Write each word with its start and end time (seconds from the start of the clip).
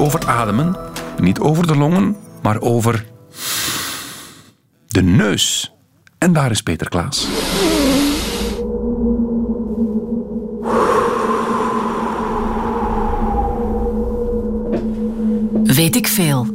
over 0.00 0.26
ademen, 0.26 0.76
niet 1.18 1.38
over 1.38 1.66
de 1.66 1.76
longen, 1.76 2.16
maar 2.42 2.60
over 2.60 3.06
de 4.88 5.02
neus. 5.02 5.72
En 6.18 6.32
daar 6.32 6.50
is 6.50 6.62
Peter 6.62 6.88
Klaas. 6.88 7.26
Weet 15.64 15.96
ik 15.96 16.06
veel. 16.06 16.46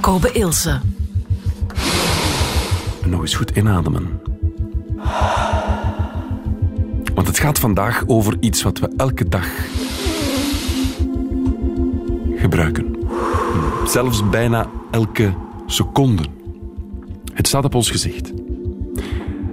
Kobe 0.00 0.32
Ilse. 0.32 0.80
Eens 3.24 3.34
goed 3.34 3.56
inademen. 3.56 4.20
Want 7.14 7.26
het 7.26 7.38
gaat 7.38 7.58
vandaag 7.58 8.04
over 8.06 8.36
iets 8.40 8.62
wat 8.62 8.78
we 8.78 8.90
elke 8.96 9.28
dag 9.28 9.48
gebruiken. 12.34 12.96
Zelfs 13.86 14.28
bijna 14.28 14.70
elke 14.90 15.34
seconde. 15.66 16.22
Het 17.34 17.46
staat 17.46 17.64
op 17.64 17.74
ons 17.74 17.90
gezicht. 17.90 18.32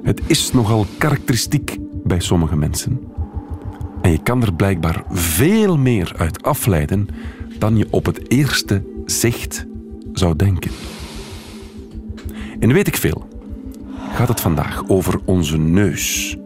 Het 0.03 0.21
is 0.27 0.51
nogal 0.51 0.85
karakteristiek 0.97 1.77
bij 2.03 2.19
sommige 2.19 2.55
mensen. 2.55 2.99
En 4.01 4.11
je 4.11 4.23
kan 4.23 4.41
er 4.41 4.53
blijkbaar 4.53 5.03
veel 5.09 5.77
meer 5.77 6.13
uit 6.17 6.43
afleiden 6.43 7.07
dan 7.57 7.77
je 7.77 7.87
op 7.89 8.05
het 8.05 8.31
eerste 8.31 8.83
zicht 9.05 9.65
zou 10.13 10.35
denken. 10.35 10.71
En 12.59 12.73
weet 12.73 12.87
ik 12.87 12.97
veel, 12.97 13.29
gaat 14.21 14.29
het 14.29 14.41
vandaag 14.41 14.83
over 14.87 15.19
onze 15.25 15.57
neus. 15.57 16.37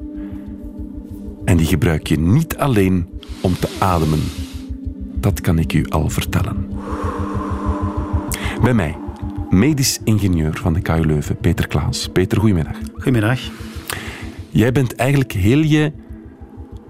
En 1.45 1.57
die 1.57 1.65
gebruik 1.65 2.07
je 2.07 2.19
niet 2.19 2.57
alleen 2.57 3.07
om 3.41 3.53
te 3.59 3.67
ademen. 3.79 4.19
Dat 5.15 5.41
kan 5.41 5.59
ik 5.59 5.73
u 5.73 5.85
al 5.89 6.09
vertellen. 6.09 6.67
Bij 8.61 8.73
mij, 8.73 8.97
medisch 9.49 9.99
ingenieur 10.03 10.57
van 10.57 10.73
de 10.73 10.81
KU 10.81 11.05
Leuven, 11.05 11.37
Peter 11.37 11.67
Klaas. 11.67 12.07
Peter, 12.07 12.39
goedemiddag. 12.39 12.77
Goedemiddag. 12.93 13.39
Jij 14.49 14.71
bent 14.71 14.95
eigenlijk 14.95 15.31
heel 15.31 15.61
je 15.61 15.91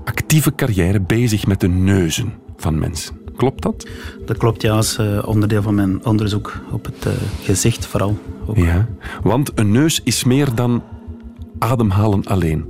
actieve 0.04 0.56
carrière 0.56 1.02
bezig 1.02 1.48
met 1.48 1.60
de 1.60 1.68
neuzen 1.68 2.34
van 2.58 2.80
mensen. 2.80 3.16
Klopt 3.36 3.62
dat? 3.62 3.88
Dat 4.26 4.38
klopt, 4.38 4.62
ja, 4.62 4.76
als 4.76 4.98
uh, 5.00 5.28
onderdeel 5.28 5.62
van 5.62 5.76
mijn 5.76 6.06
onderzoek 6.06 6.62
op 6.72 6.86
het 6.86 7.06
uh, 7.06 7.14
gezicht 7.44 7.86
vooral. 7.86 8.18
Ook. 8.46 8.58
Ja, 8.58 8.88
want 9.24 9.52
een 9.56 9.72
neus 9.72 10.02
is 10.04 10.24
meer 10.24 10.56
dan 10.56 10.84
ademhalen 11.60 12.26
alleen. 12.26 12.66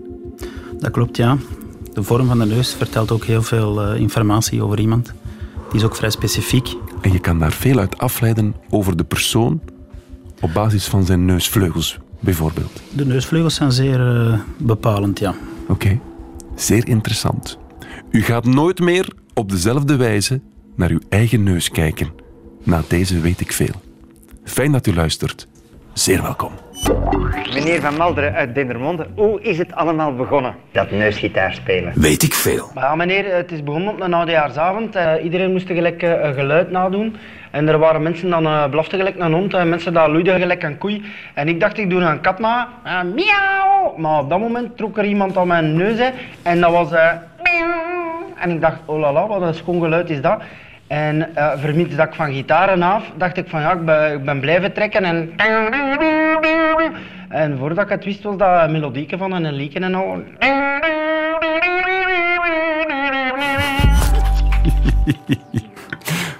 Dat 0.80 0.92
klopt, 0.92 1.18
ja. 1.18 1.38
De 1.94 2.04
vorm 2.04 2.28
van 2.28 2.40
de 2.40 2.46
neus 2.46 2.74
vertelt 2.74 3.12
ook 3.12 3.26
heel 3.26 3.42
veel 3.42 3.94
uh, 3.94 4.00
informatie 4.00 4.64
over 4.64 4.80
iemand. 4.80 5.14
Die 5.70 5.80
is 5.80 5.84
ook 5.84 5.96
vrij 5.96 6.10
specifiek. 6.10 6.76
En 7.02 7.12
je 7.12 7.20
kan 7.20 7.40
daar 7.40 7.52
veel 7.52 7.80
uit 7.80 7.98
afleiden 7.98 8.56
over 8.70 8.98
de 8.98 9.04
persoon 9.04 9.62
op 10.42 10.54
basis 10.54 10.88
van 10.88 11.06
zijn 11.06 11.26
neusvleugels, 11.26 12.00
bijvoorbeeld. 12.20 12.82
De 12.92 13.06
neusvleugels 13.06 13.56
zijn 13.56 13.72
zeer 13.72 14.40
bepalend, 14.58 15.20
ja. 15.20 15.30
Oké, 15.62 15.72
okay. 15.72 16.00
zeer 16.56 16.88
interessant. 16.88 17.58
U 18.12 18.22
gaat 18.22 18.46
nooit 18.46 18.80
meer 18.80 19.14
op 19.34 19.50
dezelfde 19.50 19.96
wijze 19.96 20.42
naar 20.76 20.90
uw 20.90 21.00
eigen 21.10 21.44
neus 21.44 21.70
kijken. 21.70 22.10
Na 22.64 22.84
deze 22.88 23.20
weet 23.20 23.42
ik 23.42 23.52
veel. 23.52 23.82
Fijn 24.44 24.72
dat 24.72 24.88
u 24.88 24.94
luistert. 24.94 25.48
Zeer 25.96 26.22
welkom. 26.22 26.52
Meneer 27.54 27.82
Van 27.82 27.98
Malderen 27.98 28.34
uit 28.34 28.56
Dendermonde, 28.56 29.08
hoe 29.16 29.42
is 29.42 29.58
het 29.58 29.76
allemaal 29.76 30.16
begonnen, 30.16 30.56
dat 30.72 30.92
neusgitaar 30.92 31.54
spelen? 31.54 31.94
Weet 31.96 32.24
ik 32.24 32.34
veel. 32.34 32.70
Maar 32.74 32.84
ja, 32.84 32.96
meneer, 32.96 33.36
het 33.36 33.52
is 33.52 33.64
begonnen 33.64 33.94
op 33.94 34.02
een 34.02 34.14
oudejaarsavond. 34.14 34.96
Uh, 34.96 35.14
iedereen 35.24 35.52
moest 35.52 35.68
tegelijk 35.68 36.04
uh, 36.04 36.24
een 36.24 36.34
geluid 36.34 36.72
nadoen. 36.72 37.16
En 37.52 37.68
er 37.68 37.78
waren 37.78 38.02
mensen 38.02 38.30
dan 38.30 38.46
uh, 38.46 38.70
blaften 38.70 38.98
gelijk 38.98 39.20
een 39.20 39.34
hond 39.34 39.54
en 39.54 39.70
mensen 39.70 39.94
dat 39.94 40.08
loeiden 40.08 40.40
gelijk 40.40 40.64
een 40.64 40.78
koei. 40.78 41.06
En 41.34 41.48
ik 41.48 41.60
dacht, 41.60 41.78
ik 41.78 41.90
doe 41.90 42.02
een 42.02 42.22
kat 42.22 42.40
na. 42.40 42.70
miauw! 42.84 43.94
Maar 43.98 44.20
op 44.20 44.30
dat 44.30 44.40
moment 44.40 44.78
trok 44.78 44.98
er 44.98 45.06
iemand 45.06 45.38
aan 45.38 45.48
mijn 45.48 45.76
neus 45.76 45.98
hè, 45.98 46.10
en 46.42 46.62
dat 46.62 46.72
was... 46.72 46.92
en 48.36 48.50
ik 48.50 48.62
dacht, 48.62 48.80
oh 48.86 49.00
la 49.00 49.14
la, 49.14 49.28
wat 49.28 49.42
een 49.42 49.54
schoon 49.54 49.82
geluid 49.82 50.10
is 50.10 50.22
dat. 50.22 50.42
En 50.88 51.16
uh, 51.36 51.98
dat 51.98 52.08
ik 52.08 52.14
van 52.14 52.34
gitaren 52.34 52.82
af, 52.82 53.04
dacht 53.18 53.38
ik 53.38 53.50
van 53.50 53.62
ja, 53.62 53.72
ik 53.74 53.86
ben, 53.86 54.14
ik 54.14 54.26
ben 54.26 54.40
blijven 54.40 54.74
trekken 54.74 55.04
en... 55.04 55.34
En 57.30 57.58
voordat 57.58 57.84
ik 57.84 57.90
het 57.90 58.06
wist 58.06 58.24
was 58.24 58.38
dat 58.38 58.70
melodieken 58.70 59.18
van 59.18 59.32
een 59.32 59.54
lieken 59.54 59.84
en 59.84 59.96
al... 59.96 60.24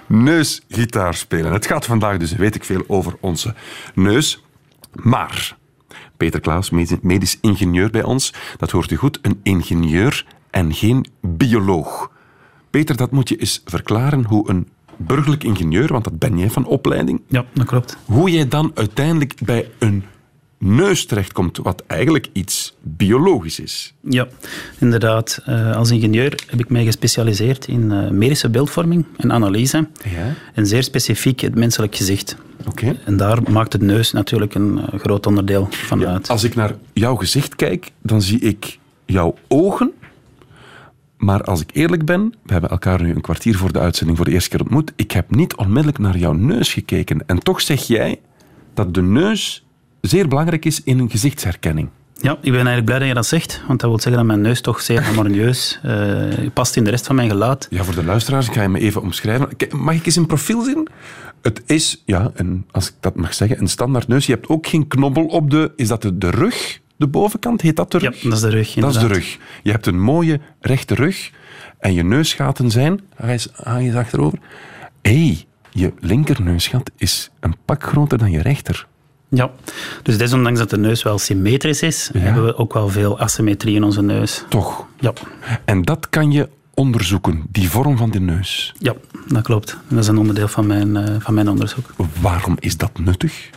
Neusgitaar 0.06 1.14
spelen. 1.14 1.52
Het 1.52 1.66
gaat 1.66 1.84
vandaag 1.84 2.16
dus, 2.16 2.32
weet 2.32 2.54
ik 2.54 2.64
veel, 2.64 2.84
over 2.86 3.16
onze 3.20 3.54
neus. 3.94 4.44
Maar, 4.92 5.56
Peter 6.16 6.40
Klaas, 6.40 6.70
medisch 7.00 7.38
ingenieur 7.40 7.90
bij 7.90 8.02
ons, 8.02 8.34
dat 8.56 8.70
hoort 8.70 8.90
u 8.90 8.96
goed, 8.96 9.18
een 9.22 9.40
ingenieur 9.42 10.24
en 10.50 10.74
geen 10.74 11.06
bioloog. 11.20 12.10
Peter, 12.76 12.96
dat 12.96 13.10
moet 13.10 13.28
je 13.28 13.36
eens 13.36 13.62
verklaren 13.64 14.24
hoe 14.24 14.50
een 14.50 14.68
burgerlijk 14.96 15.44
ingenieur, 15.44 15.92
want 15.92 16.04
dat 16.04 16.18
ben 16.18 16.38
jij 16.38 16.50
van 16.50 16.66
opleiding. 16.66 17.20
Ja, 17.28 17.44
dat 17.52 17.66
klopt. 17.66 17.96
Hoe 18.04 18.30
jij 18.30 18.48
dan 18.48 18.70
uiteindelijk 18.74 19.34
bij 19.44 19.70
een 19.78 20.04
neus 20.58 21.06
terechtkomt, 21.06 21.56
wat 21.56 21.82
eigenlijk 21.86 22.28
iets 22.32 22.74
biologisch 22.82 23.60
is. 23.60 23.94
Ja, 24.00 24.26
inderdaad. 24.78 25.42
Uh, 25.48 25.76
als 25.76 25.90
ingenieur 25.90 26.42
heb 26.46 26.60
ik 26.60 26.68
mij 26.68 26.84
gespecialiseerd 26.84 27.68
in 27.68 27.90
uh, 27.90 28.10
medische 28.10 28.50
beeldvorming 28.50 29.04
en 29.16 29.32
analyse. 29.32 29.88
Ja. 30.04 30.34
En 30.54 30.66
zeer 30.66 30.82
specifiek 30.82 31.40
het 31.40 31.54
menselijk 31.54 31.96
gezicht. 31.96 32.36
Oké. 32.66 32.96
En 33.04 33.16
daar 33.16 33.50
maakt 33.50 33.72
het 33.72 33.82
neus 33.82 34.12
natuurlijk 34.12 34.54
een 34.54 34.78
uh, 34.78 35.00
groot 35.00 35.26
onderdeel 35.26 35.68
van 35.70 35.98
ja, 35.98 36.06
uit. 36.06 36.28
Als 36.28 36.44
ik 36.44 36.54
naar 36.54 36.74
jouw 36.92 37.14
gezicht 37.14 37.56
kijk, 37.56 37.90
dan 38.02 38.22
zie 38.22 38.40
ik 38.40 38.78
jouw 39.06 39.34
ogen 39.48 39.92
maar 41.16 41.42
als 41.42 41.60
ik 41.60 41.70
eerlijk 41.72 42.04
ben, 42.04 42.34
we 42.42 42.52
hebben 42.52 42.70
elkaar 42.70 43.02
nu 43.02 43.14
een 43.14 43.20
kwartier 43.20 43.56
voor 43.56 43.72
de 43.72 43.78
uitzending 43.78 44.16
voor 44.16 44.26
de 44.26 44.32
eerste 44.32 44.50
keer 44.50 44.60
ontmoet. 44.60 44.92
Ik 44.96 45.10
heb 45.10 45.34
niet 45.34 45.56
onmiddellijk 45.56 45.98
naar 45.98 46.18
jouw 46.18 46.32
neus 46.32 46.72
gekeken. 46.72 47.26
En 47.26 47.38
toch 47.38 47.60
zeg 47.60 47.86
jij 47.86 48.20
dat 48.74 48.94
de 48.94 49.02
neus 49.02 49.66
zeer 50.00 50.28
belangrijk 50.28 50.64
is 50.64 50.82
in 50.82 50.98
een 50.98 51.10
gezichtsherkenning. 51.10 51.88
Ja, 52.20 52.32
ik 52.32 52.40
ben 52.40 52.52
eigenlijk 52.52 52.84
blij 52.84 52.98
dat 52.98 53.08
je 53.08 53.14
dat 53.14 53.26
zegt, 53.26 53.62
want 53.66 53.80
dat 53.80 53.90
wil 53.90 54.00
zeggen 54.00 54.16
dat 54.16 54.24
mijn 54.24 54.40
neus 54.40 54.60
toch 54.60 54.80
zeer 54.80 55.02
harmonieus 55.02 55.80
uh, 55.84 56.50
past 56.54 56.76
in 56.76 56.84
de 56.84 56.90
rest 56.90 57.06
van 57.06 57.14
mijn 57.14 57.28
gelaat. 57.28 57.66
Ja, 57.70 57.84
voor 57.84 57.94
de 57.94 58.04
luisteraars, 58.04 58.46
ik 58.46 58.52
ga 58.52 58.62
je 58.62 58.68
me 58.68 58.78
even 58.78 59.02
omschrijven. 59.02 59.48
Mag 59.70 59.94
ik 59.94 60.06
eens 60.06 60.16
een 60.16 60.26
profiel 60.26 60.62
zien? 60.62 60.88
Het 61.42 61.62
is, 61.66 62.02
ja, 62.04 62.30
een, 62.34 62.66
als 62.70 62.88
ik 62.88 62.94
dat 63.00 63.16
mag 63.16 63.34
zeggen, 63.34 63.60
een 63.60 63.68
standaard 63.68 64.08
neus. 64.08 64.26
Je 64.26 64.32
hebt 64.32 64.48
ook 64.48 64.66
geen 64.66 64.86
knobbel 64.86 65.26
op 65.26 65.50
de... 65.50 65.72
Is 65.76 65.88
dat 65.88 66.02
de, 66.02 66.18
de 66.18 66.30
rug? 66.30 66.80
De 66.96 67.06
bovenkant, 67.06 67.60
heet 67.60 67.76
dat 67.76 67.90
de 67.90 67.98
rug? 67.98 68.22
Ja, 68.22 68.28
dat 68.28 68.38
is 68.38 68.40
de 68.40 68.50
rug. 68.50 68.74
Dat 68.74 68.94
is 68.94 69.00
de 69.00 69.06
rug. 69.06 69.38
Je 69.62 69.70
hebt 69.70 69.86
een 69.86 70.00
mooie 70.00 70.40
rechte 70.60 70.94
rug 70.94 71.30
en 71.78 71.94
je 71.94 72.04
neusgaten 72.04 72.70
zijn, 72.70 73.00
ga 73.16 73.28
eens, 73.28 73.48
ga 73.52 73.78
eens 73.78 73.94
achterover. 73.94 74.38
Hé, 75.02 75.26
hey, 75.26 75.44
je 75.70 75.92
linkerneusgat 76.00 76.90
is 76.96 77.30
een 77.40 77.56
pak 77.64 77.82
groter 77.82 78.18
dan 78.18 78.30
je 78.30 78.42
rechter. 78.42 78.86
Ja, 79.28 79.50
dus 80.02 80.18
desondanks 80.18 80.58
dat 80.58 80.70
de 80.70 80.78
neus 80.78 81.02
wel 81.02 81.18
symmetrisch 81.18 81.82
is, 81.82 82.10
hebben 82.18 82.44
we 82.44 82.56
ook 82.56 82.72
wel 82.72 82.88
veel 82.88 83.18
asymmetrie 83.18 83.74
in 83.74 83.84
onze 83.84 84.02
neus. 84.02 84.44
Toch? 84.48 84.86
Ja. 85.00 85.12
En 85.64 85.82
dat 85.82 86.08
kan 86.08 86.30
je 86.30 86.48
onderzoeken, 86.74 87.42
die 87.50 87.70
vorm 87.70 87.96
van 87.96 88.10
de 88.10 88.20
neus? 88.20 88.74
Ja, 88.78 88.94
dat 89.28 89.42
klopt. 89.42 89.76
Dat 89.88 89.98
is 89.98 90.06
een 90.06 90.18
onderdeel 90.18 90.48
van 90.48 90.66
mijn, 90.66 90.96
uh, 90.96 91.04
van 91.18 91.34
mijn 91.34 91.48
onderzoek. 91.48 91.94
Waarom 92.20 92.56
is 92.60 92.76
dat 92.76 92.98
nuttig? 92.98 93.50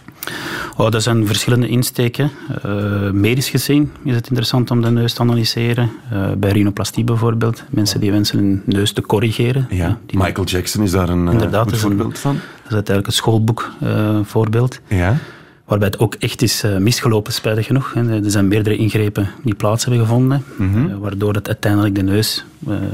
Oh, 0.77 0.91
dat 0.91 1.03
zijn 1.03 1.27
verschillende 1.27 1.67
insteken. 1.67 2.31
Uh, 2.65 3.11
medisch 3.11 3.49
gezien 3.49 3.91
is 4.03 4.15
het 4.15 4.27
interessant 4.27 4.71
om 4.71 4.81
de 4.81 4.89
neus 4.89 5.13
te 5.13 5.21
analyseren. 5.21 5.91
Uh, 6.13 6.31
bij 6.37 6.51
rhinoplastie 6.51 7.03
bijvoorbeeld. 7.03 7.63
Mensen 7.69 7.99
die 7.99 8.11
wensen 8.11 8.37
hun 8.37 8.61
neus 8.65 8.91
te 8.91 9.01
corrigeren. 9.01 9.67
Ja. 9.69 9.97
Michael 10.11 10.47
Jackson 10.47 10.83
is 10.83 10.91
daar 10.91 11.09
een, 11.09 11.25
uh, 11.25 11.31
Inderdaad, 11.31 11.77
voorbeeld 11.77 12.11
een, 12.11 12.17
van. 12.17 12.33
Dat 12.33 12.67
is 12.67 12.73
uiteindelijk 12.73 13.07
een 13.07 13.13
schoolboekvoorbeeld. 13.13 14.79
ja. 14.87 15.17
Waarbij 15.65 15.87
het 15.87 15.99
ook 15.99 16.15
echt 16.15 16.41
is 16.41 16.63
misgelopen, 16.79 17.33
spijtig 17.33 17.65
genoeg. 17.65 17.95
Er 17.95 18.31
zijn 18.31 18.47
meerdere 18.47 18.77
ingrepen 18.77 19.29
die 19.43 19.55
plaats 19.55 19.85
hebben 19.85 20.01
gevonden. 20.01 20.43
Mhm. 20.57 20.97
waardoor 20.97 21.33
het 21.33 21.47
uiteindelijk 21.47 21.95
de 21.95 22.01
neus, 22.01 22.45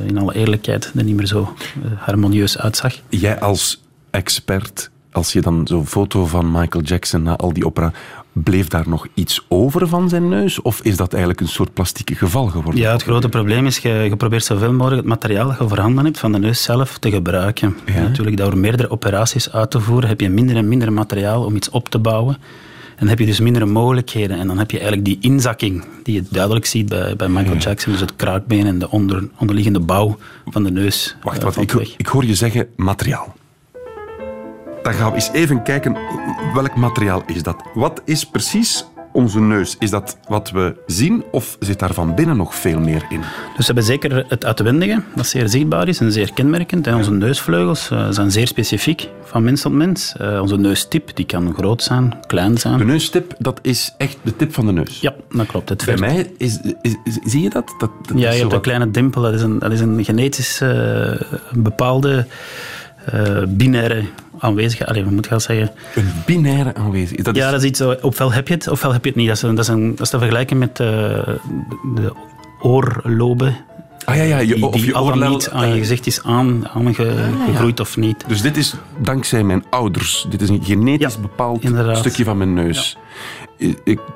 in 0.05 0.17
alle 0.17 0.33
eerlijkheid, 0.35 0.91
er 0.95 1.03
niet 1.03 1.15
meer 1.15 1.25
zo 1.25 1.53
harmonieus 1.97 2.57
uitzag. 2.57 2.93
Jij 3.09 3.39
als 3.39 3.81
expert 4.09 4.89
als 5.15 5.33
je 5.33 5.41
dan 5.41 5.67
zo'n 5.67 5.87
foto 5.87 6.25
van 6.25 6.51
Michael 6.51 6.83
Jackson 6.83 7.23
na 7.23 7.35
al 7.35 7.53
die 7.53 7.65
opera, 7.65 7.91
bleef 8.31 8.67
daar 8.67 8.89
nog 8.89 9.07
iets 9.13 9.45
over 9.47 9.87
van 9.87 10.09
zijn 10.09 10.29
neus? 10.29 10.61
Of 10.61 10.81
is 10.81 10.97
dat 10.97 11.11
eigenlijk 11.11 11.41
een 11.41 11.47
soort 11.47 11.73
plastieke 11.73 12.15
geval 12.15 12.47
geworden? 12.47 12.81
Ja, 12.81 12.91
het 12.91 13.03
grote 13.03 13.29
probleem 13.29 13.65
is, 13.65 13.77
je, 13.77 13.89
je 13.89 14.15
probeert 14.15 14.43
zoveel 14.43 14.73
mogelijk 14.73 15.01
het 15.01 15.09
materiaal 15.09 15.47
dat 15.47 15.57
je 15.59 15.67
voorhanden 15.67 16.05
hebt 16.05 16.19
van 16.19 16.31
de 16.31 16.39
neus 16.39 16.63
zelf 16.63 16.97
te 16.97 17.11
gebruiken. 17.11 17.77
Ja. 17.85 18.01
Natuurlijk, 18.01 18.37
door 18.37 18.57
meerdere 18.57 18.89
operaties 18.89 19.51
uit 19.51 19.71
te 19.71 19.79
voeren, 19.79 20.09
heb 20.09 20.21
je 20.21 20.29
minder 20.29 20.55
en 20.55 20.67
minder 20.67 20.93
materiaal 20.93 21.43
om 21.43 21.55
iets 21.55 21.69
op 21.69 21.89
te 21.89 21.99
bouwen. 21.99 22.37
dan 22.99 23.07
heb 23.07 23.19
je 23.19 23.25
dus 23.25 23.39
mindere 23.39 23.65
mogelijkheden. 23.65 24.37
En 24.37 24.47
dan 24.47 24.57
heb 24.57 24.71
je 24.71 24.77
eigenlijk 24.77 25.07
die 25.07 25.17
inzakking 25.21 25.85
die 26.03 26.15
je 26.15 26.23
duidelijk 26.29 26.65
ziet 26.65 26.89
bij, 26.89 27.15
bij 27.15 27.27
Michael 27.27 27.57
Jackson. 27.57 27.91
Dus 27.91 28.01
het 28.01 28.15
kraakbeen 28.15 28.65
en 28.65 28.79
de 28.79 28.89
onder, 28.89 29.29
onderliggende 29.37 29.79
bouw 29.79 30.17
van 30.49 30.63
de 30.63 30.71
neus. 30.71 31.15
Wacht, 31.23 31.37
eh, 31.37 31.43
wat, 31.43 31.57
ik, 31.57 31.73
ik 31.97 32.07
hoor 32.07 32.25
je 32.25 32.35
zeggen 32.35 32.67
materiaal. 32.75 33.35
Dan 34.85 34.93
gaan 34.93 35.09
we 35.09 35.15
eens 35.15 35.29
even 35.31 35.63
kijken 35.63 35.97
welk 36.53 36.75
materiaal 36.75 37.23
is 37.25 37.43
dat. 37.43 37.55
Wat 37.73 38.01
is 38.05 38.25
precies 38.25 38.85
onze 39.13 39.39
neus? 39.39 39.75
Is 39.79 39.89
dat 39.89 40.17
wat 40.27 40.51
we 40.51 40.75
zien 40.85 41.23
of 41.31 41.57
zit 41.59 41.79
daar 41.79 41.93
van 41.93 42.15
binnen 42.15 42.37
nog 42.37 42.55
veel 42.55 42.79
meer 42.79 43.05
in? 43.09 43.19
Dus 43.19 43.57
we 43.57 43.63
hebben 43.65 43.83
zeker 43.83 44.25
het 44.27 44.45
uitwendige, 44.45 45.01
dat 45.15 45.27
zeer 45.27 45.47
zichtbaar 45.49 45.87
is 45.87 45.99
en 45.99 46.11
zeer 46.11 46.33
kenmerkend. 46.33 46.87
En 46.87 46.95
onze 46.95 47.11
neusvleugels 47.11 47.89
eh, 47.91 48.07
zijn 48.09 48.31
zeer 48.31 48.47
specifiek 48.47 49.09
van 49.23 49.43
mens 49.43 49.61
tot 49.61 49.71
mens. 49.73 50.15
Eh, 50.17 50.39
onze 50.41 50.57
neustip 50.57 51.15
die 51.15 51.25
kan 51.25 51.53
groot 51.53 51.83
zijn, 51.83 52.13
klein 52.27 52.57
zijn. 52.57 52.77
De 52.77 52.85
neustip, 52.85 53.33
dat 53.37 53.59
is 53.61 53.93
echt 53.97 54.17
de 54.21 54.35
tip 54.35 54.53
van 54.53 54.65
de 54.65 54.71
neus. 54.71 54.99
Ja, 55.01 55.13
dat 55.29 55.45
klopt. 55.45 55.69
Het 55.69 55.85
Bij 55.85 55.97
mij 55.97 56.31
is, 56.37 56.59
is, 56.81 56.95
is- 57.03 57.19
zie 57.23 57.41
je 57.41 57.49
dat? 57.49 57.75
dat, 57.77 57.89
dat 58.07 58.19
Ja, 58.19 58.31
je 58.31 58.39
hebt 58.39 58.53
een 58.53 58.61
kleine 58.61 58.91
dimpel. 58.91 59.21
Dat 59.21 59.33
is 59.33 59.41
een, 59.41 59.59
dat 59.59 59.71
is 59.71 59.79
een 59.79 60.05
genetisch 60.05 60.61
eh, 60.61 61.11
bepaalde 61.53 62.25
eh, 63.05 63.43
binaire 63.47 64.03
aanwezigheid. 64.39 64.89
Allee, 64.89 65.03
hoe 65.03 65.11
moet 65.11 65.25
ik 65.25 65.31
dat 65.31 65.41
zeggen? 65.41 65.71
Een 65.95 66.11
binaire 66.25 66.75
aanwezigheid. 66.75 67.25
Dat 67.25 67.35
Ja, 67.35 67.45
is, 67.45 67.51
dat 67.51 67.61
is 67.61 67.67
iets, 67.67 67.79
zo, 67.79 67.95
ofwel 68.01 68.31
heb 68.33 68.47
je 68.47 68.53
het, 68.53 68.67
ofwel 68.67 68.93
heb 68.93 69.03
je 69.03 69.09
het 69.09 69.17
niet. 69.19 69.27
Dat 69.27 69.35
is, 69.35 69.41
dat 69.41 69.59
is, 69.59 69.67
een, 69.67 69.89
dat 69.89 69.99
is 70.01 70.09
te 70.09 70.17
vergelijken 70.17 70.57
met 70.57 70.79
eh, 70.79 70.87
de 71.95 72.13
oorloben. 72.61 73.55
ah 74.05 74.15
ja, 74.15 74.21
ja, 74.23 74.37
je, 74.37 74.53
Die, 74.55 74.65
of 74.65 74.85
je 74.85 74.99
oorlel, 75.01 75.29
niet 75.29 75.49
aan 75.49 75.67
je 75.67 75.73
eh, 75.73 75.79
gezicht 75.79 76.07
is 76.07 76.23
aan, 76.23 76.67
aangegroeid 76.67 77.79
of 77.79 77.97
niet. 77.97 78.23
Dus 78.27 78.41
dit 78.41 78.57
is 78.57 78.75
dankzij 79.01 79.43
mijn 79.43 79.63
ouders. 79.69 80.25
Dit 80.29 80.41
is 80.41 80.49
een 80.49 80.63
genetisch 80.63 81.13
Ja, 81.13 81.21
bepaald 81.21 81.63
inderdaad. 81.63 81.97
stukje 81.97 82.23
van 82.23 82.37
mijn 82.37 82.53
neus. 82.53 82.97
Eh, 82.97 83.01
eh, 83.41 83.44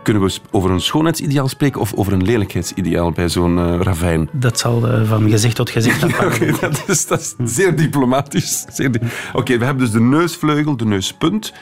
Kunnen 0.03 0.23
we 0.23 0.37
over 0.51 0.71
een 0.71 0.81
schoonheidsideaal 0.81 1.47
spreken 1.47 1.81
of 1.81 1.93
over 1.93 2.13
een 2.13 2.23
lelijkheidsideaal 2.23 3.11
bij 3.11 3.29
zo'n 3.29 3.59
eh, 3.59 3.79
ravijn? 3.81 4.29
Dat 4.31 4.59
zal 4.59 4.87
eh, 4.87 5.07
van 5.09 5.29
gezicht 5.29 5.55
tot 5.55 5.69
gezicht 5.69 6.03
afhangen. 6.03 6.33
Oké, 6.33 6.51
dat, 6.61 6.83
is, 6.87 7.07
dat 7.07 7.19
is 7.19 7.35
zeer 7.55 7.75
diplomatisch. 7.75 8.65
Di- 8.75 8.89
Oké, 9.33 9.57
we 9.57 9.65
hebben 9.65 9.83
dus 9.83 9.93
de 9.93 10.01
neusvleugel, 10.01 10.77
de 10.77 10.85
neuspunt. 10.85 11.53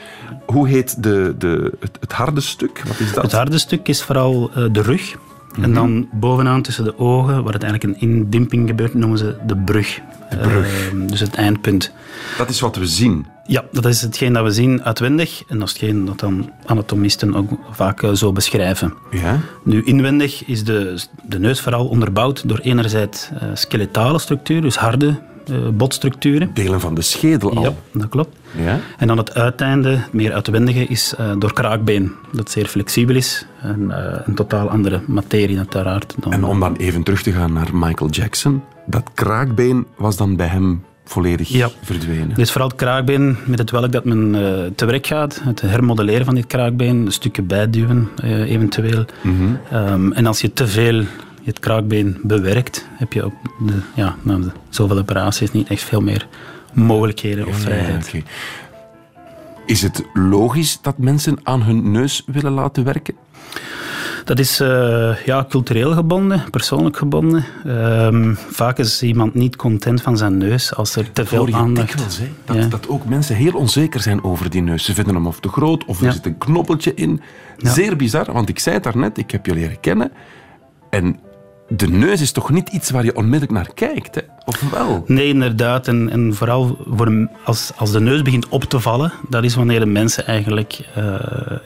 Hoe 0.45 0.67
heet 0.67 1.03
de, 1.03 1.35
de, 1.37 1.73
het, 1.79 1.97
het 1.99 2.11
harde 2.11 2.41
stuk? 2.41 2.83
Wat 2.87 2.99
is 2.99 3.13
dat? 3.13 3.23
Het 3.23 3.31
harde 3.31 3.57
stuk 3.57 3.87
is 3.87 4.03
vooral 4.03 4.51
eh, 4.55 4.63
de 4.71 4.81
rug. 4.81 5.15
En 5.61 5.73
dan 5.73 6.07
bovenaan 6.11 6.61
tussen 6.61 6.83
de 6.83 6.99
ogen, 6.99 7.43
waar 7.43 7.53
het 7.53 7.63
eigenlijk 7.63 7.83
een 8.01 8.09
indimping 8.09 8.67
gebeurt, 8.69 8.93
noemen 8.93 9.17
ze 9.17 9.35
de 9.47 9.57
brug. 9.57 9.99
De 10.29 10.37
brug. 10.37 10.91
dus 11.07 11.19
het 11.19 11.35
eindpunt. 11.35 11.91
Dat 12.37 12.49
is 12.49 12.59
wat 12.59 12.75
we 12.75 12.85
zien. 12.87 13.25
Ja, 13.47 13.63
dat 13.71 13.85
is 13.85 14.01
hetgeen 14.01 14.33
dat 14.33 14.43
we 14.43 14.51
zien 14.51 14.83
uitwendig. 14.83 15.43
En 15.47 15.59
dat 15.59 15.67
is 15.67 15.73
hetgeen 15.73 16.05
dat 16.05 16.19
dan 16.19 16.51
anatomisten 16.65 17.35
ook 17.35 17.51
vaak 17.71 18.03
eh, 18.03 18.11
zo 18.11 18.31
beschrijven. 18.31 18.93
Ja? 19.11 19.39
Nu, 19.63 19.83
inwendig 19.83 20.45
is 20.45 20.63
de, 20.63 21.03
de 21.23 21.39
neus 21.39 21.61
vooral 21.61 21.87
onderbouwd 21.87 22.47
door 22.49 22.59
enerzijds 22.59 23.29
eh, 23.33 23.47
skeletale 23.53 24.19
structuren, 24.19 24.61
dus 24.63 24.75
harde 24.75 25.19
eh, 25.47 25.55
botstructuren. 25.73 26.51
Delen 26.53 26.79
van 26.79 26.95
de 26.95 27.01
schedel 27.01 27.55
al. 27.55 27.63
Ja, 27.63 27.73
dat 27.93 28.09
klopt. 28.09 28.37
Ja? 28.57 28.79
En 28.97 29.07
dan 29.07 29.17
het 29.17 29.33
uiteinde, 29.33 29.89
het 29.89 30.13
meer 30.13 30.33
uitwendige, 30.33 30.85
is 30.85 31.13
door 31.37 31.53
kraakbeen. 31.53 32.11
Dat 32.31 32.51
zeer 32.51 32.65
flexibel 32.65 33.15
is 33.15 33.45
en 33.61 33.91
een 34.25 34.35
totaal 34.35 34.69
andere 34.69 35.01
materie 35.05 35.57
uiteraard. 35.57 36.15
Dan, 36.19 36.33
En 36.33 36.43
om 36.43 36.59
dan 36.59 36.75
even 36.75 37.03
terug 37.03 37.21
te 37.21 37.31
gaan 37.31 37.53
naar 37.53 37.69
Michael 37.73 38.09
Jackson. 38.09 38.63
Dat 38.85 39.11
kraakbeen 39.13 39.87
was 39.97 40.17
dan 40.17 40.35
bij 40.35 40.47
hem 40.47 40.83
volledig 41.07 41.49
Ja. 41.49 41.69
verdwenen. 41.81 42.35
Dus 42.35 42.51
vooral 42.51 42.69
het 42.69 42.77
kraakbeen 42.77 43.37
met 43.45 43.59
het 43.59 43.71
welk 43.71 43.91
dat 43.91 44.05
men 44.05 44.35
eh, 44.35 44.71
te 44.75 44.85
werk 44.85 45.07
gaat. 45.07 45.41
Het 45.43 45.61
hermodelleren 45.61 46.25
van 46.25 46.35
dit 46.35 46.47
kraakbeen, 46.47 47.05
een 47.05 47.11
stukje 47.11 47.41
bijduwen 47.41 48.09
eh, 48.15 48.51
eventueel. 48.51 49.05
Mhm. 49.21 49.35
Ehm, 49.71 50.11
en 50.11 50.25
als 50.25 50.41
je 50.41 50.53
te 50.53 50.67
veel 50.67 51.03
het 51.43 51.59
kraakbeen 51.59 52.17
bewerkt, 52.23 52.87
heb 52.91 53.13
je 53.13 53.25
op 53.25 53.33
de, 53.65 53.73
ja, 53.95 54.15
na 54.21 54.37
de, 54.37 54.49
zoveel 54.69 54.97
operaties 54.97 55.51
niet 55.51 55.67
echt 55.67 55.83
veel 55.83 56.01
meer 56.01 56.27
mogelijkheden 56.73 57.47
of 57.47 57.57
vrijheid. 57.59 58.23
Is 59.65 59.81
het 59.81 60.03
logisch 60.13 60.79
dat 60.81 60.97
mensen 60.97 61.37
aan 61.43 61.63
hun 61.63 61.91
neus 61.91 62.23
willen 62.25 62.51
laten 62.51 62.83
werken? 62.83 63.15
Dat 64.27 64.39
is 64.39 64.59
eh, 64.59 65.15
ja, 65.25 65.45
cultureel 65.49 65.91
gebonden, 65.93 66.43
persoonlijk 66.51 66.97
gebonden. 66.97 67.45
Ehm, 67.65 68.33
vaak 68.35 68.77
is 68.77 69.03
iemand 69.03 69.33
niet 69.33 69.55
content 69.55 70.01
van 70.01 70.17
zijn 70.17 70.37
neus 70.37 70.75
als 70.75 70.95
er 70.95 71.11
te 71.11 71.25
veel 71.25 71.53
aandacht... 71.53 71.87
dikwijls, 71.87 72.17
hè? 72.17 72.27
Dat, 72.45 72.55
Ja. 72.55 72.65
dat 72.67 72.87
ook 72.87 73.05
mensen 73.05 73.35
heel 73.35 73.53
onzeker 73.53 73.99
zijn 73.99 74.23
over 74.23 74.49
die 74.49 74.61
neus. 74.61 74.83
Ze 74.85 74.93
vinden 74.93 75.15
hem 75.15 75.27
of 75.27 75.39
te 75.39 75.49
groot, 75.49 75.85
of 75.85 75.99
er 75.99 76.05
Ja. 76.05 76.11
zit 76.11 76.25
een 76.25 76.37
knoppeltje 76.37 76.93
in. 76.93 77.21
Zeer 77.57 77.95
bizar, 77.95 78.31
want 78.33 78.49
ik 78.49 78.59
zei 78.59 78.75
het 78.75 78.83
daarnet, 78.83 79.17
ik 79.17 79.31
heb 79.31 79.45
je 79.45 79.53
leren 79.53 79.79
kennen. 79.79 80.11
En 80.89 81.19
de 81.67 81.87
neus 81.87 82.21
is 82.21 82.31
toch 82.31 82.49
niet 82.49 82.69
iets 82.69 82.89
waar 82.89 83.03
je 83.03 83.15
onmiddellijk 83.15 83.51
naar 83.51 83.73
kijkt, 83.73 84.15
hè? 84.15 84.21
of 84.45 84.61
wel? 84.71 85.03
Nee, 85.07 85.27
inderdaad. 85.27 85.87
En, 85.87 86.09
en 86.09 86.35
vooral 86.35 86.77
voor 86.89 87.27
als, 87.43 87.71
als 87.75 87.91
de 87.91 87.99
neus 87.99 88.21
begint 88.21 88.47
op 88.49 88.63
te 88.63 88.79
vallen, 88.79 89.11
dat 89.29 89.43
is 89.43 89.55
wanneer 89.55 89.79
de 89.79 89.85
mensen 89.85 90.25
eigenlijk 90.27 90.79
eh, 90.95 91.13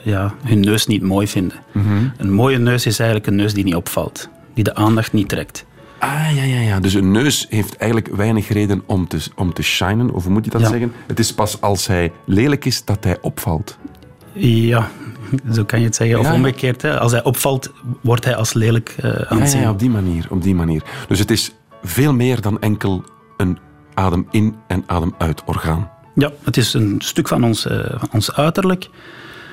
ja, 0.02 0.34
hun 0.44 0.60
neus 0.60 0.86
niet 0.86 1.02
mooi 1.02 1.26
vinden. 1.28 1.56
Een 2.16 2.32
mooie 2.32 2.58
neus 2.58 2.86
is 2.86 2.98
eigenlijk 2.98 3.28
een 3.30 3.36
neus 3.36 3.54
die 3.54 3.64
niet 3.64 3.74
opvalt, 3.74 4.28
die 4.54 4.64
de 4.64 4.74
aandacht 4.74 5.12
niet 5.12 5.28
trekt. 5.28 5.64
Ah, 5.98 6.28
ja, 6.34 6.42
ja, 6.42 6.60
ja. 6.60 6.80
Dus 6.80 6.94
een 6.94 7.10
neus 7.10 7.46
heeft 7.50 7.76
eigenlijk 7.76 8.16
weinig 8.16 8.48
reden 8.48 8.82
om 8.86 9.08
te, 9.08 9.18
om 9.36 9.52
te 9.52 9.62
shinen, 9.62 10.10
of 10.10 10.22
hoe 10.24 10.32
moet 10.32 10.44
je 10.44 10.50
dat 10.50 10.60
Ja. 10.60 10.68
zeggen? 10.68 10.92
Het 11.06 11.18
is 11.18 11.34
pas 11.34 11.60
als 11.60 11.86
hij 11.86 12.12
lelijk 12.26 12.64
is 12.64 12.84
dat 12.84 13.04
hij 13.04 13.18
opvalt. 13.20 13.78
Ja, 14.32 14.90
zo 15.54 15.64
kan 15.64 15.78
je 15.78 15.84
het 15.84 15.94
zeggen. 15.96 16.18
Of 16.18 16.26
Ja. 16.26 16.34
omgekeerd, 16.34 16.82
hè. 16.82 16.98
als 16.98 17.12
hij 17.12 17.22
opvalt, 17.24 17.72
wordt 18.00 18.24
hij 18.24 18.36
als 18.36 18.52
lelijk 18.52 18.94
eh 18.96 19.10
Ja, 19.12 19.26
aanzien. 19.28 19.60
ja, 19.60 19.70
op 19.70 19.78
die 19.78 19.90
manier, 19.90 20.26
op 20.30 20.42
die 20.42 20.54
manier. 20.54 20.82
Dus 21.08 21.18
het 21.18 21.30
is 21.30 21.52
veel 21.82 22.14
meer 22.14 22.40
dan 22.40 22.60
enkel 22.60 23.04
een 23.36 23.58
adem 23.94 24.26
in 24.30 24.54
en 24.66 24.82
adem 24.86 25.14
uit 25.18 25.42
orgaan. 25.44 25.90
Ja, 26.14 26.30
het 26.44 26.56
is 26.56 26.74
een 26.74 26.94
stuk 26.98 27.28
van 27.28 27.44
ons, 27.44 27.66
eh, 27.66 27.78
van 27.98 28.08
ons 28.12 28.32
uiterlijk. 28.32 28.88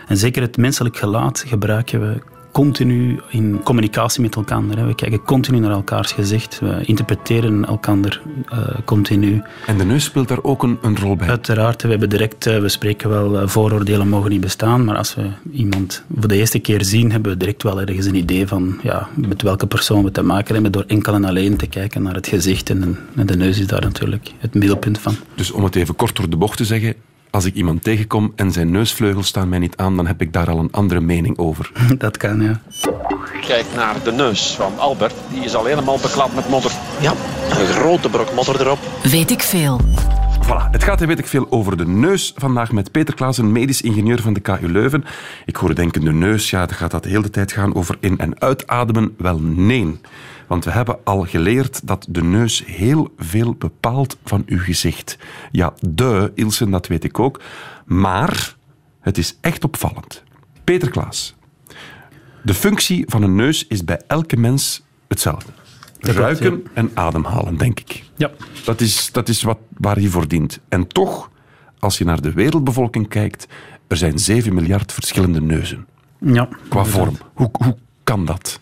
En 0.07 0.17
zeker 0.17 0.41
het 0.41 0.57
menselijk 0.57 0.97
gelaat 0.97 1.43
gebruiken 1.47 1.99
we 2.01 2.21
continu 2.51 3.19
in 3.29 3.61
communicatie 3.63 4.21
met 4.21 4.35
elkaar. 4.35 4.61
hè. 4.61 4.85
We 4.85 4.95
kijken 4.95 5.23
continu 5.23 5.59
naar 5.59 5.71
elkaars 5.71 6.11
gezicht. 6.11 6.59
We 6.59 6.81
interpreteren 6.85 7.65
elkaar 7.65 8.21
eh, 8.49 8.57
continu. 8.85 9.41
En 9.65 9.77
de 9.77 9.85
neus 9.85 10.03
speelt 10.03 10.27
daar 10.27 10.43
ook 10.43 10.63
een, 10.63 10.77
een 10.81 10.97
rol 10.97 11.15
bij. 11.15 11.27
Uiteraard, 11.27 11.81
we 11.81 11.89
hebben 11.89 12.09
direct, 12.09 12.45
eh, 12.45 12.59
we 12.59 12.69
spreken 12.69 13.09
wel, 13.09 13.39
eh, 13.39 13.47
vooroordelen 13.47 14.07
mogen 14.07 14.29
niet 14.29 14.41
bestaan, 14.41 14.85
maar 14.85 14.97
als 14.97 15.15
we 15.15 15.29
iemand 15.51 16.03
voor 16.19 16.27
de 16.27 16.35
eerste 16.35 16.59
keer 16.59 16.83
zien, 16.83 17.11
hebben 17.11 17.31
we 17.31 17.37
direct 17.37 17.63
wel 17.63 17.81
ergens 17.81 18.05
een 18.05 18.15
idee 18.15 18.47
van 18.47 18.79
ja, 18.83 19.07
met 19.15 19.41
welke 19.41 19.67
persoon 19.67 20.03
we 20.03 20.11
te 20.11 20.21
maken 20.21 20.53
hebben, 20.53 20.71
door 20.71 20.83
enkel 20.87 21.13
en 21.13 21.25
alleen 21.25 21.57
te 21.57 21.67
kijken 21.67 22.03
naar 22.03 22.15
het 22.15 22.27
gezicht. 22.27 22.69
En, 22.69 22.97
en 23.15 23.25
de 23.25 23.35
neus 23.35 23.59
is 23.59 23.67
daar 23.67 23.81
natuurlijk 23.81 24.31
het 24.37 24.53
middelpunt 24.53 24.99
van. 24.99 25.15
Dus 25.35 25.51
om 25.51 25.63
het 25.63 25.75
even 25.75 25.95
kort 25.95 26.15
door 26.15 26.29
de 26.29 26.37
bocht 26.37 26.57
te 26.57 26.65
zeggen, 26.65 26.93
als 27.31 27.45
ik 27.45 27.53
iemand 27.55 27.83
tegenkom 27.83 28.33
en 28.35 28.51
zijn 28.51 28.71
neusvleugels 28.71 29.27
staan 29.27 29.49
mij 29.49 29.59
niet 29.59 29.77
aan, 29.77 29.95
dan 29.95 30.07
heb 30.07 30.21
ik 30.21 30.33
daar 30.33 30.49
al 30.49 30.59
een 30.59 30.71
andere 30.71 30.99
mening 30.99 31.37
over. 31.37 31.71
Dat 31.97 32.17
kan, 32.17 32.41
ja. 32.41 32.61
Kijk 33.47 33.65
naar 33.75 33.95
de 34.03 34.11
neus 34.11 34.55
van 34.55 34.79
Albert. 34.79 35.13
Die 35.33 35.43
is 35.43 35.55
al 35.55 35.65
helemaal 35.65 35.97
beklad 36.01 36.35
met 36.35 36.49
modder. 36.49 36.71
Ja, 37.01 37.11
een 37.49 37.65
grote 37.67 38.09
brok 38.09 38.33
modder 38.33 38.61
erop. 38.61 38.79
Weet 39.03 39.31
ik 39.31 39.41
veel. 39.41 39.79
Voilà, 40.45 40.69
het 40.71 40.83
gaat, 40.83 41.05
weet 41.05 41.19
ik 41.19 41.27
veel, 41.27 41.47
over 41.49 41.77
de 41.77 41.87
neus 41.87 42.33
vandaag 42.37 42.71
met 42.71 42.91
Peter 42.91 43.13
Klaassen, 43.15 43.51
medisch 43.51 43.81
ingenieur 43.81 44.21
van 44.21 44.33
de 44.33 44.39
KU 44.39 44.67
Leuven. 44.71 45.03
Ik 45.45 45.55
hoor 45.55 45.75
denken, 45.75 46.01
de 46.03 46.11
neus, 46.11 46.49
ja, 46.49 46.65
dan 46.65 46.75
gaat 46.77 46.91
dat 46.91 47.03
de 47.03 47.09
hele 47.09 47.29
tijd 47.29 47.51
gaan 47.51 47.75
over 47.75 47.97
in- 47.99 48.17
en 48.17 48.41
uitademen. 48.41 49.13
Wel, 49.17 49.39
nee. 49.39 49.99
Want 50.49 50.65
we 50.65 50.71
hebben 50.71 50.97
al 51.03 51.25
geleerd 51.25 51.87
dat 51.87 52.05
de 52.09 52.23
neus 52.23 52.63
heel 52.65 53.13
veel 53.17 53.53
bepaalt 53.55 54.17
van 54.23 54.43
uw 54.45 54.59
gezicht. 54.59 55.17
Ja, 55.51 55.73
de, 55.79 56.31
Ilsen, 56.35 56.69
dat 56.71 56.87
weet 56.87 57.03
ik 57.03 57.19
ook. 57.19 57.41
Maar 57.85 58.55
het 58.99 59.17
is 59.17 59.37
echt 59.41 59.63
opvallend. 59.63 60.23
Peter 60.63 60.89
Klaas, 60.89 61.35
de 62.43 62.53
functie 62.53 63.03
van 63.07 63.23
een 63.23 63.35
neus 63.35 63.67
is 63.67 63.83
bij 63.83 64.01
elke 64.07 64.37
mens 64.37 64.81
hetzelfde. 65.07 65.51
klopt, 65.99 66.17
Ruiken 66.17 66.63
en 66.73 66.91
ademhalen, 66.93 67.57
denk 67.57 67.79
ik. 67.79 68.03
Ja, 68.15 68.31
Dat 68.65 68.81
is, 68.81 69.11
dat 69.11 69.29
is 69.29 69.41
wat, 69.43 69.57
waar 69.77 69.95
hij 69.95 70.07
voor 70.07 70.27
dient. 70.27 70.59
En 70.69 70.87
toch, 70.87 71.29
als 71.79 71.97
je 71.97 72.05
naar 72.05 72.21
de 72.21 72.31
wereldbevolking 72.31 73.07
kijkt, 73.07 73.47
er 73.87 73.97
zijn 73.97 74.19
7 74.19 74.53
miljard 74.53 74.93
verschillende 74.93 75.41
neuzen. 75.41 75.87
ja. 76.19 76.49
Qua 76.69 76.83
vorm. 76.85 77.17
Hoe, 77.33 77.49
hoe 77.51 77.77
kan 78.03 78.25
dat? 78.25 78.59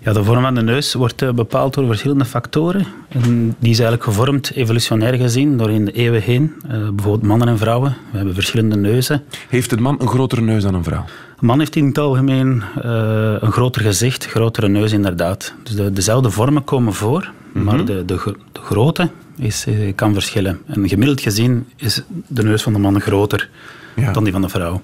Ja, 0.00 0.12
de 0.12 0.24
vorm 0.24 0.42
van 0.42 0.54
de 0.54 0.62
neus 0.62 0.94
wordt 0.94 1.22
eh, 1.22 1.30
bepaald 1.32 1.74
door 1.74 1.86
verschillende 1.86 2.24
factoren. 2.24 2.86
En 3.08 3.56
die 3.58 3.70
is 3.70 3.78
eigenlijk 3.78 4.02
gevormd, 4.04 4.50
evolutionair 4.54 5.14
gezien, 5.14 5.56
door 5.56 5.70
in 5.70 5.84
de 5.84 5.92
eeuwen 5.92 6.22
heen. 6.22 6.52
Eh, 6.68 6.70
bijvoorbeeld 6.70 7.22
mannen 7.22 7.48
en 7.48 7.58
vrouwen. 7.58 7.96
We 8.10 8.16
hebben 8.16 8.34
verschillende 8.34 8.76
neuzen. 8.76 9.22
Heeft 9.48 9.72
een 9.72 9.82
man 9.82 9.96
een 10.00 10.08
grotere 10.08 10.40
neus 10.40 10.62
dan 10.62 10.74
een 10.74 10.84
vrouw? 10.84 11.04
Een 11.40 11.46
man 11.46 11.58
heeft 11.58 11.76
in 11.76 11.86
het 11.86 11.98
algemeen 11.98 12.62
eh, 12.82 13.34
een 13.40 13.52
groter 13.52 13.82
gezicht, 13.82 14.26
grotere 14.26 14.68
neus 14.68 14.92
inderdaad. 14.92 15.54
Dus 15.62 15.74
de, 15.74 15.92
dezelfde 15.92 16.30
vormen 16.30 16.64
komen 16.64 16.92
voor, 16.94 17.30
maar 17.52 17.84
de, 17.84 18.04
de, 18.04 18.16
gro- 18.18 18.36
de 18.52 18.60
grootte 18.60 19.08
is, 19.38 19.66
kan 19.94 20.12
verschillen. 20.12 20.60
En 20.66 20.88
gemiddeld 20.88 21.20
gezien 21.20 21.66
is 21.76 22.02
de 22.26 22.42
neus 22.42 22.62
van 22.62 22.72
de 22.72 22.78
man 22.78 23.00
groter 23.00 23.48
Ja. 23.96 24.12
dan 24.12 24.24
die 24.24 24.32
van 24.32 24.42
de 24.42 24.48
vrouw. 24.48 24.82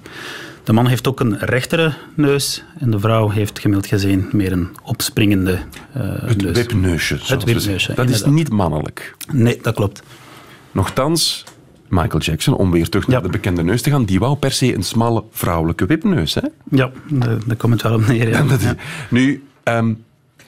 De 0.67 0.73
man 0.73 0.87
heeft 0.87 1.09
ook 1.09 1.21
een 1.21 1.39
rechtere 1.39 1.93
neus 2.15 2.65
en 2.79 2.91
de 2.91 3.01
vrouw 3.01 3.29
heeft 3.29 3.59
gemiddeld 3.59 3.87
gezien 3.87 4.29
meer 4.33 4.53
een 4.53 4.69
opspringende 4.83 5.53
uh, 5.53 6.03
het 6.21 6.43
neus. 6.43 6.57
wipneusje. 6.57 7.15
we 7.29 7.37
wipneusje. 7.45 7.95
Dat 7.95 8.09
is 8.09 8.25
niet 8.25 8.51
mannelijk. 8.51 9.17
Nee, 9.33 9.59
dat 9.63 9.75
klopt. 9.75 10.03
Nochtans, 10.73 11.45
Michael 11.89 12.19
Jackson, 12.23 12.57
om 12.57 12.71
weer 12.71 12.89
terug 12.89 13.07
naar 13.07 13.17
Ja. 13.17 13.23
de 13.23 13.29
bekende 13.33 13.63
neus 13.63 13.83
te 13.83 13.91
gaan, 13.91 14.05
die 14.05 14.19
wou 14.19 14.37
per 14.37 14.53
se 14.53 14.75
een 14.75 14.83
smalle 14.83 15.25
vrouwelijke 15.31 15.87
wipneus. 15.87 16.35
Hè? 16.35 16.41
Ja, 16.71 16.91
daar 17.47 17.57
komt 17.57 17.73
het 17.73 17.83
wel 17.83 17.95
op 17.95 18.07
neer. 18.07 18.29
Ja. 18.29 18.43
Dat 18.49 18.61
is- 18.61 18.65
Ja. 18.67 18.75
Nu, 19.11 19.45
ehm, 19.63 19.95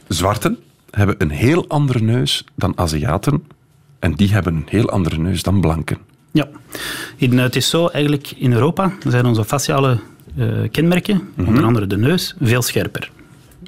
zwarten 0.09 0.59
hebben 0.91 1.15
een 1.19 1.31
heel 1.31 1.69
andere 1.69 2.01
neus 2.01 2.45
dan 2.55 2.73
Aziaten. 2.77 3.45
En 3.99 4.13
die 4.15 4.33
hebben 4.33 4.55
een 4.55 4.67
heel 4.69 4.89
andere 4.91 5.19
neus 5.19 5.43
dan 5.43 5.61
blanken. 5.61 5.99
Ja, 6.31 6.49
in, 7.17 7.39
eh, 7.39 7.45
het 7.45 7.57
is 7.57 7.69
zo 7.69 7.87
eigenlijk 7.87 8.31
in 8.37 8.53
Europa 8.53 8.93
zijn 9.09 9.27
onze 9.27 9.45
faciale 9.45 9.99
eh, 10.37 10.49
kenmerken, 10.71 11.29
onder 11.37 11.65
andere 11.65 11.87
de 11.87 11.97
neus, 11.97 12.35
veel 12.41 12.63
scherper. 12.63 13.11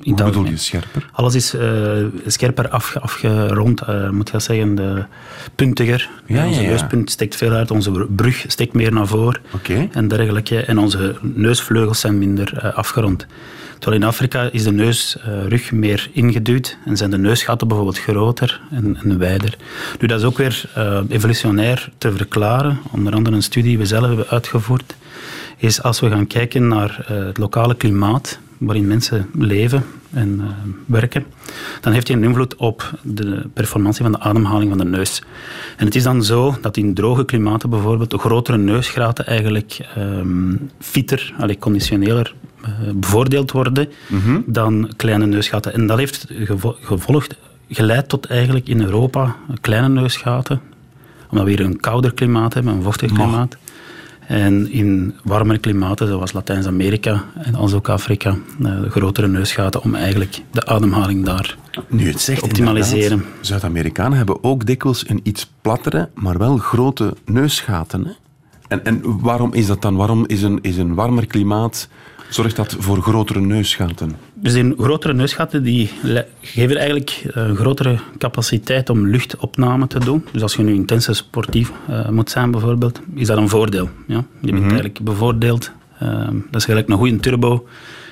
Hoe 0.02 0.14
bedoel 0.14 0.44
je 0.44 0.56
scherper? 0.56 1.10
Alles 1.12 1.34
is 1.34 1.54
eh, 1.54 2.04
scherper 2.26 2.68
afge- 2.68 3.00
afgerond, 3.00 3.80
eh, 3.80 4.10
moet 4.10 4.26
je 4.26 4.32
wel 4.32 4.40
zeggen, 4.40 4.74
de, 4.74 5.04
puntiger. 5.54 6.10
Ja, 6.26 6.46
onze 6.46 6.60
ja, 6.60 6.64
ja. 6.64 6.70
neuspunt 6.70 7.10
steekt 7.10 7.36
veel 7.36 7.52
uit, 7.52 7.70
onze 7.70 8.06
brug 8.16 8.44
steekt 8.46 8.72
meer 8.72 8.92
naar 8.92 9.06
voren 9.06 9.40
en 9.92 10.08
dergelijke. 10.08 10.60
En 10.64 10.78
onze 10.78 11.16
neusvleugels 11.20 12.00
zijn 12.00 12.18
minder 12.18 12.58
eh, 12.58 12.74
afgerond. 12.74 13.26
Terwijl 13.78 14.02
in 14.02 14.08
Afrika 14.08 14.48
is 14.52 14.62
de 14.62 14.72
neusrug 14.72 15.72
meer 15.72 16.08
ingeduwd 16.12 16.76
en 16.84 16.96
zijn 16.96 17.10
de 17.10 17.18
neusgaten 17.18 17.68
bijvoorbeeld 17.68 17.98
groter 17.98 18.60
en, 18.70 18.96
en 19.02 19.18
wijder. 19.18 19.56
Nu, 20.00 20.06
dat 20.06 20.18
is 20.18 20.26
ook 20.26 20.38
weer 20.38 20.62
eh, 20.74 21.00
evolutionair 21.08 21.90
te 21.98 22.12
verklaren. 22.12 22.78
Onder 22.90 23.14
andere 23.14 23.36
een 23.36 23.42
studie 23.42 23.68
die 23.68 23.78
we 23.78 23.86
zelf 23.86 24.06
hebben 24.06 24.28
uitgevoerd. 24.28 24.94
Is 25.56 25.82
als 25.82 26.00
we 26.00 26.10
gaan 26.10 26.26
kijken 26.26 26.68
naar 26.68 27.04
eh, 27.08 27.24
het 27.24 27.38
lokale 27.38 27.74
klimaat 27.74 28.38
waarin 28.60 28.86
mensen 28.86 29.26
leven 29.38 29.84
en 30.12 30.40
eh, 30.40 30.46
werken, 30.86 31.24
dan 31.80 31.92
heeft 31.92 32.08
hij 32.08 32.16
een 32.16 32.24
invloed 32.24 32.56
op 32.56 32.90
de 33.02 33.48
performantie 33.54 34.02
van 34.02 34.12
de 34.12 34.18
ademhaling 34.20 34.68
van 34.68 34.78
de 34.78 34.84
neus. 34.84 35.22
En 35.76 35.84
het 35.84 35.94
is 35.94 36.02
dan 36.02 36.24
zo 36.24 36.54
dat 36.60 36.76
in 36.76 36.94
droge 36.94 37.24
klimaten 37.24 37.70
bijvoorbeeld 37.70 38.10
de 38.10 38.18
grotere 38.18 38.58
neusgaten 38.58 39.26
eigenlijk 39.26 39.78
ehm 39.96 40.54
fitter, 40.78 41.34
allee, 41.38 41.58
conditioneler 41.58 42.34
eh, 42.62 42.70
bevoordeeld 42.94 43.50
worden 43.52 43.88
dan 44.46 44.90
kleine 44.96 45.26
neusgaten. 45.26 45.72
En 45.72 45.86
dat 45.86 45.98
heeft 45.98 46.26
gevo- 46.28 46.76
gevolgd, 46.80 47.36
geleid 47.68 48.08
tot 48.08 48.26
eigenlijk 48.26 48.68
in 48.68 48.80
Europa 48.82 49.36
kleine 49.60 49.88
neusgaten, 49.88 50.60
omdat 51.30 51.44
we 51.46 51.50
hier 51.50 51.60
een 51.64 51.80
kouder 51.80 52.14
klimaat 52.14 52.54
hebben, 52.54 52.72
een 52.74 52.82
vochtig 52.82 53.12
klimaat. 53.12 53.56
En 54.30 54.70
in 54.72 55.14
warmere 55.24 55.58
klimaten, 55.58 56.06
zoals 56.06 56.32
Latijns-Amerika 56.32 57.24
en 57.34 57.54
als 57.54 57.72
ook 57.72 57.88
Afrika, 57.88 58.36
eh, 58.62 58.82
grotere 58.88 59.28
neusgaten 59.28 59.82
om 59.82 59.94
eigenlijk 59.94 60.42
de 60.50 60.66
ademhaling 60.66 61.24
daar 61.24 61.56
Nu 61.88 62.08
het 62.08 62.20
zegt, 62.20 62.42
optimaliseren. 62.42 63.24
Zuid-Amerikanen 63.40 64.16
hebben 64.16 64.44
ook 64.44 64.66
dikwijls 64.66 65.08
een 65.08 65.20
iets 65.22 65.50
plattere, 65.60 66.08
maar 66.14 66.38
wel 66.38 66.56
grote 66.56 67.16
neusgaten. 67.24 68.04
Hè? 68.06 68.12
En, 68.68 68.84
en 68.84 69.20
waarom 69.20 69.54
is 69.54 69.66
dat 69.66 69.82
dan? 69.82 69.96
Waarom 69.96 70.24
is 70.26 70.42
een, 70.42 70.58
is 70.62 70.76
een 70.76 70.94
warmer 70.94 71.26
klimaat, 71.26 71.88
zorgt 72.28 72.56
dat 72.56 72.76
voor 72.78 73.02
grotere 73.02 73.40
neusgaten? 73.40 74.16
Dus 74.40 74.52
die 74.52 74.74
grotere 74.78 75.12
neusgaten 75.12 75.62
die 75.62 75.90
geven 76.40 76.76
eigenlijk 76.76 77.22
eh, 77.34 77.42
een 77.42 77.56
grotere 77.56 77.98
capaciteit 78.18 78.90
om 78.90 79.06
luchtopname 79.06 79.86
te 79.86 79.98
doen. 79.98 80.24
Dus 80.32 80.42
als 80.42 80.54
je 80.54 80.62
nu 80.62 80.74
intense 80.74 81.12
sportief 81.12 81.72
eh, 81.88 82.08
moet 82.08 82.30
zijn 82.30 82.50
bijvoorbeeld, 82.50 83.00
is 83.14 83.26
dat 83.26 83.38
een 83.38 83.48
voordeel. 83.48 83.88
Ja? 84.06 84.24
Je 84.40 84.52
bent 84.52 84.64
eigenlijk 84.64 85.00
bevoordeeld. 85.00 85.70
Eh, 85.98 86.28
dat 86.50 86.60
is 86.60 86.64
gelijk 86.64 86.88
een 86.88 86.96
goede 86.96 87.16
turbo 87.16 87.66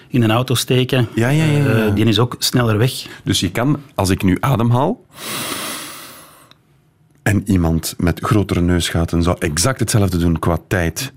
in 0.08 0.22
een 0.22 0.30
auto 0.30 0.54
steken. 0.54 1.08
Ja, 1.14 1.28
ja, 1.28 1.44
ja, 1.44 1.58
ja. 1.58 1.86
Eh, 1.86 1.94
die 1.94 2.04
is 2.04 2.18
ook 2.18 2.36
sneller 2.38 2.78
weg. 2.78 3.06
Dus 3.24 3.40
je 3.40 3.50
kan, 3.50 3.80
als 3.94 4.10
ik 4.10 4.22
nu 4.22 4.36
ademhaal, 4.40 5.04
en 7.22 7.42
iemand 7.50 7.94
met 7.98 8.20
grotere 8.20 8.60
neusgaten 8.60 9.22
zou 9.22 9.36
exact 9.38 9.80
hetzelfde 9.80 10.18
doen 10.18 10.38
qua 10.38 10.58
tijd, 10.68 11.12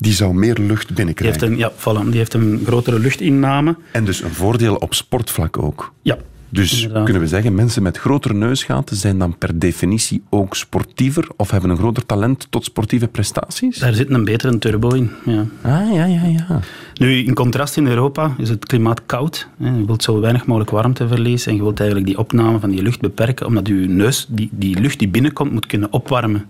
die 0.00 0.12
zou 0.12 0.34
meer 0.34 0.54
lucht 0.54 0.66
Die 0.66 0.74
heeft 0.76 0.94
binnenkrijgen. 0.94 1.46
een, 1.52 1.56
ja, 1.58 1.72
voilà, 1.72 2.08
die 2.08 2.18
heeft 2.18 2.34
een 2.34 2.62
grotere 2.66 2.98
luchtinname. 2.98 3.76
En 3.92 4.04
dus 4.04 4.22
een 4.22 4.30
voordeel 4.34 4.74
op 4.74 4.94
sportvlak 4.94 5.58
ook. 5.58 5.92
Ja, 6.02 6.16
Dus 6.50 6.72
Inderdaad. 6.76 7.04
kunnen 7.04 7.22
we 7.22 7.28
zeggen, 7.28 7.54
mensen 7.54 7.82
met 7.82 7.98
grotere 7.98 8.34
neusgaten 8.34 8.96
zijn 8.96 9.18
dan 9.18 9.38
per 9.38 9.58
definitie 9.58 10.22
ook 10.30 10.56
sportiever 10.56 11.28
of 11.36 11.50
hebben 11.50 11.70
een 11.70 11.76
groter 11.76 12.06
talent 12.06 12.46
tot 12.50 12.64
sportieve 12.64 13.08
prestaties? 13.08 13.78
daar 13.78 13.94
zit 13.94 14.10
een 14.10 14.24
betere 14.24 14.58
turbo 14.58 14.88
in. 14.88 15.10
Ja. 15.24 15.46
Ah, 15.62 15.94
ja, 15.94 16.04
ja, 16.04 16.24
ja. 16.24 16.60
Nu, 16.94 17.12
in 17.16 17.34
contrast 17.34 17.76
in 17.76 17.86
Europa 17.86 18.34
is 18.38 18.48
het 18.48 18.66
klimaat 18.66 19.00
koud. 19.06 19.48
hè. 19.58 19.68
Je 19.76 19.84
wilt 19.86 20.02
zo 20.02 20.20
weinig 20.20 20.46
mogelijk 20.46 20.70
warmte 20.70 21.08
verliezen 21.08 21.50
en 21.50 21.56
je 21.56 21.62
wilt 21.62 21.78
eigenlijk 21.80 22.08
die 22.08 22.18
opname 22.18 22.58
van 22.58 22.70
die 22.70 22.82
lucht 22.82 23.00
beperken, 23.00 23.46
omdat 23.46 23.66
je 23.66 23.74
neus, 23.74 24.26
die, 24.28 24.48
die 24.52 24.80
lucht 24.80 24.98
die 24.98 25.08
binnenkomt, 25.08 25.52
moet 25.52 25.66
kunnen 25.66 25.92
opwarmen. 25.92 26.44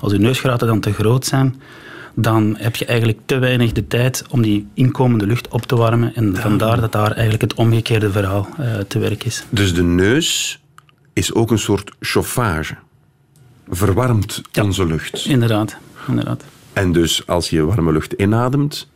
Als 0.00 0.12
je 0.12 0.18
neusgaten 0.18 0.66
dan 0.66 0.80
te 0.80 0.92
groot 0.92 1.26
zijn, 1.26 1.54
dan 2.14 2.54
heb 2.58 2.76
je 2.76 2.84
eigenlijk 2.84 3.18
te 3.26 3.38
weinig 3.38 3.72
de 3.72 3.86
tijd 3.86 4.24
om 4.30 4.42
die 4.42 4.68
inkomende 4.74 5.26
lucht 5.26 5.48
op 5.48 5.62
te 5.66 5.76
warmen. 5.76 6.14
En 6.14 6.36
vandaar 6.36 6.80
dat 6.80 6.92
daar 6.92 7.10
eigenlijk 7.12 7.40
het 7.42 7.54
omgekeerde 7.54 8.10
verhaal 8.10 8.48
eh, 8.58 8.74
te 8.78 8.98
werk 8.98 9.24
is. 9.24 9.44
Dus 9.50 9.74
de 9.74 9.82
neus 9.82 10.60
is 11.12 11.34
ook 11.34 11.50
een 11.50 11.58
soort 11.58 11.92
chauffage. 12.00 12.74
Verwarmt 13.68 14.42
Ja. 14.52 14.62
onze 14.62 14.86
lucht. 14.86 15.24
Inderdaad, 15.24 15.76
inderdaad. 16.08 16.44
En 16.72 16.92
dus 16.92 17.26
als 17.26 17.50
je 17.50 17.64
warme 17.64 17.92
lucht 17.92 18.12
inademt, 18.12 18.88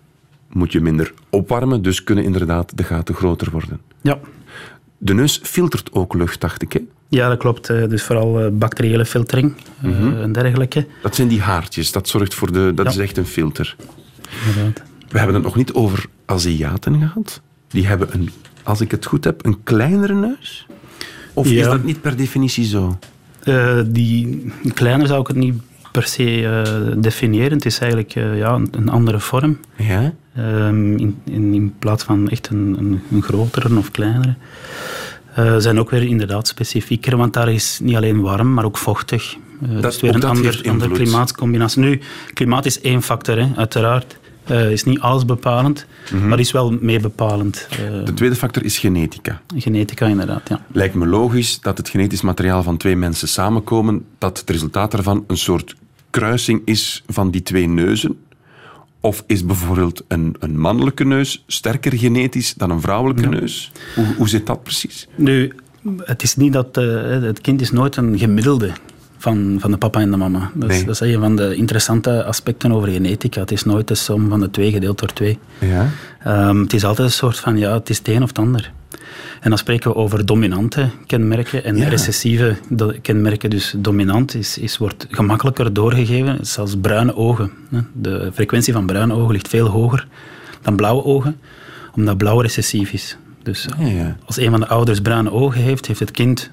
moet 0.52 0.72
je 0.72 0.80
minder 0.80 1.12
opwarmen, 1.30 1.82
dus 1.82 2.04
kunnen 2.04 2.24
inderdaad 2.24 2.76
de 2.76 2.82
gaten 2.82 3.14
groter 3.14 3.50
worden. 3.50 3.80
Ja. 4.02 4.18
De 5.04 5.14
neus 5.14 5.40
filtert 5.42 5.92
ook 5.92 6.14
lucht, 6.14 6.40
dacht 6.40 6.62
ik. 6.62 6.72
Hè? 6.72 6.80
Ja, 7.08 7.28
dat 7.28 7.38
klopt. 7.38 7.70
eh, 7.70 7.88
Dus 7.88 8.02
vooral 8.02 8.40
eh, 8.40 8.50
bacteriële 8.52 9.04
filtering 9.04 9.54
eh, 9.82 10.20
en 10.22 10.32
dergelijke. 10.32 10.86
Dat 11.02 11.14
zijn 11.14 11.28
die 11.28 11.40
haartjes, 11.40 11.92
dat 11.92 12.08
zorgt 12.08 12.34
voor 12.34 12.52
de. 12.52 12.72
Dat 12.74 12.84
Ja. 12.86 12.90
is 12.92 12.96
echt 12.98 13.16
een 13.16 13.26
filter. 13.26 13.76
Inderdaad. 14.46 14.82
We 15.08 15.16
hebben 15.18 15.34
het 15.34 15.44
nog 15.44 15.56
niet 15.56 15.72
over 15.72 16.06
Aziaten 16.24 16.98
gehad. 16.98 17.40
Die 17.68 17.86
hebben 17.86 18.08
een, 18.12 18.30
als 18.62 18.80
ik 18.80 18.90
het 18.90 19.06
goed 19.06 19.24
heb, 19.24 19.44
een 19.46 19.62
kleinere 19.62 20.14
neus. 20.14 20.66
Of 21.32 21.46
is 21.50 21.64
dat 21.64 21.84
niet 21.84 22.00
per 22.00 22.16
definitie 22.16 22.64
zo? 22.64 22.98
Eh, 23.42 23.80
die 23.86 24.52
kleiner 24.74 25.06
zou 25.06 25.20
ik 25.20 25.26
het 25.26 25.36
niet 25.36 25.54
per 25.92 26.02
se 26.02 26.46
eh, 26.46 26.92
definiëren. 27.02 27.52
Het 27.52 27.66
is 27.66 27.78
eigenlijk 27.78 28.12
ja, 28.12 28.52
een, 28.54 28.68
een 28.70 28.88
andere 28.88 29.20
vorm. 29.20 29.58
Ja. 29.76 30.12
Ehm, 30.36 30.96
in, 30.96 31.16
in, 31.24 31.54
in 31.54 31.74
plaats 31.78 32.04
van 32.04 32.28
echt 32.28 32.48
een, 32.48 32.76
een, 32.78 33.00
een 33.12 33.22
grotere 33.22 33.76
of 33.78 33.90
kleinere. 33.90 34.34
Eh, 35.34 35.56
zijn 35.58 35.78
ook 35.78 35.90
weer 35.90 36.02
inderdaad 36.02 36.48
specifieker, 36.48 37.16
want 37.16 37.32
daar 37.32 37.52
is 37.52 37.78
niet 37.82 37.96
alleen 37.96 38.20
warm, 38.20 38.54
maar 38.54 38.64
ook 38.64 38.76
vochtig. 38.78 39.36
Eh, 39.62 39.80
Dat- 39.80 39.92
is 39.92 40.00
weer 40.00 40.14
een 40.14 40.24
ander, 40.24 40.46
andere 40.46 40.68
invloed. 40.68 40.92
klimaatscombinatie. 40.98 41.80
Nu, 41.82 42.00
klimaat 42.32 42.66
is 42.66 42.80
één 42.80 43.02
factor, 43.02 43.38
hè, 43.38 43.48
uiteraard. 43.56 44.18
Eh, 44.44 44.70
is 44.70 44.84
niet 44.84 45.00
alles 45.00 45.24
bepalend, 45.24 45.86
maar 46.28 46.38
is 46.40 46.52
wel 46.52 46.76
mee 46.80 47.00
bepalend. 47.00 47.68
De 48.04 48.12
tweede 48.14 48.36
factor 48.36 48.64
is 48.64 48.78
genetica. 48.78 49.40
genetica, 49.56 50.06
inderdaad, 50.06 50.48
ja. 50.48 50.64
Lijkt 50.72 50.94
me 50.94 51.06
logisch 51.06 51.60
dat 51.60 51.78
het 51.78 51.88
genetisch 51.88 52.20
materiaal 52.22 52.62
van 52.62 52.76
twee 52.76 52.96
mensen 52.96 53.28
samenkomen, 53.28 54.04
dat 54.18 54.38
het 54.38 54.50
resultaat 54.50 54.90
daarvan 54.90 55.24
een 55.26 55.36
soort 55.36 55.74
kruising 56.10 56.62
is 56.64 57.02
van 57.06 57.30
die 57.30 57.42
twee 57.42 57.68
neuzen. 57.68 58.18
Of 59.04 59.24
is 59.26 59.46
bijvoorbeeld 59.46 60.04
een, 60.08 60.36
een 60.38 60.60
mannelijke 60.60 61.04
neus 61.04 61.44
sterker 61.46 61.98
genetisch 61.98 62.54
dan 62.54 62.70
een 62.70 62.80
vrouwelijke 62.80 63.28
neus? 63.28 63.72
Hoe, 63.94 64.04
hoe 64.16 64.28
zit 64.28 64.46
dat 64.46 64.62
precies? 64.62 65.08
Nu, 65.14 65.52
het 65.98 66.22
is 66.22 66.36
niet 66.36 66.52
dat 66.52 66.76
eh, 66.76 67.10
het 67.10 67.40
kind 67.40 67.60
is 67.60 67.70
nooit 67.70 67.96
een 67.96 68.18
gemiddelde 68.18 68.70
van, 69.18 69.56
van 69.60 69.70
de 69.70 69.76
papa 69.76 70.00
en 70.00 70.10
de 70.10 70.16
mama. 70.16 70.50
Dat 70.54 70.70
is, 70.70 70.84
dat 70.84 70.94
is 71.00 71.14
een 71.14 71.20
van 71.20 71.36
de 71.36 71.54
interessante 71.54 72.24
aspecten 72.24 72.72
over 72.72 72.88
genetica. 72.88 73.40
Het 73.40 73.50
is 73.50 73.64
nooit 73.64 73.88
de 73.88 73.94
som 73.94 74.28
van 74.28 74.40
de 74.40 74.50
twee 74.50 74.70
gedeeld 74.70 74.98
door 74.98 75.12
twee. 75.12 75.38
Ja. 75.58 75.88
Ehm, 76.22 76.60
het 76.60 76.72
is 76.72 76.84
altijd 76.84 77.08
een 77.08 77.14
soort 77.14 77.38
van, 77.38 77.58
ja, 77.58 77.72
het 77.72 77.90
is 77.90 77.98
het 77.98 78.08
een 78.08 78.22
of 78.22 78.28
het 78.28 78.38
ander. 78.38 78.72
En 79.40 79.48
dan 79.48 79.58
spreken 79.58 79.90
we 79.90 79.96
over 79.96 80.26
dominante 80.26 80.88
kenmerken 81.06 81.64
en 81.64 81.76
Ja. 81.76 81.88
recessieve 81.88 82.56
kenmerken. 83.02 83.50
Dus 83.50 83.74
dominant 83.76 84.34
is, 84.34 84.58
is, 84.58 84.78
wordt 84.78 85.06
gemakkelijker 85.10 85.72
doorgegeven, 85.72 86.46
zoals 86.46 86.76
bruine 86.80 87.16
ogen. 87.16 87.50
De 87.92 88.30
frequentie 88.34 88.72
van 88.72 88.86
bruine 88.86 89.14
ogen 89.14 89.32
ligt 89.32 89.48
veel 89.48 89.66
hoger 89.68 90.06
dan 90.62 90.76
blauwe 90.76 91.04
ogen, 91.04 91.36
omdat 91.94 92.16
blauw 92.16 92.40
recessief 92.40 92.92
is. 92.92 93.16
Dus 93.42 93.66
Ja, 93.78 93.86
ja. 93.86 94.16
als 94.24 94.36
een 94.36 94.50
van 94.50 94.60
de 94.60 94.66
ouders 94.66 95.00
bruine 95.00 95.30
ogen 95.32 95.60
heeft, 95.60 95.86
heeft 95.86 96.00
het 96.00 96.10
kind 96.10 96.50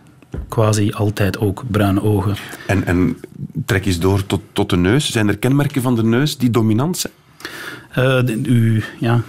quasi 0.48 0.91
altijd 0.91 1.38
ook 1.39 1.63
bruine 1.67 2.01
ogen. 2.03 2.36
En, 2.67 2.86
en 2.86 3.17
trek 3.65 3.86
eens 3.86 4.00
door 4.00 4.25
tot, 4.25 4.41
tot 4.53 4.70
de 4.70 4.77
neus. 4.77 5.12
Zijn 5.12 5.27
er 5.27 5.38
kenmerken 5.38 5.81
van 5.81 5.96
de 5.96 6.03
neus 6.03 6.38
die 6.38 6.50
dominant 6.50 6.98
zijn? 6.98 7.13
De- 7.93 8.39
uw, 8.43 8.81
ja, 9.00 9.21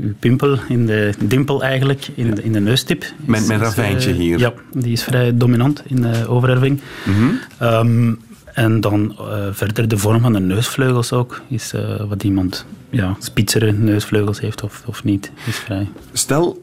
uw 0.00 0.14
pimpel, 0.18 0.58
in 0.68 0.86
de 0.86 1.14
dimpel 1.24 1.62
eigenlijk, 1.62 2.08
in 2.14 2.34
de, 2.34 2.42
in 2.42 2.52
de 2.52 2.60
neustip. 2.60 3.02
is- 3.02 3.12
Mijn- 3.24 3.58
ravijntje 3.60 4.10
eh, 4.10 4.16
hier. 4.16 4.38
Ja, 4.38 4.52
die 4.72 4.92
is 4.92 5.02
vrij 5.02 5.36
dominant 5.36 5.82
in 5.86 6.00
de 6.02 6.28
overerving. 6.28 6.80
Mhm. 7.04 7.30
Ehm, 7.58 8.12
En 8.56 8.80
dan 8.80 9.16
eh, 9.18 9.46
verder 9.50 9.88
de 9.88 9.98
vorm 9.98 10.20
van 10.20 10.32
de 10.32 10.40
neusvleugels 10.40 11.12
ook. 11.12 11.42
Is 11.48 11.72
wat 12.08 12.22
iemand 12.24 12.66
ja, 12.90 13.16
spitsere 13.18 13.72
neusvleugels 13.72 14.40
heeft 14.40 14.62
of, 14.62 14.82
of 14.86 15.04
niet. 15.04 15.30
Is 15.46 15.56
vrij. 15.56 15.88
Stel, 16.12 16.62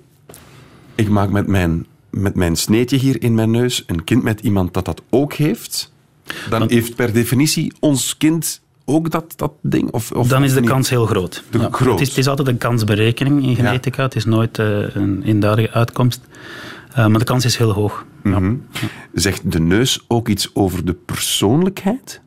ik 0.95 1.09
maak 1.09 1.29
met 1.29 1.47
mijn, 1.47 1.85
met 2.09 2.35
mijn 2.35 2.55
sneetje 2.55 2.97
hier 2.97 3.21
in 3.23 3.33
mijn 3.35 3.51
neus 3.51 3.83
een 3.87 4.03
kind 4.03 4.23
met 4.23 4.39
iemand 4.39 4.73
dat 4.73 4.85
dat 4.85 5.01
ook 5.09 5.33
heeft. 5.33 5.91
Dan 6.49 6.59
Dan- 6.59 6.69
heeft 6.71 6.95
per 6.95 7.13
definitie 7.13 7.73
ons 7.79 8.17
kind 8.17 8.61
ook 8.85 9.09
dat, 9.11 9.33
dat 9.35 9.51
ding? 9.61 9.91
Of, 9.91 10.11
of 10.11 10.27
Dan 10.27 10.43
is 10.43 10.53
de 10.53 10.59
niet? 10.59 10.69
kans 10.69 10.89
heel 10.89 11.05
groot. 11.05 11.43
De- 11.49 11.67
groot. 11.71 11.91
Het, 11.91 12.01
is, 12.01 12.07
het 12.09 12.17
is 12.17 12.27
altijd 12.27 12.47
een 12.47 12.57
kansberekening 12.57 13.43
in 13.43 13.55
genetica. 13.55 14.03
Het 14.03 14.15
is 14.15 14.25
nooit 14.25 14.59
eh, 14.59 14.95
een 14.95 15.21
eenduidige 15.25 15.71
uitkomst. 15.71 16.21
Eh, 16.93 17.07
maar 17.07 17.19
de 17.19 17.25
kans 17.25 17.45
is 17.45 17.57
heel 17.57 17.71
hoog. 17.71 18.05
Ja. 18.23 18.39
Mhm. 18.39 18.55
Zegt 19.13 19.51
de 19.51 19.59
neus 19.59 19.99
ook 20.07 20.27
iets 20.27 20.49
over 20.53 20.85
de 20.85 20.93
persoonlijkheid? 20.93 22.21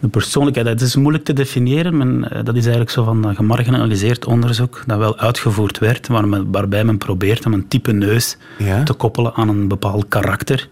De 0.00 0.08
persoonlijkheid, 0.10 0.66
dat 0.66 0.80
is 0.80 0.96
moeilijk 0.96 1.24
te 1.24 1.32
definiëren. 1.32 1.96
Men, 1.96 2.30
eh, 2.30 2.44
dat 2.44 2.54
is 2.54 2.60
eigenlijk 2.62 2.90
zo 2.90 3.04
van 3.04 3.34
gemarginaliseerd 3.36 4.24
onderzoek 4.26 4.82
dat 4.86 4.98
wel 4.98 5.18
uitgevoerd 5.18 5.78
werd, 5.78 6.08
waar 6.08 6.28
men- 6.28 6.50
waarbij 6.52 6.84
men 6.84 6.98
probeert 6.98 7.46
om 7.46 7.52
een 7.52 7.68
type 7.68 7.92
neus 7.92 8.36
te 8.84 8.92
koppelen 8.92 9.34
aan 9.34 9.48
een 9.48 9.68
bepaald 9.68 10.08
karakter. 10.08 10.68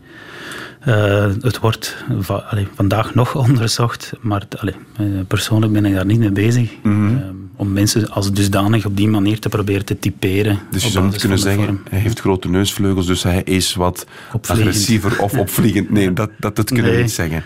Eh, 0.85 1.31
het 1.41 1.59
wordt 1.59 2.05
va- 2.19 2.35
allee, 2.51 2.69
vandaag 2.75 3.15
nog 3.15 3.35
onderzocht, 3.47 4.13
maar 4.21 4.43
allee, 4.59 4.75
eh, 4.97 5.07
persoonlijk 5.29 5.73
ben 5.73 5.85
ik 5.85 5.95
daar 5.95 6.07
niet 6.07 6.19
mee 6.19 6.31
bezig. 6.33 6.71
Mhm. 6.83 7.17
Eh, 7.17 7.25
om 7.57 7.73
mensen 7.73 8.11
als 8.11 8.33
dusdanig 8.33 8.87
op 8.87 8.97
die 8.97 9.09
manier 9.09 9.39
te 9.39 9.49
proberen 9.49 9.85
te 9.85 9.99
typeren. 9.99 10.59
Dus 10.71 10.85
je 10.85 10.91
zou 10.91 11.05
niet 11.07 11.21
kunnen 11.21 11.39
zeggen, 11.39 11.65
vorm. 11.65 11.81
hij 11.91 11.99
heeft 11.99 12.21
grote 12.21 12.49
neusvleugels, 12.49 13.07
dus 13.07 13.23
hij 13.23 13.43
is 13.43 13.75
wat 13.75 14.07
Opvliegend. 14.33 14.69
agressiever 14.69 15.23
of 15.23 15.39
opvliegend. 15.45 15.91
Nee, 15.91 16.13
dat, 16.13 16.31
dat, 16.39 16.57
dat 16.57 16.71
kunnen 16.73 16.93
we 16.93 17.01
niet 17.01 17.11
zeggen. 17.11 17.43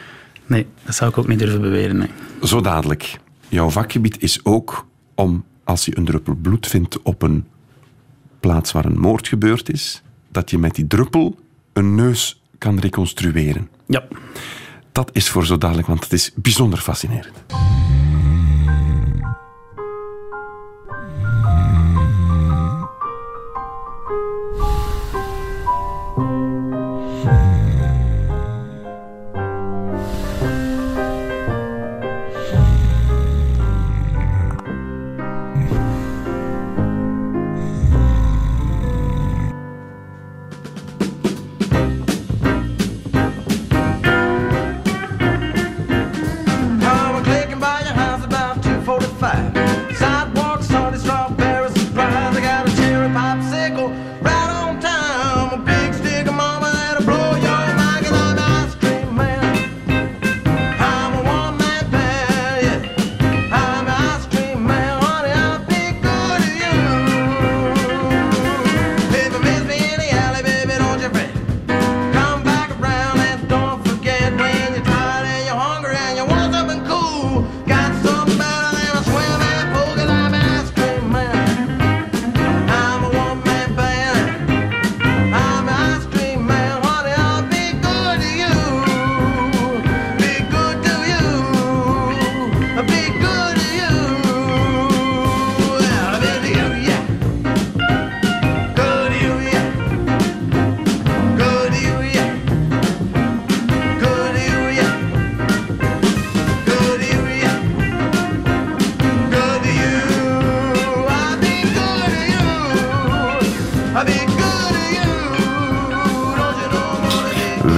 Nee, 0.47 0.67
dat 0.85 0.95
zou 0.95 1.11
ik 1.11 1.19
ook 1.19 1.29
niet 1.29 1.39
durven 1.39 1.61
beweren. 1.61 1.97
Nee. 1.99 2.09
Zo 2.43 2.61
dadelijk. 2.61 3.19
Jouw 3.49 3.71
vakgebied 3.71 4.23
is 4.23 4.41
ook 4.45 4.87
om, 5.15 5.45
als 5.65 5.85
je 5.85 5.97
een 5.97 6.05
druppel 6.05 6.35
bloed 6.35 6.67
vindt 6.67 7.03
op 7.03 7.23
een 7.23 7.45
plaats 8.41 8.73
waar 8.73 8.85
een 8.85 8.99
moord 8.99 9.29
gebeurd 9.29 9.71
is, 9.73 10.03
dat 10.33 10.51
je 10.51 10.59
met 10.59 10.75
die 10.75 10.87
druppel 10.87 11.39
een 11.73 11.95
neus 11.95 12.41
kan 12.59 12.79
reconstrueren. 12.79 13.69
Ja, 13.87 14.05
Dat 14.93 15.11
is 15.13 15.29
voor 15.29 15.47
zo 15.47 15.59
dadelijk, 15.59 15.87
want 15.87 16.03
het 16.03 16.13
is 16.13 16.33
bijzonder 16.35 16.79
fascinerend. 16.79 17.45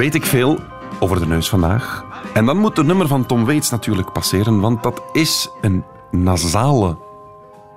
Weet 0.09 0.23
ik 0.23 0.27
veel 0.27 0.59
over 1.01 1.21
de 1.21 1.27
neus 1.27 1.49
vandaag. 1.49 2.05
En 2.35 2.47
dan 2.47 2.57
moet 2.57 2.77
de 2.77 2.85
nummer 2.85 3.07
van 3.07 3.27
Tom 3.27 3.45
Waits 3.45 3.71
natuurlijk 3.71 4.13
passeren, 4.13 4.61
want 4.61 4.83
dat 4.83 5.03
is 5.13 5.49
een 5.61 5.85
nasale 6.11 6.97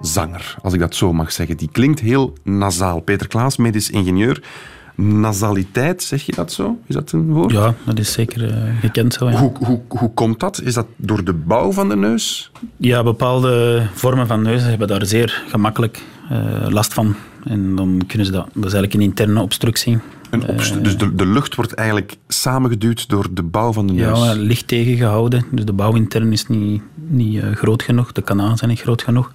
zanger, 0.01 0.55
als 0.61 0.73
ik 0.73 0.79
dat 0.79 0.95
zo 0.95 1.13
mag 1.13 1.31
zeggen. 1.31 1.57
Die 1.57 1.69
klinkt 1.71 1.99
heel 1.99 2.33
nasaal. 2.43 2.99
Peter 2.99 3.27
Klaas, 3.27 3.57
medisch 3.57 3.89
ingenieur. 3.89 4.43
Nasaliteit, 4.95 6.03
zeg 6.03 6.25
je 6.25 6.31
dat 6.35 6.51
zo? 6.51 6.77
Is 6.87 6.95
dat 6.95 7.11
een 7.11 7.33
woord? 7.33 7.51
ja 7.51 7.73
dat 7.85 7.99
is 7.99 8.11
zeker 8.11 8.53
eh, 8.53 8.79
gekend 8.79 9.13
zo. 9.13 9.29
Ja. 9.29 9.37
Hoe, 9.39 9.51
hoe, 9.65 9.81
hoe 9.87 10.13
komt 10.13 10.39
dat? 10.39 10.61
Is 10.61 10.73
dat 10.73 10.87
door 10.95 11.23
de 11.23 11.33
bouw 11.33 11.71
van 11.71 11.89
de 11.89 11.95
neus? 11.95 12.51
Ja, 12.77 13.03
bepaalde 13.03 13.83
vormen 13.93 14.27
van 14.27 14.41
neuzen 14.41 14.69
hebben 14.69 14.87
daar 14.87 15.05
zeer 15.05 15.43
gemakkelijk 15.47 16.01
eh, 16.29 16.67
last 16.69 16.93
van. 16.93 17.15
En 17.43 17.75
dan 17.75 18.01
kunnen 18.07 18.25
ze 18.27 18.33
dat... 18.33 18.45
Dat 18.45 18.65
is 18.65 18.73
eigenlijk 18.73 18.93
een 18.93 19.01
interne 19.01 19.41
obstructie. 19.41 19.99
Een 20.31 20.47
obst- 20.47 20.83
dus 20.83 20.97
de, 20.97 21.15
de 21.15 21.25
lucht 21.25 21.55
wordt 21.55 21.73
eigenlijk 21.73 22.15
samengeduwd 22.27 23.09
door 23.09 23.27
de 23.31 23.43
bouw 23.43 23.73
van 23.73 23.87
de 23.87 23.93
neus. 23.93 24.19
Ja, 24.19 24.33
licht 24.33 24.67
tegengehouden. 24.67 25.45
Dus 25.51 25.65
de 25.65 25.73
bouw 25.73 25.93
intern 25.93 26.31
is 26.31 26.47
niet, 26.47 26.81
niet 26.95 27.41
eh, 27.43 27.51
groot 27.51 27.83
genoeg. 27.83 28.11
De 28.11 28.21
kanalen 28.21 28.57
zijn 28.57 28.69
niet 28.69 28.81
groot 28.81 29.01
genoeg. 29.03 29.31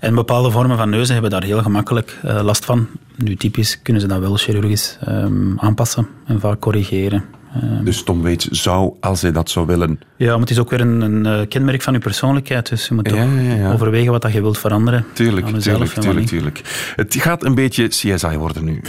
En 0.00 0.14
bepaalde 0.14 0.50
vormen 0.50 0.76
van 0.76 0.90
neuzen 0.90 1.12
hebben 1.12 1.30
daar 1.30 1.42
heel 1.44 1.62
gemakkelijk 1.62 2.18
eh, 2.22 2.40
last 2.42 2.64
van. 2.64 2.86
Nu, 3.16 3.36
typisch 3.36 3.82
kunnen 3.82 4.02
ze 4.02 4.08
dat 4.08 4.18
wel 4.20 4.36
chirurgisch 4.36 4.98
ehm, 5.04 5.58
aanpassen 5.58 6.06
en 6.26 6.40
vaak 6.40 6.60
corrigeren. 6.60 7.24
Eh, 7.54 7.62
Dus 7.84 8.02
Tom 8.02 8.22
Waits 8.22 8.46
zou, 8.48 8.92
als 9.00 9.22
hij 9.22 9.32
dat 9.32 9.50
zou 9.50 9.66
willen... 9.66 10.00
ja, 10.16 10.30
maar 10.30 10.40
het 10.40 10.50
is 10.50 10.58
ook 10.58 10.70
weer 10.70 10.80
een, 10.80 11.00
een 11.00 11.26
eh, 11.26 11.48
kenmerk 11.48 11.82
van 11.82 11.92
je 11.92 11.98
persoonlijkheid. 11.98 12.68
Dus 12.68 12.88
je 12.88 12.94
moet 12.94 13.10
Ja, 13.10 13.22
ja, 13.22 13.54
ja. 13.54 13.72
overwegen 13.72 14.12
wat 14.12 14.22
dat 14.22 14.32
je 14.32 14.40
wilt 14.40 14.58
veranderen. 14.58 15.04
Tuurlijk, 15.12 15.46
tuurlijk, 15.58 15.90
tuurlijk, 15.90 16.26
tuurlijk. 16.26 16.92
Het 16.96 17.14
gaat 17.18 17.44
een 17.44 17.54
beetje 17.54 17.88
CSI 17.88 18.36
worden 18.36 18.64
nu. 18.64 18.80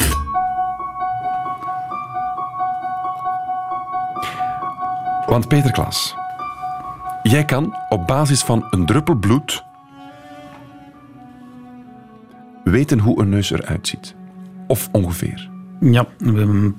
Want 5.32 5.48
Peter 5.48 5.72
Klaas, 5.72 6.16
jij 7.24 7.46
kan 7.46 7.76
op 7.90 8.08
basis 8.08 8.42
van 8.42 8.68
een 8.70 8.86
druppel 8.86 9.16
bloed 9.16 9.64
weten 12.64 13.00
hoe 13.00 13.22
een 13.22 13.30
neus 13.30 13.52
eruit 13.52 13.88
ziet. 13.88 14.16
Of 14.68 14.90
ongeveer. 14.92 15.50
Ja, 15.80 16.06
we 16.18 16.38
hebben 16.38 16.76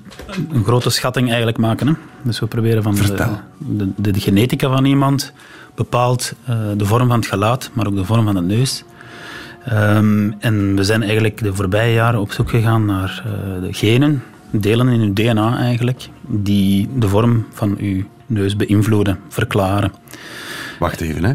een 0.49 0.63
grote 0.63 0.89
schatting 0.89 1.27
eigenlijk 1.27 1.57
maken. 1.57 1.87
Hè. 1.87 1.93
Dus 2.21 2.39
we 2.39 2.45
proberen 2.45 2.83
van 2.83 2.95
de, 2.95 3.91
de, 3.95 4.11
de 4.11 4.19
genetica 4.19 4.69
van 4.69 4.85
iemand 4.85 5.33
bepaalt 5.75 6.33
eh, 6.45 6.57
de 6.77 6.85
vorm 6.85 7.07
van 7.07 7.19
het 7.19 7.27
gelaat, 7.27 7.69
maar 7.73 7.87
ook 7.87 7.95
de 7.95 8.05
vorm 8.05 8.25
van 8.25 8.35
de 8.35 8.41
neus. 8.41 8.83
Ehm, 9.65 10.31
en 10.39 10.75
we 10.75 10.83
zijn 10.83 11.01
eigenlijk 11.01 11.43
de 11.43 11.53
voorbije 11.53 11.93
jaren 11.93 12.19
op 12.19 12.31
zoek 12.31 12.49
gegaan 12.49 12.85
naar 12.85 13.23
eh, 13.25 13.61
de 13.61 13.73
genen, 13.73 14.23
delen 14.49 14.87
in 14.87 15.01
uw 15.01 15.13
DNA 15.13 15.57
eigenlijk, 15.57 16.09
die 16.21 16.89
de 16.95 17.07
vorm 17.07 17.45
van 17.51 17.75
uw 17.79 18.03
neus 18.25 18.55
beïnvloeden, 18.55 19.19
verklaren. 19.29 19.91
Wacht 20.79 21.01
even, 21.01 21.23
hè. 21.23 21.33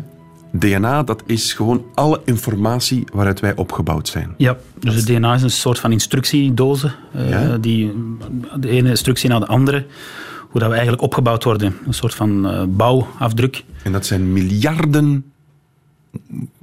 DNA, 0.52 1.02
dat 1.02 1.22
is 1.26 1.52
gewoon 1.52 1.84
alle 1.94 2.20
informatie 2.24 3.04
waaruit 3.12 3.40
wij 3.40 3.56
opgebouwd 3.56 4.08
zijn. 4.08 4.34
Ja, 4.36 4.56
dus 4.78 4.94
het 4.94 5.06
DNA 5.06 5.34
is 5.34 5.42
een 5.42 5.50
soort 5.50 5.78
van 5.78 5.92
instructiedozen. 5.92 6.94
eh, 7.12 7.54
die, 7.60 7.92
de 8.60 8.68
ene 8.68 8.88
instructie 8.88 9.28
naar 9.28 9.40
de 9.40 9.46
andere. 9.46 9.86
Hoe 10.48 10.60
dat 10.60 10.68
we 10.68 10.74
eigenlijk 10.74 11.02
opgebouwd 11.02 11.44
worden. 11.44 11.76
Een 11.86 11.94
soort 11.94 12.14
van 12.14 12.48
eh, 12.48 12.62
bouwafdruk. 12.68 13.64
En 13.82 13.92
dat 13.92 14.06
zijn 14.06 14.32
miljarden 14.32 15.24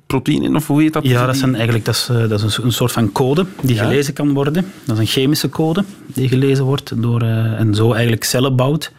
proteïnen, 0.07 0.55
of 0.55 0.67
hoe 0.67 0.81
heet 0.81 0.93
dat? 0.93 1.03
Ja, 1.05 1.25
dat, 1.25 1.37
zijn 1.37 1.55
eigenlijk, 1.55 1.85
dat 1.85 1.95
is, 1.95 2.07
eh, 2.11 2.29
dat 2.29 2.43
is 2.43 2.57
een, 2.57 2.63
een 2.65 2.71
soort 2.71 2.91
van 2.91 3.11
code 3.11 3.45
die 3.61 3.75
Ja? 3.75 3.83
gelezen 3.83 4.13
kan 4.13 4.33
worden. 4.33 4.53
Dat 4.85 4.95
is 4.95 5.01
een 5.01 5.07
chemische 5.21 5.49
code 5.49 5.83
die 6.07 6.27
gelezen 6.27 6.65
wordt 6.65 7.01
door, 7.01 7.21
en 7.21 7.75
zo 7.75 7.91
eigenlijk 7.93 8.23
cellen 8.23 8.55
bouwt. 8.55 8.91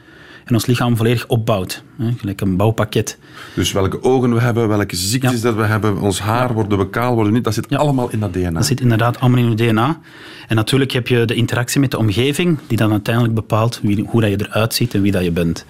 En 0.46 0.54
ons 0.54 0.66
lichaam 0.66 0.96
volledig 0.96 1.26
opbouwt. 1.26 1.82
Hè, 1.98 2.12
gelijk 2.18 2.40
een 2.40 2.56
bouwpakket. 2.56 3.18
Dus 3.54 3.72
welke 3.72 4.02
ogen 4.02 4.34
we 4.34 4.40
hebben, 4.40 4.68
welke 4.68 4.96
ziektes 4.96 5.32
Ja. 5.32 5.40
dat 5.40 5.54
we 5.54 5.62
hebben, 5.62 5.98
ons 5.98 6.20
haar, 6.20 6.52
worden 6.52 6.78
we 6.78 6.90
kaal, 6.90 7.12
worden 7.14 7.26
we 7.26 7.32
niet, 7.36 7.44
dat 7.44 7.54
zit 7.54 7.76
allemaal 7.76 8.10
in 8.10 8.20
dat 8.20 8.32
DNA. 8.32 8.50
Dat 8.50 8.66
zit 8.66 8.80
inderdaad 8.80 9.20
allemaal 9.20 9.38
in 9.44 9.50
je 9.50 9.54
DNA. 9.56 10.00
En 10.48 10.56
natuurlijk 10.56 10.90
heb 10.90 11.08
je 11.08 11.24
de 11.24 11.34
interactie 11.34 11.80
met 11.80 11.90
de 11.90 11.98
omgeving, 11.98 12.58
die 12.66 12.76
dan 12.76 12.90
uiteindelijk 12.90 13.34
bepaalt 13.34 13.80
wie, 13.82 14.04
hoe 14.08 14.20
dat 14.20 14.30
je 14.30 14.46
eruit 14.48 14.74
ziet 14.74 14.94
en 14.94 15.02
wie 15.02 15.12
dat 15.12 15.24
je 15.24 15.30
bent. 15.30 15.64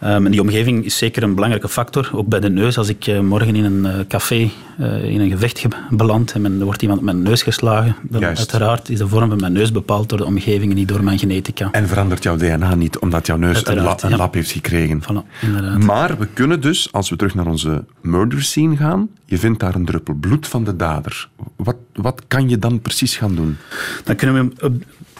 Ehm, 0.00 0.24
en 0.24 0.30
die 0.30 0.40
omgeving 0.40 0.84
is 0.84 0.98
zeker 0.98 1.22
een 1.22 1.34
belangrijke 1.34 1.68
factor, 1.68 2.10
ook 2.12 2.26
bij 2.28 2.40
de 2.40 2.50
neus. 2.50 2.78
Als 2.78 2.88
ik 2.88 3.06
eh, 3.06 3.20
morgen 3.20 3.54
in 3.56 3.64
een 3.64 3.86
eh, 3.86 4.06
café 4.08 4.50
eh, 4.78 5.04
in 5.04 5.20
een 5.20 5.30
gevecht 5.30 5.58
ge- 5.58 5.68
beland 5.90 6.32
en 6.32 6.40
men, 6.40 6.58
er 6.58 6.64
wordt 6.64 6.82
iemand 6.82 7.00
met 7.02 7.14
mijn 7.14 7.26
neus 7.26 7.42
geslagen, 7.42 7.96
dan 8.02 8.20
Juist. 8.20 8.38
uiteraard 8.38 8.88
is 8.88 8.98
de 8.98 9.08
vorm 9.08 9.28
van 9.28 9.40
mijn 9.40 9.52
neus 9.52 9.72
bepaald 9.72 10.08
door 10.08 10.18
de 10.18 10.24
omgeving 10.24 10.70
en 10.70 10.76
niet 10.76 10.88
door 10.88 11.04
mijn 11.04 11.18
genetica. 11.18 11.68
En 11.72 11.88
verandert 11.88 12.22
jouw 12.22 12.36
DNA 12.36 12.74
niet, 12.74 12.98
omdat 12.98 13.26
jouw 13.26 13.36
neus 13.36 13.66
een, 13.66 13.82
la- 13.82 13.96
een 14.00 14.16
lap 14.16 14.34
heeft 14.34 14.50
gekregen. 14.50 15.02
Voilà, 15.02 15.40
inderdaad. 15.42 15.78
Maar 15.78 16.18
we 16.18 16.26
kunnen 16.32 16.60
dus, 16.60 16.88
als 16.92 17.10
we 17.10 17.16
terug 17.16 17.34
naar 17.34 17.46
onze 17.46 17.84
murder 18.00 18.42
scene 18.42 18.76
gaan, 18.76 19.08
je 19.24 19.38
vindt 19.38 19.60
daar 19.60 19.74
een 19.74 19.84
druppel 19.84 20.14
bloed 20.14 20.46
van 20.48 20.64
de 20.64 20.76
dader. 20.76 21.28
Wat, 21.56 21.76
wat 21.94 22.22
kan 22.28 22.48
je 22.48 22.58
dan 22.58 22.80
precies 22.80 23.16
gaan 23.16 23.34
doen? 23.34 23.56
Dan 24.04 24.16
kunnen 24.16 24.52
we 24.60 24.72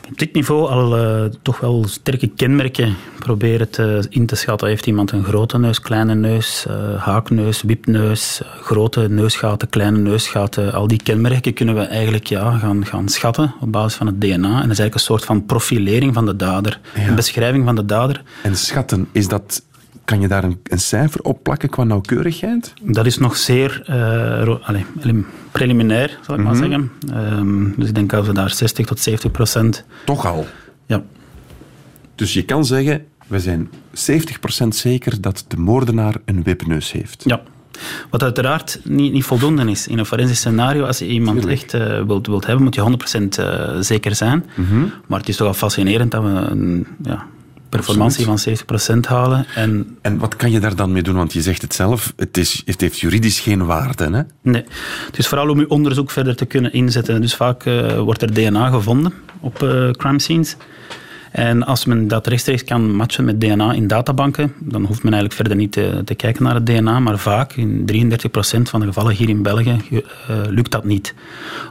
op, 0.09 0.19
dit 0.19 0.33
niveau 0.33 0.69
al 0.69 0.97
eh, 0.97 1.25
toch 1.43 1.61
wel 1.61 1.85
sterke 1.89 2.27
kenmerken 2.27 2.97
proberen 3.19 3.71
te, 3.71 4.07
in 4.09 4.27
te 4.27 4.37
schatten. 4.37 4.69
Heeft 4.69 4.87
iemand 4.87 5.11
een 5.13 5.25
grote 5.25 5.59
neus, 5.59 5.81
kleine 5.81 6.15
neus, 6.15 6.67
eh, 6.69 7.03
haakneus, 7.03 7.63
wipneus, 7.63 8.43
eh, 8.43 8.49
grote 8.63 9.09
neusgaten, 9.09 9.69
kleine 9.69 9.99
neusgaten. 9.99 10.73
Al 10.73 10.87
die 10.87 11.03
kenmerken 11.03 11.55
kunnen 11.55 11.75
we 11.75 11.81
eigenlijk 11.81 12.27
ja, 12.27 12.59
gaan, 12.59 12.87
gaan 12.87 13.09
schatten 13.09 13.55
op 13.61 13.73
basis 13.73 13.95
van 13.95 14.07
het 14.07 14.21
DNA. 14.21 14.33
En 14.33 14.39
dat 14.39 14.53
is 14.53 14.61
eigenlijk 14.63 14.95
een 14.95 15.01
soort 15.01 15.25
van 15.25 15.47
profilering 15.47 16.15
van 16.15 16.27
de 16.27 16.37
dader. 16.37 16.81
Ja. 16.95 17.09
Een 17.09 17.15
beschrijving 17.15 17.65
van 17.65 17.75
de 17.75 17.85
dader. 17.85 18.23
En 18.43 18.57
schatten, 18.57 19.09
is 19.13 19.29
dat, 19.29 19.63
kan 20.07 20.21
je 20.21 20.29
daar 20.29 20.45
een, 20.45 20.59
een 20.65 20.79
cijfer 20.79 21.21
op 21.23 21.43
plakken 21.43 21.69
qua 21.69 21.85
nauwkeurigheid? 21.85 22.73
Dat 22.83 23.07
is 23.07 23.19
nog 23.19 23.37
zeer 23.37 23.83
eh, 23.87 23.97
ro- 24.45 24.61
allee, 24.63 24.85
elim- 25.03 25.27
preliminair, 25.51 26.19
zal 26.27 26.35
ik 26.35 26.41
maar 26.45 26.57
zeggen. 26.57 26.91
Ehm, 27.13 27.65
dus 27.77 27.89
ik 27.89 27.95
denk 27.95 28.11
dat 28.11 28.27
we 28.27 28.33
daar 28.33 28.51
60 28.51 28.87
tot 28.87 29.01
70 29.01 29.31
procent... 29.31 29.85
Toch 30.05 30.27
al. 30.27 30.47
Ja, 30.87 31.03
Dus 32.15 32.33
je 32.33 32.43
kan 32.45 32.65
zeggen, 32.65 33.05
we 33.27 33.41
zijn 33.41 33.71
70% 34.65 34.69
zeker 34.69 35.21
dat 35.21 35.45
de 35.49 35.57
moordenaar 35.57 36.15
een 36.25 36.43
wipneus 36.43 36.93
heeft. 36.93 37.23
Ja. 37.27 37.41
Wat 38.11 38.23
uiteraard 38.23 38.81
niet, 38.85 39.13
niet 39.13 39.25
voldoende 39.25 39.71
is. 39.71 39.87
In 39.89 39.99
een 39.99 40.07
forensisch 40.07 40.39
scenario, 40.39 40.85
als 40.85 40.99
je 40.99 41.07
iemand 41.07 41.47
echt 41.47 41.75
eh, 41.75 42.03
wilt, 42.03 42.27
wilt 42.27 42.47
hebben, 42.47 42.65
moet 42.65 42.75
je 42.75 42.97
100% 43.39 43.39
eh, 43.45 43.77
zeker 43.81 44.15
zijn. 44.15 44.45
Maar 45.07 45.19
het 45.19 45.29
is 45.29 45.37
toch 45.37 45.47
wel 45.47 45.57
fascinerend 45.57 46.11
dat 46.11 46.23
we 46.23 46.29
een 46.29 46.87
ja, 47.03 47.27
performantie 47.77 48.25
van 48.25 48.39
70% 48.97 48.99
halen. 49.01 49.47
En 49.55 49.99
En 50.03 50.19
wat 50.19 50.37
kan 50.37 50.51
je 50.51 50.61
daar 50.61 50.77
dan 50.77 50.93
mee 50.93 51.03
doen? 51.03 51.15
Want 51.15 51.33
je 51.33 51.43
zegt 51.43 51.63
het 51.63 51.75
zelf, 51.75 52.13
het, 52.17 52.37
is, 52.37 52.63
het 52.65 52.81
heeft 52.81 52.99
juridisch 53.01 53.41
geen 53.41 53.65
waarde. 53.67 54.05
Hè? 54.05 54.23
nee, 54.51 54.65
het 55.07 55.19
is 55.19 55.27
vooral 55.27 55.49
om 55.49 55.59
je 55.59 55.71
onderzoek 55.71 56.11
verder 56.11 56.37
te 56.37 56.47
kunnen 56.47 56.73
inzetten. 56.73 57.21
Dus 57.21 57.35
vaak 57.35 57.65
eh, 57.65 57.99
wordt 57.99 58.23
er 58.23 58.35
DNA 58.35 58.69
gevonden 58.71 59.13
op 59.41 59.63
eh, 59.63 59.91
crime 59.91 60.21
scenes. 60.21 60.57
En 61.37 61.67
als 61.67 61.85
men 61.85 62.09
dat 62.09 62.27
rechtstreeks 62.27 62.65
kan 62.65 62.95
matchen 62.95 63.25
met 63.25 63.41
DNA 63.41 63.73
in 63.73 63.87
databanken, 63.87 64.53
dan 64.59 64.85
hoeft 64.85 65.03
men 65.03 65.13
eigenlijk 65.13 65.35
verder 65.35 65.57
niet 65.57 65.73
te, 65.73 66.03
te 66.05 66.15
kijken 66.15 66.43
naar 66.43 66.55
het 66.55 66.67
DNA. 66.67 67.01
Maar 67.01 67.19
vaak, 67.19 67.53
in 67.53 67.91
33% 67.93 68.63
van 68.63 68.81
de 68.81 68.87
gevallen 68.87 69.15
hier 69.15 69.29
in 69.29 69.43
België, 69.43 69.77
eh, 69.91 70.03
lukt 70.49 70.71
dat 70.71 70.85
niet. 70.85 71.15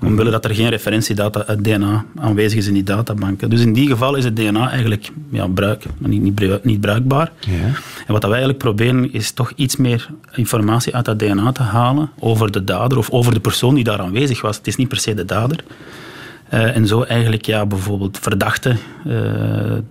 Omwille 0.01 0.32
dat 0.32 0.45
er 0.45 0.56
geen 0.56 0.69
referentiedata 0.69 1.45
uit 1.45 1.63
DNA 1.63 2.06
aanwezig 2.15 2.58
is 2.58 2.67
in 2.67 2.73
die 2.73 2.84
databanken. 2.84 3.49
Dus 3.49 3.62
in 3.62 3.73
die 3.73 3.88
geval 3.88 4.15
is 4.15 4.23
het 4.23 4.36
DNA 4.36 4.69
eigenlijk 4.69 5.12
ja, 5.30 5.47
bruik, 5.47 5.84
niet, 5.97 6.21
niet, 6.21 6.63
niet 6.63 6.82
bruikbaar. 6.82 7.32
Ja. 7.39 7.63
En 8.08 8.13
wat 8.13 8.21
wij 8.21 8.32
eigenlijk 8.32 8.60
proberen 8.60 9.13
is 9.13 9.32
toch 9.32 9.51
iets 9.56 9.75
meer 9.75 10.10
informatie 10.32 10.95
uit 10.95 11.06
dat 11.06 11.19
DNA 11.19 11.51
te 11.51 11.63
halen 11.63 12.10
over 12.19 12.51
de 12.51 12.63
dader 12.63 12.97
of 12.97 13.10
over 13.10 13.34
de 13.34 13.39
persoon 13.39 13.75
die 13.75 13.84
daar 13.84 13.99
aanwezig 13.99 14.41
was. 14.41 14.58
Het 14.58 14.67
is 14.67 14.75
niet 14.75 14.88
per 14.88 14.99
se 14.99 15.13
de 15.13 15.25
dader. 15.25 15.63
Eh, 16.50 16.76
en 16.76 16.88
zo 16.88 17.02
eigenlijk 17.02 17.46
ja, 17.46 17.66
bijvoorbeeld 17.66 18.20
verdachten 18.20 18.78
eh, 19.06 19.12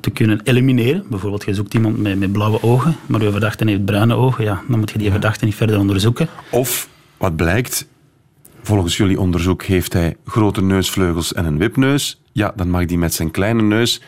te 0.01 0.11
kunnen 0.13 0.41
elimineren. 0.45 1.05
Bijvoorbeeld, 1.11 1.45
je 1.45 1.55
zoekt 1.55 1.75
iemand 1.75 1.99
met, 1.99 2.19
met 2.19 2.33
blauwe 2.33 2.63
ogen, 2.63 2.97
maar 3.07 3.23
je 3.23 3.31
verdachte 3.31 3.69
heeft 3.69 3.85
bruine 3.85 4.15
ogen. 4.15 4.45
Ja, 4.45 4.63
dan 4.69 4.79
moet 4.79 4.91
je 4.91 4.99
die 4.99 5.11
verdachte 5.11 5.45
niet 5.45 5.55
verder 5.55 5.79
onderzoeken. 5.79 6.29
Of, 6.51 6.89
wat 7.17 7.37
blijkt, 7.37 7.87
volgens 8.63 8.97
jullie 8.97 9.21
onderzoek 9.21 9.63
heeft 9.63 9.93
hij 9.93 10.17
grote 10.25 10.63
neusvleugels 10.63 11.33
en 11.33 11.45
een 11.45 11.59
wipneus. 11.59 12.21
Ja, 12.33 12.53
dan 12.57 12.71
mag 12.71 12.85
die 12.85 12.99
met 12.99 13.15
zijn 13.15 13.31
kleine 13.31 13.63
neus, 13.63 14.01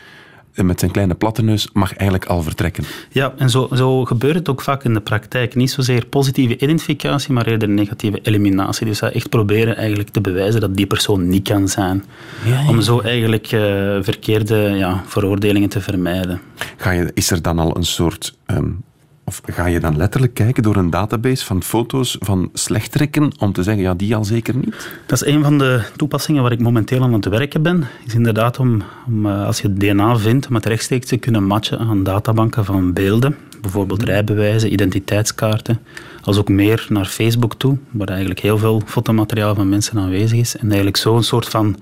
met 0.65 0.79
zijn 0.79 0.91
kleine 0.91 1.13
platte 1.13 1.43
neus, 1.43 1.69
mag 1.73 1.95
eigenlijk 1.95 2.29
al 2.29 2.41
vertrekken. 2.41 2.83
Ja, 3.09 3.33
en 3.37 3.49
zo, 3.49 3.69
zo 3.73 4.05
gebeurt 4.05 4.35
het 4.35 4.49
ook 4.49 4.61
vaak 4.61 4.83
in 4.83 4.93
de 4.93 5.01
praktijk. 5.01 5.55
Niet 5.55 5.71
zozeer 5.71 6.05
positieve 6.05 6.57
identificatie, 6.57 7.33
maar 7.33 7.47
eerder 7.47 7.69
negatieve 7.69 8.19
eliminatie. 8.21 8.85
Dus 8.85 8.99
dat 8.99 9.13
echt 9.13 9.29
proberen 9.29 9.75
eigenlijk 9.75 10.09
te 10.09 10.21
bewijzen 10.21 10.61
dat 10.61 10.75
die 10.75 10.87
persoon 10.87 11.27
niet 11.27 11.47
kan 11.47 11.67
zijn. 11.67 12.03
Om 12.69 12.81
zo 12.81 12.99
eigenlijk 12.99 13.45
eh, 13.45 13.61
verkeerde 14.01 14.55
ja, 14.55 15.03
veroordelingen 15.05 15.69
te 15.69 15.81
vermijden. 15.81 16.41
Ga 16.77 16.91
je, 16.91 17.11
is 17.13 17.31
er 17.31 17.41
dan 17.41 17.59
al 17.59 17.77
een 17.77 17.85
soort... 17.85 18.35
ehm, 18.45 18.69
of 19.27 19.41
ga 19.45 19.65
je 19.65 19.79
dan 19.79 19.97
letterlijk 19.97 20.33
kijken 20.33 20.63
door 20.63 20.75
een 20.75 20.89
database 20.89 21.45
van 21.45 21.63
foto's 21.63 22.17
van 22.19 22.49
slechterikken 22.53 23.31
om 23.39 23.53
te 23.53 23.63
zeggen, 23.63 23.83
ja, 23.83 23.93
die 23.93 24.15
al 24.15 24.23
zeker 24.23 24.55
niet? 24.55 24.89
Dat 25.05 25.21
is 25.21 25.33
een 25.33 25.43
van 25.43 25.57
de 25.57 25.81
toepassingen 25.95 26.41
waar 26.41 26.51
ik 26.51 26.59
momenteel 26.59 27.03
aan 27.03 27.13
het 27.13 27.25
werken 27.25 27.61
ben. 27.61 27.87
Is 28.05 28.13
inderdaad 28.13 28.59
om, 28.59 28.83
om 29.07 29.25
eh, 29.25 29.45
als 29.45 29.61
je 29.61 29.73
DNA 29.73 30.17
vindt, 30.17 30.47
om 30.47 30.55
het 30.55 30.65
rechtstreeks 30.65 31.07
te 31.07 31.17
kunnen 31.17 31.43
matchen 31.43 31.79
aan 31.79 32.03
databanken 32.03 32.65
van 32.65 32.93
beelden. 32.93 33.35
Bijvoorbeeld 33.61 34.03
rijbewijzen, 34.03 34.73
identiteitskaarten. 34.73 35.79
Als 36.21 36.37
ook 36.37 36.49
meer 36.49 36.85
naar 36.89 37.05
Facebook 37.05 37.55
toe, 37.55 37.77
waar 37.91 38.07
eigenlijk 38.07 38.39
heel 38.39 38.57
veel 38.57 38.81
fotomateriaal 38.85 39.55
van 39.55 39.69
mensen 39.69 39.97
aanwezig 39.97 40.39
is. 40.39 40.57
En 40.57 40.65
eigenlijk 40.65 40.97
zo 40.97 41.15
een 41.15 41.23
soort 41.23 41.47
van 41.47 41.77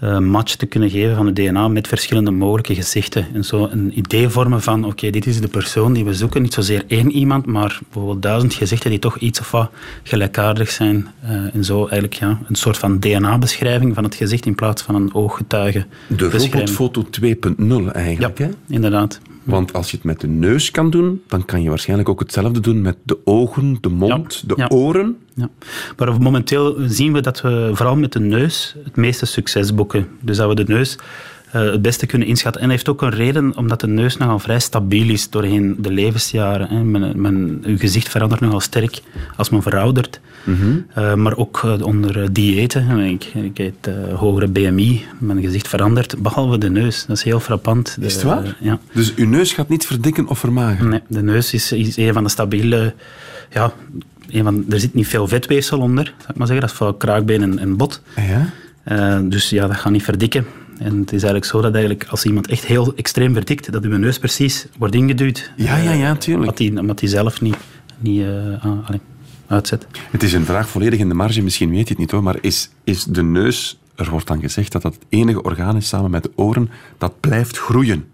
eh, 0.00 0.18
match 0.18 0.54
te 0.54 0.66
kunnen 0.66 0.90
geven 0.90 1.16
van 1.16 1.26
het 1.26 1.36
DNA 1.36 1.68
met 1.68 1.88
verschillende 1.88 2.30
mogelijke 2.30 2.74
gezichten. 2.74 3.26
En 3.34 3.44
zo 3.44 3.68
een 3.70 3.98
idee 3.98 4.28
vormen 4.28 4.62
van, 4.62 4.84
oké, 4.84 5.10
dit 5.10 5.26
is 5.26 5.40
de 5.40 5.48
persoon 5.48 5.92
die 5.92 6.04
we 6.04 6.14
zoeken. 6.14 6.42
Niet 6.42 6.54
zozeer 6.54 6.84
één 6.86 7.10
iemand, 7.10 7.46
maar 7.46 7.78
bijvoorbeeld 7.82 8.22
duizend 8.22 8.54
gezichten 8.54 8.90
die 8.90 8.98
toch 8.98 9.18
iets 9.18 9.40
of 9.40 9.50
wat 9.50 9.70
gelijkaardig 10.02 10.70
zijn. 10.70 11.08
Eh, 11.20 11.54
en 11.54 11.64
zo 11.64 11.78
eigenlijk 11.80 12.14
ja, 12.14 12.38
een 12.48 12.54
soort 12.54 12.78
van 12.78 12.98
DNA-beschrijving 12.98 13.94
van 13.94 14.04
het 14.04 14.14
gezicht 14.14 14.46
in 14.46 14.54
plaats 14.54 14.82
van 14.82 14.94
een 14.94 15.14
ooggetuige. 15.14 15.86
De 16.06 16.30
robotfoto 16.30 17.02
2.0 17.10 17.92
eigenlijk, 17.92 18.38
Ja, 18.38 18.44
hè? 18.44 18.50
inderdaad. 18.68 19.20
Want 19.42 19.72
als 19.72 19.90
je 19.90 19.96
het 19.96 20.06
met 20.06 20.20
de 20.20 20.26
neus 20.26 20.70
kan 20.70 20.90
doen, 20.90 21.22
dan 21.26 21.44
kan 21.44 21.62
je 21.62 21.68
waarschijnlijk 21.68 22.08
ook 22.08 22.20
hetzelfde 22.20 22.60
doen 22.60 22.82
met 22.82 22.96
de 23.02 23.18
ogen, 23.24 23.78
de 23.80 23.88
mond, 23.88 24.34
Ja, 24.34 24.54
de 24.54 24.60
ja. 24.60 24.68
oren. 24.68 25.16
Ja. 25.34 25.48
Maar 25.96 26.20
momenteel 26.20 26.76
zien 26.86 27.12
we 27.12 27.20
dat 27.20 27.40
we 27.40 27.70
vooral 27.74 27.96
met 27.96 28.12
de 28.12 28.20
neus 28.20 28.76
het 28.84 28.96
meeste 28.96 29.26
succes 29.26 29.74
boeken. 29.74 30.08
Dus 30.20 30.36
dat 30.36 30.48
we 30.48 30.54
de 30.54 30.72
neus 30.72 30.98
het 31.50 31.82
beste 31.82 32.06
kunnen 32.06 32.28
inschatten. 32.28 32.60
En 32.62 32.68
dat 32.68 32.76
heeft 32.76 32.88
ook 32.90 33.02
een 33.02 33.10
reden, 33.10 33.56
omdat 33.56 33.80
de 33.80 33.86
neus 33.86 34.16
nogal 34.16 34.38
vrij 34.38 34.60
stabiel 34.60 35.08
is 35.08 35.30
doorheen 35.30 35.76
de 35.78 35.90
levensjaren. 35.90 36.68
Hè. 36.68 36.82
Men, 36.82 37.20
men, 37.20 37.62
uw 37.66 37.78
gezicht 37.78 38.08
verandert 38.08 38.40
nogal 38.40 38.60
sterk 38.60 39.00
als 39.36 39.50
men 39.50 39.62
veroudert. 39.62 40.20
Eh, 40.94 41.14
maar 41.14 41.36
ook 41.36 41.60
eh, 41.64 41.86
onder 41.86 42.22
eh, 42.22 42.28
diëten. 42.32 42.98
Ik, 42.98 43.24
ik 43.24 43.58
eet 43.58 43.74
eh, 43.80 43.94
hogere 44.14 44.48
BMI, 44.48 45.04
mijn 45.18 45.40
gezicht 45.40 45.68
verandert, 45.68 46.22
behalve 46.22 46.58
de 46.58 46.70
neus. 46.70 47.06
Dat 47.06 47.16
is 47.16 47.22
heel 47.22 47.40
frappant. 47.40 47.96
Is 48.00 48.14
het 48.14 48.22
waar? 48.22 48.44
eh, 48.44 48.50
ja. 48.60 48.78
Dus 48.92 49.14
uw 49.14 49.28
neus 49.28 49.52
gaat 49.52 49.68
niet 49.68 49.86
verdikken 49.86 50.28
of 50.28 50.38
vermageren. 50.38 50.88
Nee, 50.88 51.00
de 51.08 51.22
neus 51.22 51.52
is, 51.52 51.72
is 51.72 51.96
een 51.96 52.12
van 52.12 52.22
de 52.24 52.30
stabiele... 52.30 52.94
Ja, 53.52 53.72
een 54.30 54.44
van, 54.44 54.64
er 54.70 54.80
zit 54.80 54.94
niet 54.94 55.06
veel 55.08 55.28
vetweefsel 55.28 55.78
onder, 55.78 56.04
zou 56.04 56.28
ik 56.30 56.36
maar 56.36 56.46
zeggen. 56.46 56.60
Dat 56.60 56.70
is 56.70 56.76
vooral 56.76 56.96
kraakbeen 56.96 57.42
en, 57.42 57.58
en 57.58 57.76
bot. 57.76 58.02
Ja? 58.16 58.50
Eh, 58.84 59.18
dus 59.22 59.50
ja, 59.50 59.66
dat 59.66 59.76
gaat 59.76 59.92
niet 59.92 60.02
verdikken. 60.04 60.46
En 60.80 61.00
het 61.00 61.12
is 61.12 61.22
eigenlijk 61.22 61.44
zo 61.44 61.60
dat 61.60 61.74
eigenlijk 61.74 62.06
als 62.08 62.24
iemand 62.24 62.48
echt 62.48 62.64
heel 62.64 62.94
extreem 62.94 63.34
verdikt, 63.34 63.72
dat 63.72 63.84
uw 63.84 63.96
neus 63.96 64.18
precies 64.18 64.66
wordt 64.78 64.94
ingeduwd. 64.94 65.50
Ja, 65.56 65.76
ja, 65.76 65.92
ja, 65.92 66.16
tuurlijk. 66.16 66.42
Omdat 66.42 66.56
die, 66.56 66.78
omdat 66.78 66.98
die 66.98 67.08
zelf 67.08 67.40
niet, 67.40 67.56
niet 67.98 68.22
eh, 68.22 68.64
allee, 68.64 69.00
uitzet. 69.46 69.86
Het 70.10 70.22
is 70.22 70.32
een 70.32 70.44
vraag 70.44 70.68
volledig 70.68 70.98
in 70.98 71.08
de 71.08 71.14
marge, 71.14 71.42
misschien 71.42 71.70
weet 71.70 71.82
je 71.82 71.88
het 71.88 71.98
niet 71.98 72.10
hoor, 72.10 72.22
maar 72.22 72.38
is, 72.40 72.70
is 72.84 73.04
de 73.04 73.22
neus, 73.22 73.78
er 73.94 74.10
wordt 74.10 74.26
dan 74.26 74.40
gezegd 74.40 74.72
dat 74.72 74.82
dat 74.82 74.94
het 74.94 75.04
enige 75.08 75.42
orgaan 75.42 75.76
is 75.76 75.88
samen 75.88 76.10
met 76.10 76.22
de 76.22 76.30
oren, 76.34 76.70
dat 76.98 77.20
blijft 77.20 77.58
groeien. 77.58 78.04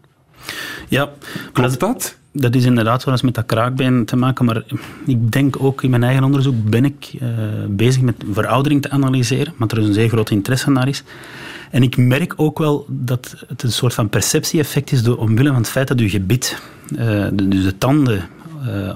Ja, 0.89 1.11
Klopt 1.53 1.71
dat, 1.71 1.81
dat? 1.81 2.17
dat 2.33 2.55
is 2.55 2.65
inderdaad 2.65 3.05
wel 3.05 3.15
eens 3.15 3.23
met 3.23 3.35
dat 3.35 3.47
kraakbeen 3.47 4.05
te 4.05 4.17
maken, 4.17 4.45
maar 4.45 4.63
ik 5.07 5.33
denk 5.33 5.63
ook 5.63 5.83
in 5.83 5.91
mijn 5.91 6.03
eigen 6.03 6.25
onderzoek 6.25 6.71
ben 6.71 6.85
ik 6.85 7.11
eh, 7.21 7.29
bezig 7.69 8.03
met 8.03 8.25
veroudering 8.33 8.83
te 8.83 8.91
analyseren, 8.91 9.55
want 9.57 9.73
er 9.73 9.79
is 9.79 9.87
een 9.87 9.95
zeer 9.95 10.09
groot 10.09 10.31
interesse 10.31 10.71
naar 10.71 10.89
is. 10.89 11.03
En 11.71 11.83
ik 11.83 11.97
merk 11.97 12.35
ook 12.37 12.59
wel 12.59 12.87
dat 12.89 13.45
het 13.49 13.63
een 13.63 13.73
soort 13.73 13.95
van 13.95 14.09
perceptie-effect 14.09 14.93
is 14.93 15.03
door, 15.03 15.17
omwille 15.17 15.49
van 15.49 15.59
het 15.59 15.69
feit 15.69 15.89
dat 15.89 16.01
uw 16.01 16.09
gebit, 16.09 16.61
eh, 16.97 17.27
de- 17.33 17.49
dus 17.49 17.65
de 17.65 17.79
tanden, 17.79 18.29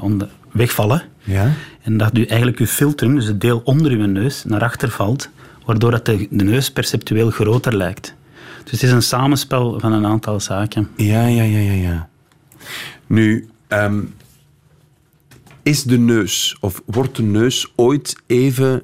onder, 0.01 0.29
wegvallen. 0.51 1.03
Ja. 1.23 1.53
En 1.83 1.97
dat 1.97 2.19
u 2.19 2.25
eigenlijk 2.25 2.59
uw 2.61 2.67
filtrum, 2.67 3.15
dus 3.15 3.27
het 3.27 3.41
deel 3.41 3.61
onder 3.65 3.91
uw 3.91 4.07
neus, 4.07 4.45
naar 4.45 4.63
achter 4.63 4.91
valt, 4.91 5.29
waardoor 5.65 5.91
dat 5.91 6.07
de, 6.07 6.27
de 6.31 6.45
neus 6.45 6.71
perceptueel 6.71 7.31
groter 7.31 7.77
lijkt. 7.77 8.15
Dus 8.63 8.71
het 8.73 8.83
is 8.83 8.91
een 8.93 9.03
samenspel 9.03 9.81
van 9.81 9.93
een 9.93 10.07
aantal 10.07 10.41
zaken. 10.41 10.89
Ja, 10.97 11.27
ja, 11.27 11.43
ja, 11.43 11.59
ja, 11.59 11.73
ja. 11.73 12.09
Nu, 13.07 13.49
ehm, 13.69 14.01
is 15.63 15.83
de 15.83 15.99
neus, 15.99 16.57
of 16.61 16.83
wordt 16.87 17.17
de 17.17 17.23
neus 17.23 17.73
ooit 17.77 18.17
even 18.27 18.83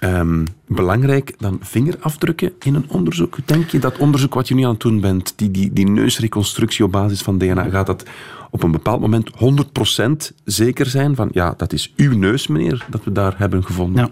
ehm, 0.00 0.44
belangrijk 0.66 1.34
dan 1.38 1.58
vingerafdrukken 1.60 2.52
in 2.58 2.74
een 2.74 2.84
onderzoek? 2.88 3.36
Denk 3.44 3.68
je 3.68 3.78
dat 3.78 3.98
onderzoek 3.98 4.34
wat 4.34 4.48
je 4.48 4.54
nu 4.54 4.62
aan 4.62 4.70
het 4.70 4.80
doen 4.80 5.00
bent, 5.00 5.32
die, 5.36 5.50
die, 5.50 5.72
die 5.72 5.88
neusreconstructie 5.88 6.84
op 6.84 6.92
basis 6.92 7.22
van 7.22 7.38
DNA, 7.38 7.68
gaat 7.68 7.86
dat 7.86 8.04
op 8.50 8.62
een 8.62 8.70
bepaald 8.70 9.00
moment 9.00 9.30
100% 10.32 10.34
zeker 10.44 10.86
zijn 10.86 11.14
van 11.14 11.28
ja, 11.32 11.54
dat 11.56 11.72
is 11.72 11.92
uw 11.96 12.18
neus, 12.18 12.46
meneer, 12.46 12.86
dat 12.90 13.04
we 13.04 13.12
daar 13.12 13.34
hebben 13.36 13.64
gevonden? 13.64 14.04
Ja. 14.04 14.10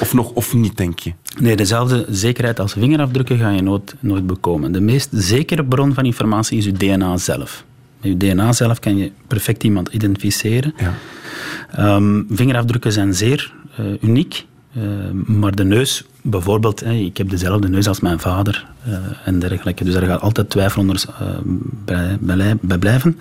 Of 0.00 0.14
nog, 0.14 0.30
of 0.30 0.54
niet, 0.54 0.76
denk 0.76 0.98
je? 0.98 1.12
Nee, 1.40 1.56
dezelfde 1.56 2.06
zekerheid 2.08 2.60
als 2.60 2.72
vingerafdrukken 2.72 3.38
ga 3.38 3.50
je 3.50 3.62
nooit, 3.62 3.94
nooit 4.00 4.26
bekomen. 4.26 4.72
De 4.72 4.80
meest 4.80 5.08
zekere 5.12 5.64
bron 5.64 5.94
van 5.94 6.04
informatie 6.04 6.58
is 6.58 6.64
je 6.64 6.72
DNA 6.72 7.16
zelf. 7.16 7.64
Met 8.00 8.10
je 8.10 8.16
DNA 8.16 8.52
zelf 8.52 8.78
kan 8.78 8.96
je 8.96 9.12
perfect 9.26 9.64
iemand 9.64 9.88
identificeren. 9.88 10.74
Ja. 10.76 10.94
Ehm, 11.70 12.22
vingerafdrukken 12.30 12.92
zijn 12.92 13.14
zeer 13.14 13.52
eh, 13.76 13.84
uniek. 14.02 14.46
Eh, 14.78 15.10
maar 15.26 15.54
de 15.54 15.64
neus, 15.64 16.04
bijvoorbeeld, 16.22 16.80
hè, 16.80 16.92
ik 16.92 17.16
heb 17.16 17.30
dezelfde 17.30 17.68
neus 17.68 17.88
als 17.88 18.00
mijn 18.00 18.18
vader 18.18 18.66
eh, 18.84 18.92
en 19.24 19.38
dergelijke. 19.38 19.84
Dus 19.84 19.94
daar 19.94 20.02
gaat 20.02 20.20
altijd 20.20 20.50
twijfel 20.50 20.80
onder 20.80 21.04
eh, 21.18 21.96
bij, 22.20 22.78
blijven. 22.78 23.18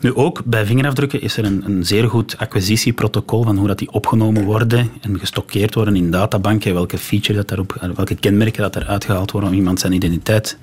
Nu 0.00 0.14
ook 0.14 0.42
bij 0.44 0.66
vingerafdrukken 0.66 1.20
is 1.20 1.36
er 1.36 1.44
een, 1.44 1.62
een 1.66 1.86
zeer 1.86 2.08
goed 2.08 2.38
acquisitieprotocol 2.38 3.42
van 3.42 3.56
hoe 3.56 3.66
dat 3.66 3.78
die 3.78 3.90
opgenomen 3.90 4.44
worden 4.44 4.90
en 5.00 5.18
gestockeerd 5.18 5.74
worden 5.74 5.96
in 5.96 6.10
databanken, 6.10 6.74
welke 6.74 6.98
feature 6.98 7.38
dat 7.38 7.48
daarop, 7.48 7.88
welke 7.94 8.14
kenmerken 8.14 8.62
dat 8.62 8.76
eruit 8.76 9.04
gehaald 9.04 9.30
worden 9.30 9.50
om 9.50 9.56
iemand 9.56 9.80
zijn 9.80 9.92
identiteit 9.92 10.58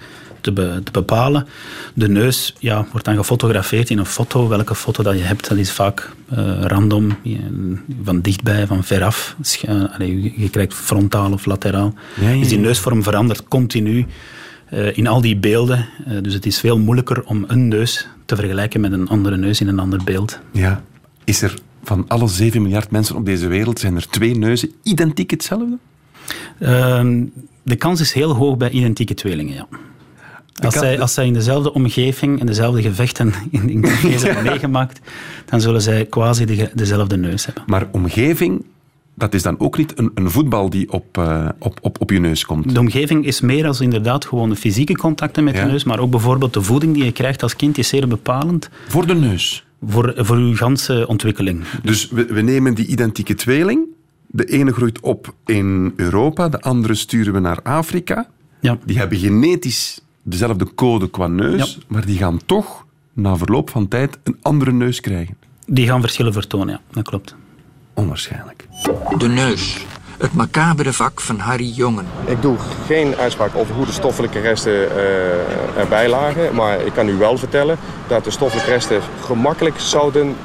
te, 0.45 0.51
be- 0.51 0.81
te 0.83 0.91
bepalen. 0.91 1.47
De 1.93 2.07
neus 2.09 2.55
ja, 2.59 2.85
wordt 2.91 3.05
dan 3.05 3.15
gefotografeerd 3.15 3.89
in 3.89 3.97
een 3.97 4.05
foto. 4.05 4.47
Welke 4.47 4.75
foto 4.75 5.03
dat 5.03 5.17
je 5.17 5.23
hebt, 5.23 5.49
dat 5.49 5.57
is 5.57 5.71
vaak 5.71 6.11
eh, 6.29 6.61
random, 6.61 7.17
van 8.03 8.21
dichtbij, 8.21 8.67
van 8.67 8.83
veraf. 8.83 9.35
Je- 9.97 10.33
je 10.37 10.49
krijgt 10.49 10.73
frontaal 10.73 11.31
of 11.31 11.45
lateraal. 11.45 11.93
Ja, 12.21 12.29
ja, 12.29 12.39
Dus 12.39 12.47
die 12.49 12.59
neusvorm 12.59 13.03
verandert 13.03 13.43
continu 13.47 14.05
eh, 14.69 14.97
in 14.97 15.07
al 15.07 15.21
die 15.21 15.37
beelden. 15.37 15.87
Eh, 16.05 16.17
dus 16.21 16.33
het 16.33 16.45
is 16.45 16.59
veel 16.59 16.79
moeilijker 16.79 17.23
om 17.23 17.43
een 17.47 17.67
neus 17.67 18.07
te 18.25 18.35
vergelijken 18.35 18.81
met 18.81 18.91
een 18.91 19.07
andere 19.07 19.37
neus 19.37 19.61
in 19.61 19.67
een 19.67 19.79
ander 19.79 20.03
beeld. 20.03 20.39
Ja. 20.51 20.83
Is 21.23 21.41
er 21.41 21.53
van 21.83 22.05
alle 22.07 22.27
7 22.27 22.61
miljard 22.61 22.91
mensen 22.91 23.15
op 23.15 23.25
deze 23.25 23.47
wereld, 23.47 23.79
zijn 23.79 23.95
er 23.95 24.07
twee 24.09 24.37
neuzen 24.37 24.71
identiek 24.83 25.31
hetzelfde? 25.31 25.77
Ehm, 26.59 27.23
de 27.63 27.75
kans 27.75 27.99
is 27.99 28.13
heel 28.13 28.33
hoog 28.35 28.57
bij 28.57 28.69
identieke 28.69 29.13
tweelingen, 29.13 29.53
ja. 29.53 29.67
Als 30.63 30.73
zij, 30.73 30.99
als 30.99 31.13
zij 31.13 31.25
in 31.25 31.33
dezelfde 31.33 31.73
omgeving 31.73 32.39
en 32.39 32.45
dezelfde 32.45 32.81
gevechten 32.81 33.33
in, 33.51 33.69
in 33.69 33.81
cafés 33.89 34.23
hebben 34.23 34.43
meegemaakt, 34.43 34.99
dan 35.45 35.61
zullen 35.61 35.81
zij 35.81 36.05
quasi 36.05 36.45
de, 36.45 36.69
dezelfde 36.73 37.17
neus 37.17 37.45
hebben. 37.45 37.63
Maar 37.67 37.87
omgeving, 37.91 38.65
dat 39.15 39.33
is 39.33 39.41
dan 39.43 39.59
ook 39.59 39.77
niet 39.77 39.99
een, 39.99 40.11
een 40.15 40.31
voetbal 40.31 40.69
die 40.69 40.91
op, 40.91 41.17
eh, 41.17 41.49
op, 41.59 41.79
op, 41.81 42.01
op 42.01 42.11
je 42.11 42.19
neus 42.19 42.45
komt. 42.45 42.73
De 42.73 42.79
omgeving 42.79 43.25
is 43.25 43.41
meer 43.41 43.67
als 43.67 43.81
inderdaad 43.81 44.25
gewoon 44.25 44.49
de 44.49 44.55
fysieke 44.55 44.95
contacten 44.97 45.43
met 45.43 45.55
Ja. 45.55 45.63
de 45.65 45.71
neus, 45.71 45.83
maar 45.83 45.99
ook 45.99 46.11
bijvoorbeeld 46.11 46.53
de 46.53 46.61
voeding 46.61 46.93
die 46.93 47.03
je 47.03 47.11
krijgt 47.11 47.43
als 47.43 47.55
kind 47.55 47.77
is 47.77 47.87
zeer 47.87 48.07
bepalend 48.07 48.69
Voor 48.87 49.07
de 49.07 49.15
neus. 49.15 49.65
voor, 49.87 50.13
voor 50.17 50.37
uw 50.37 50.55
ganse 50.55 51.05
ontwikkeling. 51.07 51.63
Dus 51.83 52.09
we, 52.09 52.25
we 52.25 52.41
nemen 52.41 52.73
die 52.73 52.85
identieke 52.87 53.33
tweeling. 53.35 53.79
De 54.27 54.45
ene 54.45 54.71
groeit 54.73 54.99
op 54.99 55.33
in 55.45 55.93
Europa, 55.95 56.49
de 56.49 56.61
andere 56.61 56.95
sturen 56.95 57.33
we 57.33 57.39
naar 57.39 57.61
Afrika. 57.61 58.27
Ja. 58.59 58.77
Die 58.85 58.97
hebben 58.97 59.17
genetisch 59.17 59.99
dezelfde 60.25 60.73
code 60.75 61.09
qua 61.09 61.27
neus, 61.27 61.73
Ja. 61.73 61.81
maar 61.87 62.05
die 62.05 62.17
gaan 62.17 62.39
toch 62.45 62.85
na 63.13 63.37
verloop 63.37 63.69
van 63.69 63.87
tijd 63.87 64.17
een 64.23 64.37
andere 64.41 64.71
neus 64.71 64.99
krijgen. 64.99 65.37
Die 65.65 65.87
gaan 65.87 66.01
verschillen 66.01 66.33
vertonen, 66.33 66.67
ja, 66.73 66.79
dat 66.91 67.03
klopt. 67.03 67.35
Onwaarschijnlijk. 67.93 68.67
De 69.17 69.27
neus. 69.27 69.85
Het 70.17 70.33
macabere 70.33 70.93
vak 70.93 71.21
van 71.21 71.39
Harry 71.39 71.71
Jongen. 71.75 72.05
Ik 72.25 72.41
doe 72.41 72.57
geen 72.85 73.15
uitspraak 73.15 73.55
over 73.55 73.75
hoe 73.75 73.85
de 73.85 73.91
stoffelijke 73.91 74.39
resten 74.39 74.89
eh, 74.91 75.77
erbij 75.81 76.09
lagen. 76.09 76.55
Maar 76.55 76.81
ik 76.81 76.93
kan 76.93 77.09
u 77.09 77.13
wel 77.13 77.37
vertellen 77.37 77.77
dat 78.07 78.23
de 78.23 78.31
stoffelijke 78.31 78.71
resten 78.71 79.01
gemakkelijk 79.21 79.79
zouden 79.79 80.35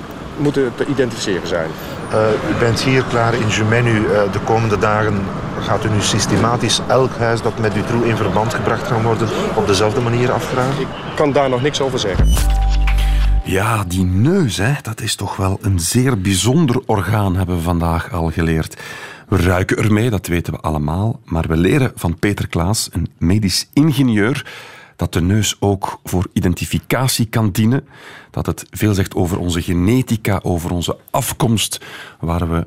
moeten 0.40 0.72
te 0.74 0.86
identificeren 0.86 1.48
zijn. 1.48 1.70
Eh, 2.10 2.18
u 2.50 2.58
bent 2.58 2.80
hier 2.80 3.02
klaar 3.02 3.34
in 3.34 3.48
Jumenu. 3.48 3.96
Eh, 3.96 4.32
de 4.32 4.40
komende 4.44 4.78
dagen 4.78 5.22
gaat 5.60 5.84
u 5.84 5.88
nu 5.88 6.00
systematisch 6.00 6.80
elk 6.88 7.16
huis 7.18 7.42
dat 7.42 7.58
met 7.58 7.74
Dutroux 7.74 8.06
in 8.06 8.16
verband 8.16 8.54
gebracht 8.54 8.88
kan 8.88 9.02
worden 9.02 9.28
op 9.54 9.66
dezelfde 9.66 10.00
manier 10.00 10.32
afvragen? 10.32 10.80
Ik 10.80 10.88
kan 11.14 11.32
daar 11.32 11.48
nog 11.48 11.62
niks 11.62 11.80
over 11.80 11.98
zeggen. 11.98 12.28
Ja, 13.44 13.84
die 13.84 14.04
neus, 14.04 14.56
hè, 14.56 14.72
dat 14.82 15.00
is 15.00 15.14
toch 15.14 15.36
wel 15.36 15.58
een 15.60 15.80
zeer 15.80 16.20
bijzonder 16.20 16.80
orgaan, 16.86 17.36
hebben 17.36 17.56
we 17.56 17.62
vandaag 17.62 18.12
al 18.12 18.30
geleerd. 18.30 18.76
We 19.28 19.36
ruiken 19.36 19.76
ermee, 19.76 20.10
dat 20.10 20.26
weten 20.26 20.52
we 20.52 20.60
allemaal. 20.60 21.20
Maar 21.24 21.44
we 21.48 21.56
leren 21.56 21.92
van 21.94 22.18
Peter 22.18 22.48
Klaas, 22.48 22.88
een 22.92 23.08
medisch 23.18 23.68
ingenieur, 23.72 24.46
dat 25.00 25.12
de 25.12 25.20
neus 25.20 25.56
ook 25.60 26.00
voor 26.04 26.26
identificatie 26.32 27.26
kan 27.26 27.50
dienen. 27.50 27.86
Dat 28.30 28.46
het 28.46 28.66
veel 28.70 28.94
zegt 28.94 29.14
over 29.14 29.38
onze 29.38 29.62
genetica, 29.62 30.40
over 30.42 30.70
onze 30.70 30.96
afkomst, 31.10 31.80
waar 32.20 32.50
we 32.50 32.66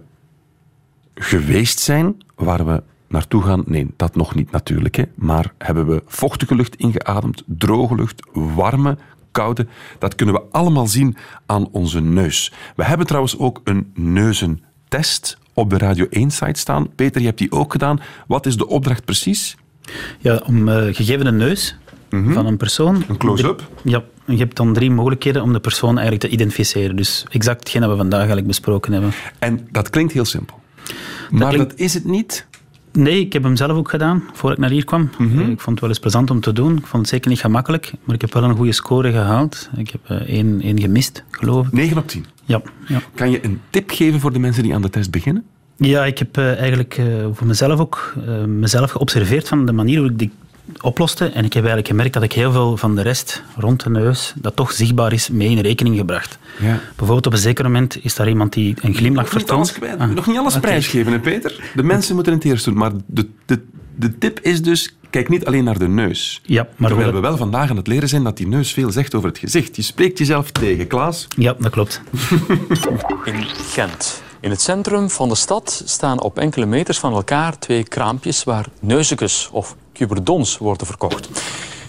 geweest 1.15 1.79
zijn, 1.79 2.23
waar 2.35 2.65
we 2.65 2.83
naartoe 3.07 3.43
gaan. 3.43 3.63
Nee, 3.65 3.87
dat 3.97 4.15
nog 4.15 4.35
niet 4.35 4.51
natuurlijk. 4.51 4.95
Hè. 4.95 5.03
Maar 5.15 5.53
hebben 5.57 5.87
we 5.87 6.03
vochtige 6.05 6.55
lucht 6.55 6.75
ingeademd, 6.75 7.43
droge 7.45 7.95
lucht, 7.95 8.23
warme, 8.31 8.97
koude. 9.31 9.67
Dat 9.99 10.15
kunnen 10.15 10.35
we 10.35 10.41
allemaal 10.51 10.87
zien 10.87 11.17
aan 11.45 11.67
onze 11.71 11.99
neus. 11.99 12.53
We 12.75 12.83
hebben 12.83 13.07
trouwens 13.07 13.37
ook 13.37 13.61
een 13.63 13.91
neuzentest 13.93 15.37
op 15.53 15.69
de 15.69 15.77
Radio 15.77 16.05
1-site 16.05 16.59
staan. 16.59 16.95
Peter, 16.95 17.21
je 17.21 17.27
hebt 17.27 17.39
die 17.39 17.51
ook 17.51 17.71
gedaan. 17.71 17.99
Wat 18.27 18.45
is 18.45 18.57
de 18.57 18.67
opdracht 18.67 19.05
precies? 19.05 19.55
Ja, 20.19 20.41
om 20.45 20.69
eh, 20.69 20.95
gegeven 20.95 21.25
de 21.25 21.31
neus 21.31 21.77
van 22.33 22.45
een 22.45 22.57
persoon... 22.57 22.95
Mhm. 22.97 23.11
Een 23.11 23.17
close-up? 23.17 23.69
Ja, 23.83 24.03
je 24.25 24.37
hebt 24.37 24.55
dan 24.55 24.73
drie 24.73 24.91
mogelijkheden 24.91 25.41
om 25.41 25.53
de 25.53 25.59
persoon 25.59 25.97
eigenlijk 25.97 26.19
te 26.21 26.29
identificeren. 26.29 26.95
Dus 26.95 27.25
exact 27.29 27.59
hetgeen 27.59 27.81
dat 27.81 27.89
we 27.89 27.97
vandaag 27.97 28.17
eigenlijk 28.17 28.47
besproken 28.47 28.93
hebben. 28.93 29.11
En 29.39 29.67
dat 29.71 29.89
klinkt 29.89 30.13
heel 30.13 30.25
simpel. 30.25 30.59
Maar 31.31 31.49
klinkt- 31.49 31.69
dat 31.69 31.79
is 31.79 31.93
het 31.93 32.05
niet. 32.05 32.45
Nee, 32.91 33.19
ik 33.19 33.33
heb 33.33 33.43
hem 33.43 33.55
zelf 33.55 33.71
ook 33.77 33.89
gedaan, 33.89 34.23
voordat 34.33 34.51
ik 34.51 34.57
naar 34.57 34.69
hier 34.69 34.85
kwam. 34.85 35.09
Mhm. 35.17 35.39
Ik 35.39 35.59
vond 35.59 35.65
het 35.69 35.79
wel 35.79 35.89
eens 35.89 35.99
plezant 35.99 36.29
om 36.31 36.39
te 36.39 36.53
doen. 36.53 36.77
Ik 36.77 36.85
vond 36.87 37.01
het 37.01 37.11
zeker 37.11 37.29
niet 37.29 37.39
gemakkelijk, 37.39 37.91
maar 38.03 38.15
ik 38.15 38.21
heb 38.21 38.33
wel 38.33 38.43
een 38.43 38.55
goede 38.55 38.71
score 38.71 39.11
gehaald. 39.11 39.69
Ik 39.75 39.89
heb 39.89 40.01
eh, 40.07 40.17
één, 40.17 40.61
één 40.61 40.79
gemist, 40.79 41.23
geloof 41.31 41.67
ik. 41.67 41.73
9 41.73 41.97
op 41.97 42.07
10. 42.07 42.25
Ja, 42.45 42.61
ja. 42.87 43.01
Kan 43.15 43.31
je 43.31 43.45
een 43.45 43.61
tip 43.69 43.89
geven 43.91 44.19
voor 44.19 44.33
de 44.33 44.39
mensen 44.39 44.63
die 44.63 44.73
aan 44.75 44.81
de 44.81 44.89
test 44.89 45.11
beginnen? 45.11 45.43
ja 45.77 46.05
ik 46.05 46.17
heb 46.17 46.37
eh, 46.37 46.57
eigenlijk 46.57 46.97
eh, 46.97 47.05
voor 47.31 47.47
mezelf 47.47 47.79
ook 47.79 48.13
mezelf 48.47 48.91
geobserveerd 48.91 49.47
van 49.47 49.65
de 49.65 49.71
manier 49.71 49.99
hoe 49.99 50.09
ik 50.09 50.19
die 50.19 50.31
oploste. 50.81 51.25
En 51.25 51.45
ik 51.45 51.53
heb 51.53 51.63
eigenlijk 51.63 51.87
gemerkt 51.87 52.13
dat 52.13 52.23
ik 52.23 52.33
heel 52.33 52.51
veel 52.51 52.77
van 52.77 52.95
de 52.95 53.01
rest 53.01 53.43
rond 53.57 53.83
de 53.83 53.89
neus, 53.89 54.33
dat 54.35 54.55
toch 54.55 54.71
zichtbaar 54.71 55.13
is, 55.13 55.29
mee 55.29 55.49
in 55.49 55.59
rekening 55.59 55.97
gebracht. 55.97 56.37
Ja. 56.59 56.79
Bijvoorbeeld 56.95 57.25
op 57.27 57.33
een 57.33 57.39
zeker 57.39 57.63
moment 57.63 58.03
is 58.03 58.15
daar 58.15 58.29
iemand 58.29 58.53
die 58.53 58.75
een 58.81 58.93
glimlach 58.95 59.29
vertoont. 59.29 59.71
kwijt. 59.71 59.99
Ah, 59.99 60.09
Nog 60.09 60.27
niet 60.27 60.37
alles 60.37 60.59
prijsgeven, 60.59 61.11
hè, 61.11 61.19
Peter? 61.19 61.71
De 61.75 61.83
mensen 61.83 62.15
moeten 62.15 62.33
het 62.33 62.43
eerst 62.43 62.65
doen. 62.65 62.77
Maar 62.77 62.91
de, 63.05 63.27
de, 63.45 63.61
de 63.95 64.17
tip 64.17 64.39
is 64.39 64.61
dus, 64.61 64.95
kijk 65.09 65.29
niet 65.29 65.45
alleen 65.45 65.63
naar 65.63 65.79
de 65.79 65.87
neus. 65.87 66.41
Ja, 66.43 66.67
maar 66.75 66.89
Terwijl 66.89 67.13
we 67.13 67.19
wel 67.19 67.37
vandaag 67.37 67.69
aan 67.69 67.77
het 67.77 67.87
leren 67.87 68.09
zijn 68.09 68.23
dat 68.23 68.37
die 68.37 68.47
neus 68.47 68.71
veel 68.73 68.91
zegt 68.91 69.15
over 69.15 69.29
het 69.29 69.37
gezicht. 69.37 69.75
Je 69.75 69.81
spreekt 69.81 70.17
jezelf 70.17 70.51
tegen, 70.51 70.87
Klaas. 70.87 71.27
Ja, 71.37 71.55
dat 71.59 71.71
klopt. 71.71 72.01
in 73.25 73.43
Gent. 73.71 74.21
In 74.39 74.49
het 74.49 74.61
centrum 74.61 75.09
van 75.09 75.29
de 75.29 75.35
stad 75.35 75.81
staan 75.85 76.21
op 76.21 76.37
enkele 76.39 76.65
meters 76.65 76.99
van 76.99 77.13
elkaar 77.13 77.59
twee 77.59 77.83
kraampjes 77.83 78.43
waar 78.43 78.65
neuzekes 78.79 79.49
of 79.51 79.75
cuberdons 79.93 80.57
worden 80.57 80.87
verkocht. 80.87 81.29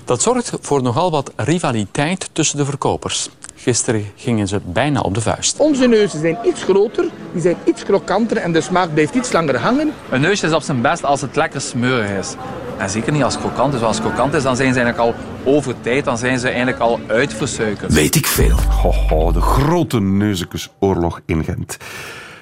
Dat 0.05 0.23
zorgt 0.23 0.53
voor 0.61 0.83
nogal 0.83 1.11
wat 1.11 1.33
rivaliteit 1.37 2.29
tussen 2.33 2.57
de 2.57 2.65
verkopers. 2.65 3.29
Gisteren 3.55 4.07
gingen 4.17 4.49
ze 4.49 4.61
bijna 4.65 5.01
op 5.01 5.15
de 5.15 5.21
vuist. 5.21 5.57
Onze 5.59 5.87
neuzen 5.87 6.21
zijn 6.21 6.39
iets 6.45 6.63
groter, 6.63 7.05
die 7.33 7.43
zijn 7.43 7.57
iets 7.65 7.83
krokanter 7.83 8.37
en 8.37 8.53
de 8.53 8.61
smaak 8.61 8.93
blijft 8.93 9.15
iets 9.15 9.33
langer 9.33 9.59
hangen. 9.59 9.93
Een 10.11 10.21
neus 10.21 10.43
is 10.43 10.53
op 10.53 10.63
zijn 10.63 10.81
best 10.81 11.05
als 11.05 11.21
het 11.21 11.37
lekker 11.37 11.61
smeurig 11.61 12.11
is. 12.11 12.35
En 12.79 12.91
zeker 12.91 13.13
niet 13.13 13.23
als 13.23 13.35
het 13.35 13.43
krokant 13.43 13.75
is. 13.75 13.81
Want 13.81 13.95
als 13.95 13.97
het 13.97 14.07
krokant 14.07 14.35
is, 14.35 14.43
dan 14.43 14.57
zijn 14.57 14.75
ze 14.75 14.81
eigenlijk 14.81 15.17
al 15.17 15.53
over 15.55 15.75
tijd, 15.81 16.05
dan 16.05 16.19
zijn 16.19 16.39
ze 16.39 16.47
eigenlijk 16.47 16.79
al 16.79 17.01
uitversuikerd. 17.07 17.93
Weet 17.93 18.15
ik 18.15 18.27
veel. 18.27 18.57
Hoho, 18.57 19.33
de 19.33 19.41
grote 19.41 20.01
neuzenkusoorlog 20.01 21.21
in 21.27 21.45
Gent. 21.45 21.77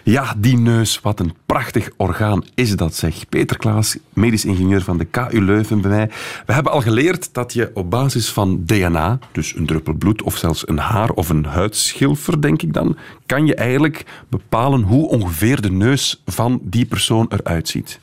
Ja, 0.04 0.34
die 0.36 0.56
neus, 0.56 1.00
wat 1.00 1.20
een 1.20 1.34
prachtig 1.46 1.90
orgaan 1.96 2.44
is 2.54 2.76
dat, 2.76 2.94
zeg. 2.94 3.28
Peter 3.28 3.56
Klaas, 3.56 3.96
medisch 4.12 4.44
ingenieur 4.44 4.82
van 4.82 4.98
de 4.98 5.04
KU 5.04 5.40
Leuven 5.40 5.80
bij 5.80 5.90
mij. 5.90 6.10
We 6.46 6.52
hebben 6.52 6.72
al 6.72 6.80
geleerd 6.80 7.34
dat 7.34 7.52
je 7.52 7.70
op 7.74 7.90
basis 7.90 8.28
van 8.28 8.62
DNA, 8.64 9.18
dus 9.32 9.56
een 9.56 9.66
druppel 9.66 9.92
bloed 9.92 10.22
of 10.22 10.36
zelfs 10.36 10.68
een 10.68 10.78
haar 10.78 11.10
of 11.10 11.28
een 11.28 11.44
huidschilfer, 11.44 12.40
denk 12.40 12.62
ik 12.62 12.72
dan, 12.72 12.96
kan 13.26 13.46
je 13.46 13.54
eigenlijk 13.54 14.04
bepalen 14.28 14.82
hoe 14.82 15.08
ongeveer 15.08 15.60
de 15.60 15.70
neus 15.70 16.22
van 16.26 16.60
die 16.62 16.86
persoon 16.86 17.26
eruit 17.28 17.68
ziet. 17.68 18.00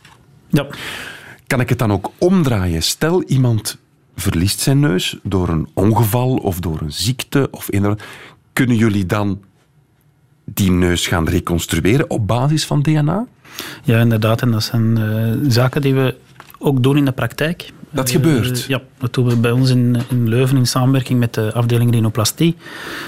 Ja. 0.47 0.67
Kan 1.47 1.59
ik 1.59 1.69
het 1.69 1.79
dan 1.79 1.91
ook 1.91 2.11
omdraaien? 2.17 2.83
Stel, 2.83 3.23
iemand 3.23 3.77
verliest 4.15 4.59
zijn 4.59 4.79
neus 4.79 5.17
door 5.23 5.49
een 5.49 5.67
ongeval 5.73 6.35
of 6.35 6.59
door 6.59 6.81
een 6.81 6.93
ziekte 6.93 7.47
of 7.51 7.67
een... 7.69 7.97
Kunnen 8.53 8.75
jullie 8.75 9.05
dan 9.05 9.39
die 10.53 10.71
neus 10.71 11.07
gaan 11.07 11.27
reconstrueren 11.29 12.09
op 12.09 12.27
basis 12.27 12.65
van 12.65 12.81
DNA? 12.81 13.25
Ja, 13.83 13.99
inderdaad. 13.99 14.41
En 14.41 14.51
dat 14.51 14.63
zijn 14.63 14.97
eh, 14.97 15.49
zaken 15.51 15.81
die 15.81 15.93
we 15.93 16.15
ook 16.59 16.83
doen 16.83 16.97
in 16.97 17.05
de 17.05 17.11
praktijk. 17.11 17.71
Dat 17.91 18.07
Eh, 18.07 18.13
gebeurt? 18.13 18.63
ja, 18.63 18.81
dat 18.97 19.13
doen 19.13 19.27
we 19.27 19.35
bij 19.37 19.51
ons 19.51 19.69
in, 19.69 19.97
in 20.09 20.29
Leuven 20.29 20.57
in 20.57 20.65
samenwerking 20.67 21.19
met 21.19 21.33
de 21.33 21.53
afdeling 21.53 21.91
rhinoplastie. 21.91 22.55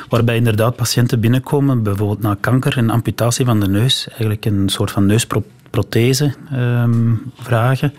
Waarbij 0.10 0.36
inderdaad 0.36 0.76
patiënten 0.76 1.20
binnenkomen, 1.20 1.84
bijvoorbeeld 1.84 2.22
na 2.22 2.38
kanker 2.40 2.78
en 2.78 2.90
amputatie 2.90 3.46
van 3.46 3.60
de 3.60 3.68
neus. 3.68 4.06
Eigenlijk 4.10 4.46
een 4.46 4.70
soort 4.70 4.92
van 4.92 5.06
neusprothese 5.06 6.34
ehm, 6.52 7.14
vragen. 7.40 7.94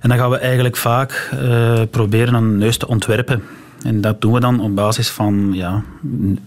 En 0.00 0.08
dan 0.08 0.18
gaan 0.18 0.30
we 0.30 0.36
eigenlijk 0.36 0.76
vaak 0.76 1.30
eh, 1.40 1.80
proberen 1.90 2.34
een 2.34 2.58
neus 2.58 2.76
te 2.76 2.88
ontwerpen. 2.88 3.42
En 3.82 4.00
dat 4.00 4.20
doen 4.20 4.32
we 4.32 4.40
dan 4.40 4.60
op 4.60 4.74
basis 4.74 5.08
van 5.08 5.50
ja, 5.52 5.82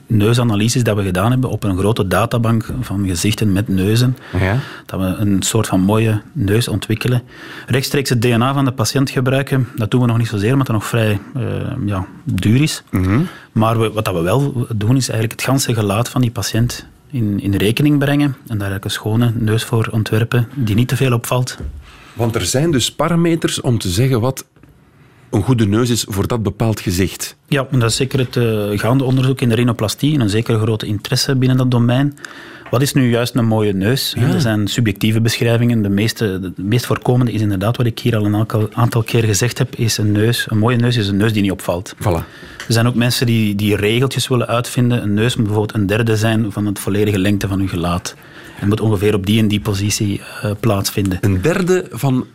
neusanalyses 0.07 0.83
dat 0.83 0.95
we 0.95 1.03
gedaan 1.03 1.31
hebben 1.31 1.49
op 1.49 1.63
een 1.63 1.77
grote 1.77 2.07
databank 2.07 2.65
van 2.81 3.07
gezichten 3.07 3.51
met 3.51 3.67
neuzen. 3.67 4.17
Ja. 4.39 4.57
Dat 4.85 4.99
we 4.99 5.05
een 5.05 5.41
soort 5.41 5.67
van 5.67 5.79
mooie 5.79 6.21
neus 6.31 6.67
ontwikkelen. 6.67 7.21
Rechtstreeks 7.67 8.09
het 8.09 8.21
DNA 8.21 8.53
van 8.53 8.65
de 8.65 8.71
patiënt 8.71 9.09
gebruiken, 9.09 9.67
dat 9.75 9.91
doen 9.91 10.01
we 10.01 10.07
nog 10.07 10.17
niet 10.17 10.27
zozeer, 10.27 10.51
omdat 10.51 10.67
dat 10.67 10.75
nog 10.75 10.85
vrij 10.85 11.19
eh, 11.35 11.41
ja, 11.85 12.05
duur 12.23 12.61
is. 12.61 12.83
Maar 13.51 13.79
we, 13.79 13.91
wat 13.91 14.05
dat 14.05 14.13
we 14.13 14.21
wel 14.21 14.67
doen, 14.75 14.95
is 14.95 15.09
eigenlijk 15.09 15.39
het 15.39 15.49
ganse 15.49 15.73
gelaat 15.73 16.09
van 16.09 16.21
die 16.21 16.31
patiënt 16.31 16.85
in, 17.11 17.39
in 17.39 17.55
rekening 17.55 17.99
brengen. 17.99 18.25
En 18.25 18.57
daar 18.57 18.69
eigenlijk 18.69 18.85
een 18.85 18.91
schone 18.91 19.31
neus 19.35 19.63
voor 19.63 19.87
ontwerpen, 19.91 20.47
die 20.55 20.75
niet 20.75 20.87
te 20.87 20.95
veel 20.95 21.13
opvalt. 21.13 21.57
Want 22.13 22.35
er 22.35 22.45
zijn 22.45 22.71
dus 22.71 22.91
parameters 22.91 23.61
om 23.61 23.77
te 23.77 23.89
zeggen 23.89 24.21
wat 24.21 24.45
een 25.31 25.43
goede 25.43 25.67
neus 25.67 25.89
is 25.89 26.05
voor 26.09 26.27
dat 26.27 26.43
bepaald 26.43 26.79
gezicht. 26.79 27.35
Ja, 27.47 27.67
en 27.71 27.79
dat 27.79 27.89
is 27.89 27.95
zeker 27.95 28.19
het 28.19 28.37
eh, 28.37 28.79
gaande 28.79 29.03
onderzoek 29.03 29.41
in 29.41 29.49
de 29.49 29.55
rhinoplastie 29.55 30.13
en 30.13 30.21
een 30.21 30.29
zeker 30.29 30.59
grote 30.59 30.85
interesse 30.85 31.35
binnen 31.35 31.57
dat 31.57 31.71
domein. 31.71 32.17
Wat 32.69 32.81
is 32.81 32.93
nu 32.93 33.09
juist 33.09 33.35
een 33.35 33.45
mooie 33.45 33.73
neus? 33.73 34.13
Ja. 34.17 34.33
Er 34.33 34.41
zijn 34.41 34.67
subjectieve 34.67 35.21
beschrijvingen. 35.21 35.81
De, 35.81 35.89
meeste, 35.89 36.39
de 36.39 36.63
meest 36.63 36.85
voorkomende 36.85 37.31
is 37.31 37.41
inderdaad 37.41 37.77
wat 37.77 37.85
ik 37.85 37.99
hier 37.99 38.17
al 38.17 38.25
een 38.25 38.47
aantal, 38.73 39.03
keer 39.03 39.23
gezegd 39.23 39.57
heb, 39.57 39.75
is 39.75 39.97
een 39.97 40.11
neus. 40.11 40.45
Een 40.49 40.57
mooie 40.57 40.77
neus 40.77 40.97
is 40.97 41.07
een 41.07 41.17
neus 41.17 41.33
die 41.33 41.41
niet 41.41 41.51
opvalt. 41.51 41.95
Voilà. 41.95 42.23
Er 42.67 42.75
zijn 42.75 42.87
ook 42.87 42.95
mensen 42.95 43.25
die, 43.25 43.55
die 43.55 43.75
regeltjes 43.75 44.27
willen 44.27 44.47
uitvinden. 44.47 45.03
Een 45.03 45.13
neus 45.13 45.35
moet 45.35 45.45
bijvoorbeeld 45.45 45.77
een 45.77 45.87
derde 45.87 46.17
zijn 46.17 46.51
van 46.51 46.65
het 46.65 46.79
volledige 46.79 47.19
lengte 47.19 47.47
van 47.47 47.59
uw 47.59 47.67
gelaat. 47.67 48.15
En 48.59 48.67
moet 48.67 48.81
ongeveer 48.81 49.15
op 49.15 49.25
die 49.25 49.39
en 49.39 49.47
die 49.47 49.61
positie 49.61 50.21
eh, 50.41 50.51
plaatsvinden. 50.59 51.17
Een 51.21 51.41
derde 51.41 51.85
van 51.91 52.25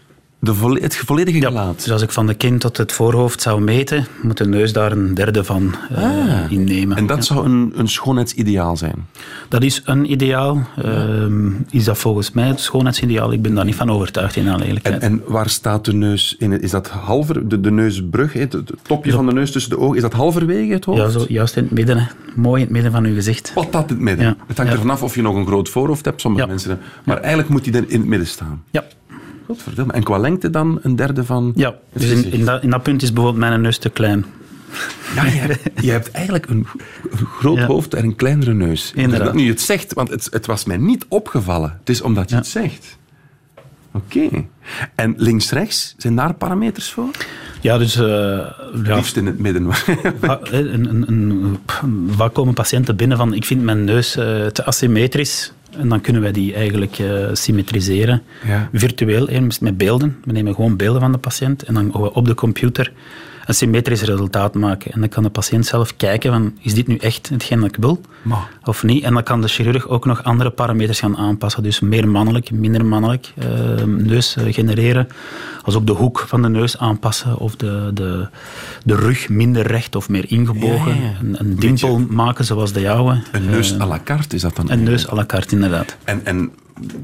de 0.44 0.54
volle- 0.54 0.80
het 0.80 0.96
volledige 0.96 1.40
gelaat. 1.40 1.74
Dus 1.76 1.90
als 1.90 2.02
ik 2.02 2.10
van 2.10 2.26
de 2.26 2.34
kin 2.34 2.58
tot 2.58 2.76
het 2.76 2.92
voorhoofd 2.92 3.42
zou 3.42 3.60
meten, 3.60 4.06
moet 4.22 4.36
de 4.36 4.46
neus 4.46 4.72
daar 4.72 4.92
een 4.92 5.14
derde 5.14 5.44
van 5.44 5.74
eh, 5.90 6.02
Ah. 6.04 6.50
innemen. 6.52 6.96
En 6.96 7.06
dat 7.06 7.16
Ja. 7.16 7.22
zou 7.22 7.44
een, 7.46 7.72
een 7.76 7.88
schoonheidsideaal 7.88 8.76
zijn. 8.76 9.06
Dat 9.48 9.62
is 9.62 9.82
een 9.84 10.10
ideaal. 10.12 10.66
Ehm, 10.82 11.50
is 11.70 11.84
dat 11.84 11.98
volgens 11.98 12.30
mij 12.32 12.46
het 12.48 12.60
schoonheidsideaal? 12.60 13.32
Ik 13.32 13.42
ben 13.42 13.54
daar 13.54 13.64
niet 13.64 13.74
van 13.74 13.90
overtuigd 13.90 14.36
in 14.36 14.48
alle 14.48 14.64
eerlijkheid. 14.64 15.02
En, 15.02 15.10
en 15.12 15.22
waar 15.26 15.48
staat 15.48 15.84
de 15.84 15.92
neus 15.92 16.36
in? 16.38 16.60
Is 16.60 16.70
dat 16.70 16.88
halver, 16.88 17.48
de, 17.48 17.60
de 17.60 17.70
neusbrug, 17.70 18.32
hè, 18.32 18.40
het, 18.40 18.52
het 18.52 18.70
topje 18.82 19.12
van 19.12 19.26
de 19.26 19.32
neus 19.32 19.50
tussen 19.52 19.70
de 19.70 19.78
ogen, 19.78 19.96
is 19.96 20.02
dat 20.02 20.12
halverwege 20.12 20.72
het 20.72 20.84
hoofd? 20.84 20.98
ja, 21.00 21.08
zo 21.08 21.24
juist 21.28 21.56
in 21.56 21.62
het 21.62 21.72
midden. 21.72 21.98
Hè. 21.98 22.04
Mooi 22.34 22.54
in 22.60 22.62
het 22.66 22.70
midden 22.74 22.92
van 22.92 23.04
uw 23.04 23.14
gezicht. 23.14 23.52
Wat 23.54 23.72
dat 23.72 23.82
in 23.82 23.94
het 23.94 24.04
midden? 24.04 24.24
Ja. 24.26 24.36
Het 24.46 24.56
hangt 24.56 24.72
Ja. 24.72 24.78
ervan 24.78 24.90
af 24.94 25.02
of 25.02 25.14
je 25.14 25.22
nog 25.22 25.34
een 25.36 25.46
groot 25.46 25.68
voorhoofd 25.68 26.04
hebt, 26.04 26.20
sommige 26.20 26.42
Ja. 26.44 26.50
mensen. 26.50 26.78
Maar 27.04 27.16
eigenlijk 27.18 27.48
moet 27.48 27.64
die 27.64 27.72
dan 27.72 27.84
in 27.88 27.98
het 28.00 28.08
midden 28.08 28.28
staan. 28.28 28.62
Ja. 28.70 28.84
Godverdomme. 29.46 29.92
En 29.92 30.02
qua 30.02 30.18
lengte 30.18 30.50
dan 30.50 30.78
een 30.82 30.96
derde 30.96 31.24
van 31.24 31.52
Ja, 31.54 31.74
dus 31.92 32.10
in, 32.10 32.32
in, 32.32 32.44
dat, 32.44 32.62
in 32.62 32.70
dat 32.70 32.82
punt 32.82 33.02
is 33.02 33.12
bijvoorbeeld 33.12 33.48
mijn 33.48 33.60
neus 33.60 33.78
te 33.78 33.90
klein. 33.90 34.24
Ja, 35.14 35.24
je, 35.24 35.56
je 35.80 35.90
hebt 35.90 36.10
eigenlijk 36.10 36.46
een, 36.48 36.66
een 37.10 37.26
groot 37.26 37.58
Ja. 37.58 37.66
hoofd 37.66 37.94
en 37.94 38.04
een 38.04 38.14
kleinere 38.16 38.54
neus. 38.54 38.92
Inderdaad. 38.94 39.26
Dat 39.26 39.34
nu 39.34 39.42
je 39.42 39.50
het 39.50 39.60
zegt, 39.60 39.92
want 39.92 40.10
het, 40.10 40.28
het 40.30 40.46
was 40.46 40.64
mij 40.64 40.76
niet 40.76 41.04
opgevallen. 41.08 41.76
Het 41.80 41.88
is 41.88 42.00
omdat 42.00 42.30
je 42.30 42.36
het 42.36 42.46
zegt. 42.46 42.98
Oké. 43.92 44.28
En 44.94 45.14
links-rechts, 45.16 45.94
zijn 45.96 46.16
daar 46.16 46.34
parameters 46.34 46.90
voor? 46.90 47.08
Ja, 47.60 47.78
dus... 47.78 47.96
eh, 47.96 48.02
ja, 48.04 48.96
Liefst 48.96 49.16
in 49.16 49.26
het 49.26 49.38
midden. 49.38 49.66
Ah, 50.20 50.42
hè, 50.42 50.70
een, 50.70 50.88
een, 50.88 51.04
een, 51.08 51.58
waar 52.16 52.30
komen 52.30 52.54
patiënten 52.54 52.96
binnen 52.96 53.16
van 53.16 53.34
ik 53.34 53.44
vind 53.44 53.62
mijn 53.62 53.84
neus 53.84 54.16
eh, 54.16 54.46
te 54.46 54.64
asymmetrisch 54.64 55.52
en 55.78 55.88
dan 55.88 56.00
kunnen 56.00 56.22
wij 56.22 56.32
die 56.32 56.54
eigenlijk 56.54 56.98
eh, 56.98 57.28
symmetriseren. 57.32 58.22
Ja. 58.46 58.68
Virtueel, 58.72 59.28
met 59.60 59.76
beelden. 59.76 60.16
We 60.24 60.32
nemen 60.32 60.54
gewoon 60.54 60.76
beelden 60.76 61.00
van 61.00 61.12
de 61.12 61.18
patiënt 61.18 61.62
en 61.62 61.74
dan 61.74 61.94
op 61.94 62.26
de 62.26 62.34
computer 62.34 62.92
een 63.46 63.54
symmetrisch 63.54 64.02
resultaat 64.02 64.54
maken. 64.54 64.92
En 64.92 65.00
dan 65.00 65.08
kan 65.08 65.22
de 65.22 65.28
patiënt 65.28 65.66
zelf 65.66 65.96
kijken 65.96 66.32
van 66.32 66.58
is 66.60 66.74
dit 66.74 66.86
nu 66.86 66.96
echt 66.96 67.28
hetgeen 67.28 67.60
dat 67.60 67.68
ik 67.68 67.76
wil 67.76 68.00
Maar. 68.22 68.48
of 68.64 68.82
niet. 68.82 69.04
En 69.04 69.14
dan 69.14 69.22
kan 69.22 69.40
de 69.40 69.48
chirurg 69.48 69.88
ook 69.88 70.04
nog 70.04 70.24
andere 70.24 70.50
parameters 70.50 70.98
gaan 70.98 71.16
aanpassen. 71.16 71.62
Dus 71.62 71.80
meer 71.80 72.08
mannelijk, 72.08 72.50
minder 72.50 72.84
mannelijk 72.84 73.32
eh, 73.36 73.84
neus 73.84 74.36
eh, 74.36 74.52
genereren. 74.52 75.08
Als 75.62 75.74
ook 75.74 75.86
de 75.86 75.92
hoek 75.92 76.24
van 76.26 76.42
de 76.42 76.48
neus 76.48 76.78
aanpassen 76.78 77.38
of 77.38 77.56
de, 77.56 77.90
de, 77.94 78.28
de 78.84 78.94
rug 78.94 79.28
minder 79.28 79.66
recht 79.66 79.96
of 79.96 80.08
meer 80.08 80.24
ingebogen. 80.30 80.94
Ja, 80.94 81.00
ja, 81.00 81.08
ja. 81.08 81.14
Een, 81.20 81.36
een 81.38 81.56
dimpel 81.56 81.98
maken 81.98 82.44
zoals 82.44 82.72
de 82.72 82.80
jouwe. 82.80 83.22
Een 83.32 83.44
neus 83.44 83.72
Eh, 83.74 83.80
à 83.80 83.86
la 83.86 84.00
carte 84.04 84.34
is 84.34 84.42
dat 84.42 84.56
dan? 84.56 84.70
Een 84.70 84.82
neus 84.82 85.08
à 85.08 85.14
la 85.14 85.26
carte, 85.26 85.54
inderdaad. 85.54 85.96
En, 86.04 86.20
en 86.24 86.52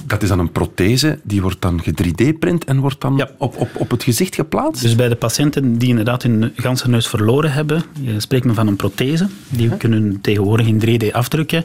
dat 0.06 0.22
is 0.22 0.28
dan 0.28 0.38
een 0.38 0.52
prothese, 0.52 1.18
die 1.22 1.42
wordt 1.42 1.62
dan 1.62 1.82
ge-3D-print 1.82 2.64
en 2.64 2.80
wordt 2.80 3.00
dan 3.00 3.26
op, 3.38 3.56
op, 3.56 3.68
op 3.74 3.90
het 3.90 4.02
gezicht 4.02 4.34
geplaatst? 4.34 4.82
Dus 4.82 4.94
bij 4.94 5.08
de 5.08 5.16
patiënten 5.16 5.78
die 5.78 5.88
inderdaad 5.88 6.22
hun 6.22 6.52
ganse 6.56 6.88
neus 6.88 7.08
verloren 7.08 7.52
hebben, 7.52 7.82
je 8.00 8.20
spreekt 8.20 8.44
men 8.44 8.54
van 8.54 8.66
een 8.66 8.76
prothese. 8.76 9.28
Die 9.48 9.70
we 9.70 9.76
kunnen 9.76 10.20
tegenwoordig 10.20 10.66
in 10.66 11.00
3D 11.00 11.12
afdrukken. 11.12 11.64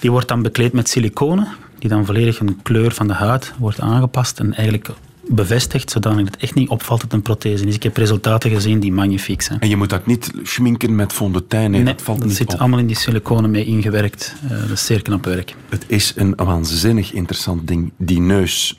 Die 0.00 0.10
wordt 0.10 0.28
dan 0.28 0.42
bekleed 0.42 0.72
met 0.72 0.88
siliconen, 0.88 1.48
die 1.78 1.88
dan 1.88 2.06
volledig 2.06 2.40
een 2.40 2.62
kleur 2.62 2.92
van 2.92 3.06
de 3.06 3.14
huid 3.14 3.52
wordt 3.58 3.80
aangepast 3.80 4.38
en 4.38 4.54
eigenlijk 4.54 4.90
bevestigd, 5.28 5.90
zodat 5.90 6.16
het 6.16 6.36
echt 6.36 6.54
niet 6.54 6.68
opvalt 6.68 7.00
dat 7.00 7.10
het 7.10 7.12
een 7.12 7.22
prothese 7.22 7.66
is. 7.66 7.74
Ik 7.74 7.82
heb 7.82 7.96
resultaten 7.96 8.50
gezien 8.50 8.80
die 8.80 8.92
magnifiek 8.92 9.42
zijn. 9.42 9.60
En 9.60 9.68
je 9.68 9.76
moet 9.76 9.90
dat 9.90 10.06
niet 10.06 10.30
schminken 10.42 10.94
met 10.94 11.12
fond 11.12 11.34
de 11.34 11.46
tuin, 11.46 11.70
nee, 11.70 11.84
dat 11.84 12.02
valt 12.02 12.18
dat 12.18 12.26
niet 12.26 12.36
zit 12.36 12.52
op. 12.52 12.60
allemaal 12.60 12.78
in 12.78 12.86
die 12.86 12.96
siliconen 12.96 13.50
mee 13.50 13.64
ingewerkt. 13.64 14.34
Eh, 14.44 14.50
dat 14.50 14.70
is 14.70 14.86
zeer 14.86 15.02
knap 15.02 15.24
werk. 15.24 15.54
Het 15.68 15.84
is 15.86 16.12
een 16.16 16.32
waanzinnig 16.36 17.12
interessant 17.12 17.66
ding, 17.66 17.92
die 17.96 18.20
neus. 18.20 18.78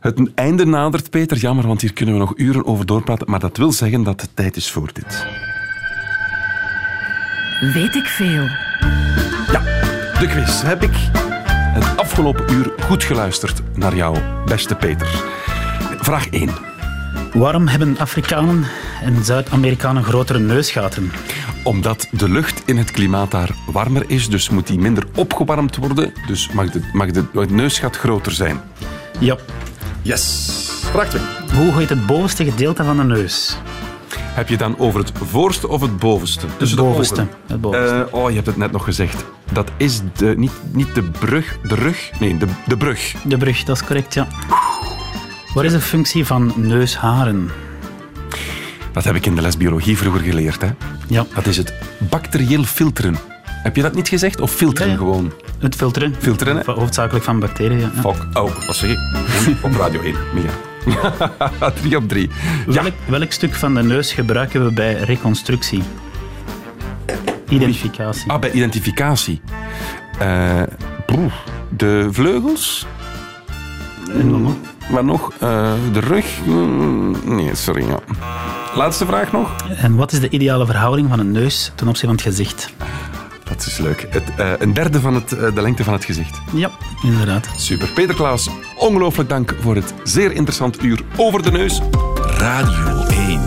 Het 0.00 0.30
einde 0.34 0.66
nadert, 0.66 1.10
Peter. 1.10 1.36
Jammer, 1.36 1.66
want 1.66 1.80
hier 1.80 1.92
kunnen 1.92 2.14
we 2.14 2.20
nog 2.20 2.32
uren 2.36 2.66
over 2.66 2.86
doorpraten. 2.86 3.30
Maar 3.30 3.40
dat 3.40 3.56
wil 3.56 3.72
zeggen 3.72 4.02
dat 4.02 4.20
het 4.20 4.30
tijd 4.34 4.56
is 4.56 4.70
voor 4.70 4.90
dit. 4.92 5.26
Weet 7.74 7.94
ik 7.94 8.04
veel. 8.04 8.46
De 10.20 10.26
quiz. 10.28 10.62
Heb 10.62 10.82
ik 10.82 10.94
het 11.72 11.96
afgelopen 11.96 12.52
uur 12.52 12.72
goed 12.80 13.04
geluisterd 13.04 13.62
naar 13.76 13.96
jou, 13.96 14.18
beste 14.44 14.74
Peter? 14.74 15.41
Vraag 16.02 16.28
1. 16.28 16.48
Waarom 17.32 17.68
hebben 17.68 17.98
Afrikanen 17.98 18.64
en 19.02 19.24
Zuid-Amerikanen 19.24 20.04
grotere 20.04 20.38
neusgaten? 20.38 21.12
Omdat 21.64 22.08
de 22.10 22.28
lucht 22.28 22.62
in 22.64 22.76
het 22.76 22.90
klimaat 22.90 23.30
daar 23.30 23.50
warmer 23.66 24.04
is, 24.06 24.28
dus 24.28 24.48
moet 24.48 24.66
die 24.66 24.78
minder 24.78 25.04
opgewarmd 25.14 25.76
worden. 25.76 26.12
Dus 26.26 26.52
mag 26.52 26.70
de, 26.70 26.80
mag 26.92 27.10
de, 27.10 27.24
het 27.32 27.50
neusgat 27.50 27.96
groter 27.96 28.32
zijn. 28.32 28.60
Ja. 29.18 29.36
Yes. 30.02 30.50
Vraag 30.90 31.08
2. 31.08 31.22
Hoe 31.54 31.72
heet 31.72 31.88
het 31.88 32.06
bovenste 32.06 32.44
gedeelte 32.44 32.84
van 32.84 32.96
de 32.96 33.04
neus? 33.04 33.56
Heb 34.16 34.48
je 34.48 34.56
dan 34.56 34.78
over 34.78 35.00
het 35.00 35.12
voorste 35.24 35.68
of 35.68 35.80
het 35.80 35.98
bovenste? 35.98 36.46
Tussen 36.56 36.76
de 36.76 36.82
bovenste. 36.82 37.20
ogen? 37.20 37.34
Het 37.46 37.60
bovenste. 37.60 38.08
Eh, 38.10 38.14
oh, 38.14 38.28
je 38.28 38.34
hebt 38.34 38.46
het 38.46 38.56
net 38.56 38.72
nog 38.72 38.84
gezegd. 38.84 39.24
Dat 39.52 39.70
is 39.76 40.00
de, 40.16 40.34
niet, 40.36 40.52
niet 40.72 40.94
de 40.94 41.02
brug, 41.02 41.58
de 41.62 41.74
rug. 41.74 42.10
Nee, 42.20 42.36
de, 42.36 42.46
de 42.66 42.76
brug. 42.76 43.14
De 43.24 43.36
brug, 43.36 43.64
dat 43.64 43.76
is 43.76 43.84
correct, 43.84 44.14
ja. 44.14 44.26
Wat 45.54 45.64
is 45.64 45.72
de 45.72 45.80
functie 45.80 46.26
van 46.26 46.52
neusharen? 46.56 47.50
Dat 48.92 49.04
heb 49.04 49.14
ik 49.14 49.26
in 49.26 49.34
de 49.34 49.40
les 49.42 49.56
biologie 49.56 49.96
vroeger 49.98 50.20
geleerd. 50.20 50.60
Hè? 50.62 50.68
Ja. 51.06 51.26
Dat 51.34 51.46
is 51.46 51.56
het 51.56 51.74
bacterieel 51.98 52.64
filteren. 52.64 53.16
Heb 53.46 53.76
je 53.76 53.82
dat 53.82 53.94
niet 53.94 54.08
gezegd? 54.08 54.40
Of 54.40 54.50
filteren 54.52 54.86
Ja, 54.86 54.92
ja. 54.92 54.98
gewoon? 54.98 55.32
Het 55.58 55.74
filteren. 55.74 56.14
Filteren, 56.18 56.56
hè? 56.56 56.72
Hoofdzakelijk 56.72 57.24
van 57.24 57.40
bacteriën. 57.40 57.80
Ja. 57.80 57.90
Fuck. 58.00 58.26
Oh, 58.38 58.66
wat 58.66 58.76
zeg 58.76 58.90
ik? 58.90 58.98
Op 59.64 59.76
Radio 59.76 60.00
1. 60.00 60.14
Mia. 60.34 60.50
3 61.82 61.96
op 61.96 62.08
3. 62.08 62.30
Welk, 62.66 62.92
welk 63.06 63.32
stuk 63.32 63.54
van 63.54 63.74
de 63.74 63.82
neus 63.82 64.12
gebruiken 64.12 64.64
we 64.64 64.72
bij 64.72 64.94
reconstructie? 64.94 65.82
Identificatie. 67.48 68.30
Ah, 68.30 68.40
bij 68.40 68.50
identificatie. 68.52 69.40
Eh, 70.18 70.62
de 71.76 72.08
vleugels? 72.10 72.86
Mm, 74.12 74.56
Wat 74.90 75.04
nog? 75.04 75.32
Eh, 75.38 75.72
de 75.92 76.00
rug? 76.00 76.26
Mm, 76.44 77.16
Nee, 77.24 77.54
sorry. 77.54 77.86
Ja. 77.88 77.98
Laatste 78.74 79.06
vraag 79.06 79.32
nog. 79.32 79.54
En 79.76 79.96
wat 79.96 80.12
is 80.12 80.20
de 80.20 80.28
ideale 80.28 80.66
verhouding 80.66 81.08
van 81.08 81.18
een 81.18 81.30
neus 81.32 81.72
ten 81.74 81.88
opzichte 81.88 82.06
van 82.06 82.14
het 82.16 82.24
gezicht? 82.36 82.72
Dat 83.44 83.66
is 83.66 83.78
leuk. 83.78 84.06
Het, 84.10 84.22
eh, 84.36 84.50
een 84.58 84.72
derde 84.72 85.00
van 85.00 85.14
het, 85.14 85.32
eh, 85.32 85.54
de 85.54 85.62
lengte 85.62 85.84
van 85.84 85.92
het 85.92 86.04
gezicht. 86.04 86.40
Ja, 86.52 86.70
inderdaad. 87.02 87.48
Super. 87.56 87.88
Peter 87.88 88.14
Klaas, 88.14 88.48
ongelooflijk 88.76 89.28
dank 89.28 89.56
voor 89.60 89.74
het 89.74 89.94
zeer 90.02 90.32
interessant 90.32 90.82
uur 90.82 91.00
over 91.16 91.42
de 91.42 91.50
neus. 91.50 91.80
Radio 92.38 93.04
1. 93.08 93.40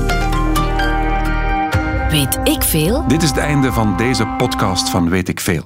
Weet 2.10 2.40
ik 2.44 2.64
veel? 2.64 3.08
Dit 3.08 3.24
is 3.24 3.30
het 3.30 3.38
einde 3.38 3.72
van 3.74 3.98
deze 3.98 4.26
podcast 4.38 4.90
van 4.90 5.10
Weet 5.10 5.30
ik 5.30 5.40
Veel. 5.40 5.66